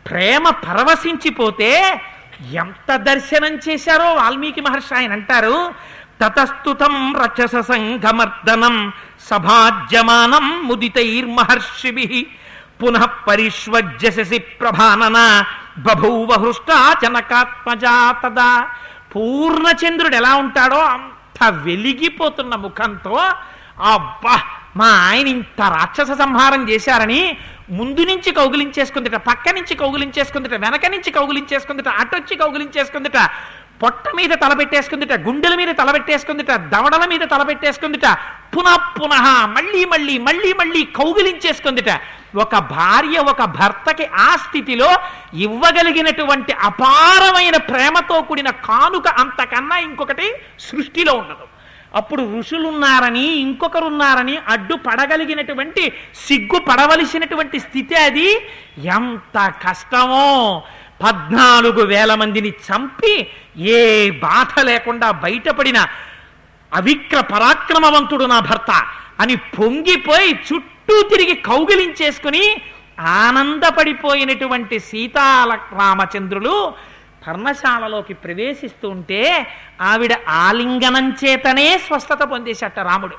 ప్రేమ 0.07 0.51
పరవశించిపోతే 0.51 2.01
ఎంత 2.53 2.97
దర్శనం 2.97 3.59
చేశారో 3.69 4.15
వాల్మీకి 4.15 4.61
మహర్షి 4.61 4.95
ఆయన 4.95 5.13
అంటారు. 5.13 5.75
తతస్తుతం 6.23 6.95
రచస 7.23 7.55
సంఘమర్దనం 7.57 8.77
సభాజ్యమానం 9.31 10.47
ముదితైర్మహర్షిభి. 10.69 12.27
పునః 12.81 13.05
పరిష్వజ్యసి 13.29 14.39
ప్రభానన 14.61 15.19
బభూవ 15.79 16.31
హృష్టా 16.33 16.79
జనకాత్మజా 17.03 17.97
తదా. 18.23 18.51
పూర్ణచంద్రుడు 19.13 20.17
ఎలా 20.17 20.35
ఉంటాడో 20.35 20.81
అంత 20.95 21.39
వెలిగిపోతున్న 21.65 22.55
ముఖంతో 22.55 23.17
అబ్బా 23.93 24.35
మా 24.77 24.89
ఆయన 25.09 25.29
ఇంత 25.29 25.61
రాక్షస 25.61 26.11
సంహారం 26.19 26.69
చేశారని 26.69 27.37
ముందు 27.71 28.01
నుంచి 28.01 28.31
కౌగులించేసుకుందిట 28.33 29.17
పక్క 29.29 29.55
నుంచి 29.55 29.75
కౌగులించేసుకుందిట 29.75 30.55
వెనక 30.55 30.87
నుంచి 30.87 31.11
కౌగులించేసుకుందిట 31.11 31.89
అటొచ్చి 31.89 32.37
కౌగులించేసుకుందిట 32.37 33.19
పొట్ట 33.83 34.05
మీద 34.17 34.33
తలబెట్టేసుకుందిట 34.43 35.13
గుండెల 35.25 35.55
మీద 35.55 35.71
తలబెట్టేసుకుందిట 35.79 36.53
దవడల 36.73 37.05
మీద 37.13 37.25
తలబెట్టేసుకుందిట 37.33 38.07
పునః 38.55 38.83
పునః 38.97 39.27
మళ్ళీ 39.57 39.85
మళ్ళీ 39.85 40.15
మళ్ళీ 40.19 40.51
మళ్ళీ 40.53 40.83
కౌగిలించేసుకుందిట. 40.99 41.91
ఒక 42.37 42.55
భార్య 42.73 43.17
ఒక 43.33 43.43
భర్తకి 43.57 44.07
ఆ 44.19 44.31
స్థితిలో 44.37 44.91
ఇవ్వగలిగినటువంటి 45.47 46.53
అపారమైన 46.63 47.57
ప్రేమతో 47.69 48.23
కూడిన 48.23 48.51
కానుక 48.67 49.09
అంతకన్నా 49.23 49.79
ఇంకొకటి 49.79 50.29
సృష్టిలో 50.69 51.15
ఉండదు 51.15 51.47
అప్పుడు 51.95 52.23
ఋషులున్నారని 52.37 53.25
ఇంకొకరున్నారని 53.43 54.37
అడ్డు 54.49 54.75
పడగలిగినటువంటి 54.87 55.83
సిగ్గు 56.27 56.59
పడవలసినటువంటి 56.69 57.59
స్థితి 57.61 57.95
అది. 58.05 58.29
ఎంత 58.95 59.37
కష్టమో! 59.65 60.29
పద్నాలుగు 61.03 61.83
వేల 61.85 62.13
మందిని 62.15 62.51
చంపి 62.67 63.15
ఏ 63.73 63.81
బాధ 64.23 64.53
లేకుండా 64.63 65.09
బయటపడిన 65.25 65.79
అవిక్ర 66.73 67.19
పరాక్రమవంతుడు 67.33 68.27
నా 68.27 68.39
భర్త 68.41 68.71
అని 69.21 69.35
పొంగిపోయి 69.57 70.31
చుట్టూ 70.47 70.97
తిరిగి 71.11 71.35
కౌగిలించేసుకుని 71.43 72.45
ఆనందపడిపోయినటువంటి 73.19 74.77
సీతాల 74.89 75.53
రామచంద్రులు 75.75 76.57
పర్ణశాలలోకి 77.27 78.15
ప్రవేశిస్తూ 78.15 78.89
ఉంటే 78.89 79.47
ఆవిడ 79.81 80.17
ఆలింగనం 80.29 81.11
చేతనే 81.11 81.79
స్వస్థత 81.79 82.19
పొందేశట 82.23 82.79
రాముడు. 82.79 83.17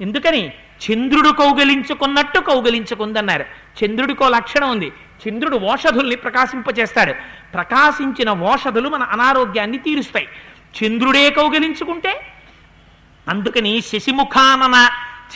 ఎందుకని? 0.00 0.52
చంద్రుడు 0.84 1.30
కౌగలించుకున్నట్టు 1.30 2.40
కౌగలించుకుందన్నారు. 2.40 3.44
చంద్రుడికో 3.84 4.28
లక్షణం 4.28 4.70
ఉంది. 4.70 4.92
చంద్రుడు 5.28 5.56
ఓషధుల్ని 5.56 6.16
ప్రకాశింపచేస్తాడు. 6.16 7.14
ప్రకాశించిన 7.54 8.30
ఓషధులు 8.30 8.88
మన 8.88 9.02
అనారోగ్యాన్ని 9.02 9.78
తీరుస్తాయి. 9.78 10.28
చంద్రుడే 10.84 11.30
కౌగలించుకుంటే? 11.30 12.20
అందుకని 13.28 13.80
శశిముఖానన 13.80 14.90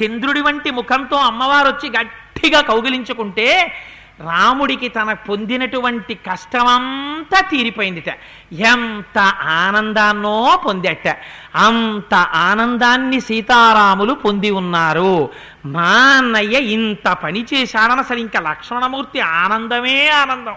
చంద్రుడి 0.04 0.40
వంటి 0.40 0.70
ముఖంతో 0.70 1.16
అమ్మవారు 1.16 1.68
వచ్చి 1.68 1.90
గట్టిగా 2.00 2.60
కౌగిలించుకుంటే 2.60 3.72
రాముడికి 4.20 4.88
తన 4.88 5.12
పొందినటువంటి 5.12 6.14
కష్టమంతా 6.14 7.40
తీరిపోయిందిట. 7.40 8.18
ఎంత 8.52 9.18
ఆనందాన్నో 9.42 10.62
పొందట. 10.66 11.08
అంత 11.54 12.14
ఆనందాన్ని 12.14 13.20
సీతారాములు 13.20 14.12
పొంది 14.12 14.50
ఉన్నారు. 14.50 15.30
మా 15.66 16.16
అన్నయ్య 16.18 16.58
ఇంత 16.58 17.08
పని 17.08 17.46
చేశాడని 17.54 18.00
అసలు 18.00 18.18
ఇంకా 18.18 18.40
లక్ష్మణమూర్తి 18.40 19.20
ఆనందమే 19.20 20.08
ఆనందం. 20.08 20.54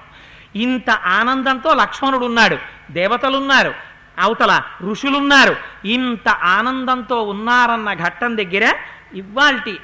ఇంత 0.56 0.90
ఆనందంతో 0.90 1.74
లక్ష్మణుడు 1.74 2.26
ఉన్నాడు 2.26 2.58
దేవతలున్నారు. 2.92 3.74
అవతల 4.20 4.62
ఋషులున్నారు. 4.84 5.56
ఇంత 5.86 6.30
ఆనందంతో 6.30 7.22
ఉన్నారన్న 7.22 7.94
ఘట్టం 7.94 8.38
దగ్గర 8.38 8.74
ఇవాల్టి 9.14 9.78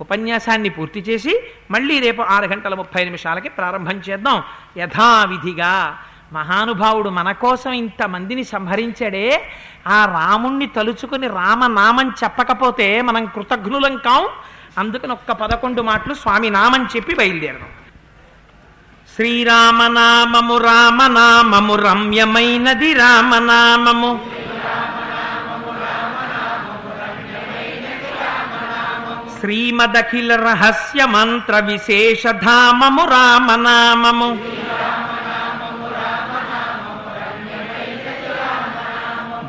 ఉపన్యాసాన్ని 0.00 0.68
పూర్తి 0.68 1.00
చేసి 1.00 1.40
మళ్ళీ 1.70 1.98
రేపు 1.98 2.22
ఆరు 2.22 2.46
గంటల 2.46 2.74
ముప్పై 2.74 3.04
నిమిషాలకి 3.04 3.48
ప్రారంభం 3.48 4.02
చేద్దాం. 4.10 4.42
యథావిధిగా 4.76 5.98
మహానుభావుడు 6.32 7.08
మన 7.08 7.32
కోసం 7.32 7.72
ఇంతమందిని 7.72 8.44
సంహరించాడే. 8.44 9.50
ఆ 9.86 10.04
రాముణ్ణి 10.04 10.66
తలుచుకుని 10.66 11.28
రామనామం 11.28 12.10
చెప్పకపోతే 12.24 13.02
మనం 13.02 13.26
కృతజ్ఞులం 13.26 13.96
కాం? 13.96 14.28
అందుకని 14.78 15.12
ఒక్క 15.12 15.32
పదకొండు 15.32 15.82
మాటలు 15.82 16.14
స్వామి 16.14 16.50
నామని 16.50 16.84
చెప్పి 16.84 17.14
బయలుదేరడం 17.14 17.68
శ్రీరామనామము 19.16 20.58
రామనామము 20.58 21.74
రమ్యమైనది 21.74 22.92
రామనామము. 22.92 24.43
శ్రీమదఖిల 29.44 30.36
రహస్య 30.36 31.04
మంత్ర 31.04 31.58
విశేషధామము 31.58 33.02
రామనామము 33.04 34.38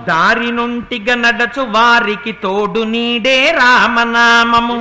దారి 0.08 0.52
నుంటిగ 0.52 1.14
నడచు 1.14 1.62
వారికి 1.62 2.32
తోడు 2.32 2.80
నీడే 2.80 3.56
రామనామము. 3.58 4.78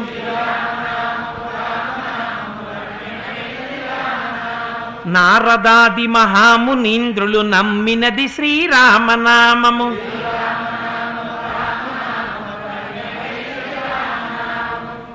నారదాది 5.07 6.07
మహామునీంద్రులు 6.07 7.39
నమ్మినది 7.39 8.29
శ్రీరామనామము. 8.29 9.97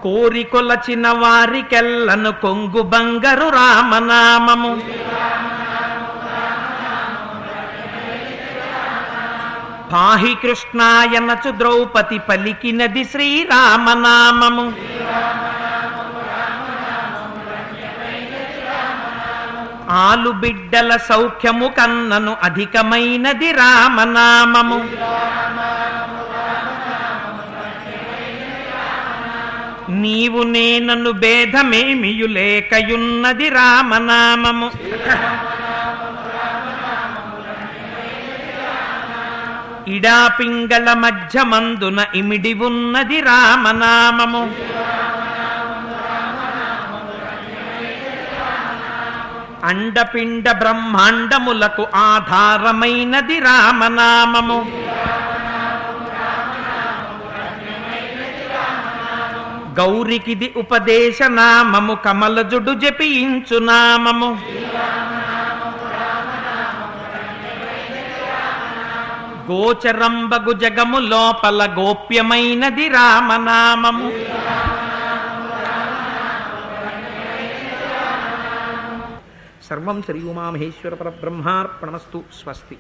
కోరికొలచిన 0.04 1.08
వారికెల్లను 1.08 2.32
కొంగు 2.32 2.82
బంగరు 2.82 3.50
రామనామము. 3.50 4.72
పాహి 9.92 10.36
కృష్ణాయనచు 10.36 11.52
ద్రౌపది 11.52 12.18
పలికినది 12.20 13.04
శ్రీరామనామము. 13.04 14.66
ఆలు 19.92 20.30
బిడ్డల 20.30 20.98
సౌఖ్యము 20.98 21.68
కన్నను 21.68 22.38
అధికమైనది 22.44 23.52
రామనామము. 23.52 24.80
నీవు 29.90 30.44
నేనను 30.44 31.12
భేదమేమియు 31.12 32.28
లేకయున్నది 32.28 33.50
రామనామము. 33.50 34.72
ఇడాపింగళ 39.88 40.94
మధ్య 40.94 41.44
మందున 41.44 42.06
ఇమిడి 42.16 42.54
ఉన్నది 42.54 43.20
రామనామము. 43.22 44.52
అండపిండ 49.64 50.52
బ్రహ్మాండములకు 50.52 51.88
ఆధారమైనది 51.96 53.40
రామనామము. 53.40 54.72
గౌరికిది 59.80 60.54
ఉపదేశ 60.58 61.22
నామము 61.22 61.96
కమలజుడు 61.96 62.72
జపించు 62.72 63.60
నామము. 63.60 64.42
గోచరంబగు 69.52 70.54
జగము 70.54 70.98
లోపల 70.98 71.76
గోప్యమైనది 71.80 72.88
రామనామము. 72.88 74.12
సర్వం 79.70 80.02
శ్రీ 80.02 80.24
ఉమామహేశ్వర 80.24 80.94
పరబ్రహ్మార్పణమస్తు 80.94 82.24
స్వస్తి. 82.44 82.78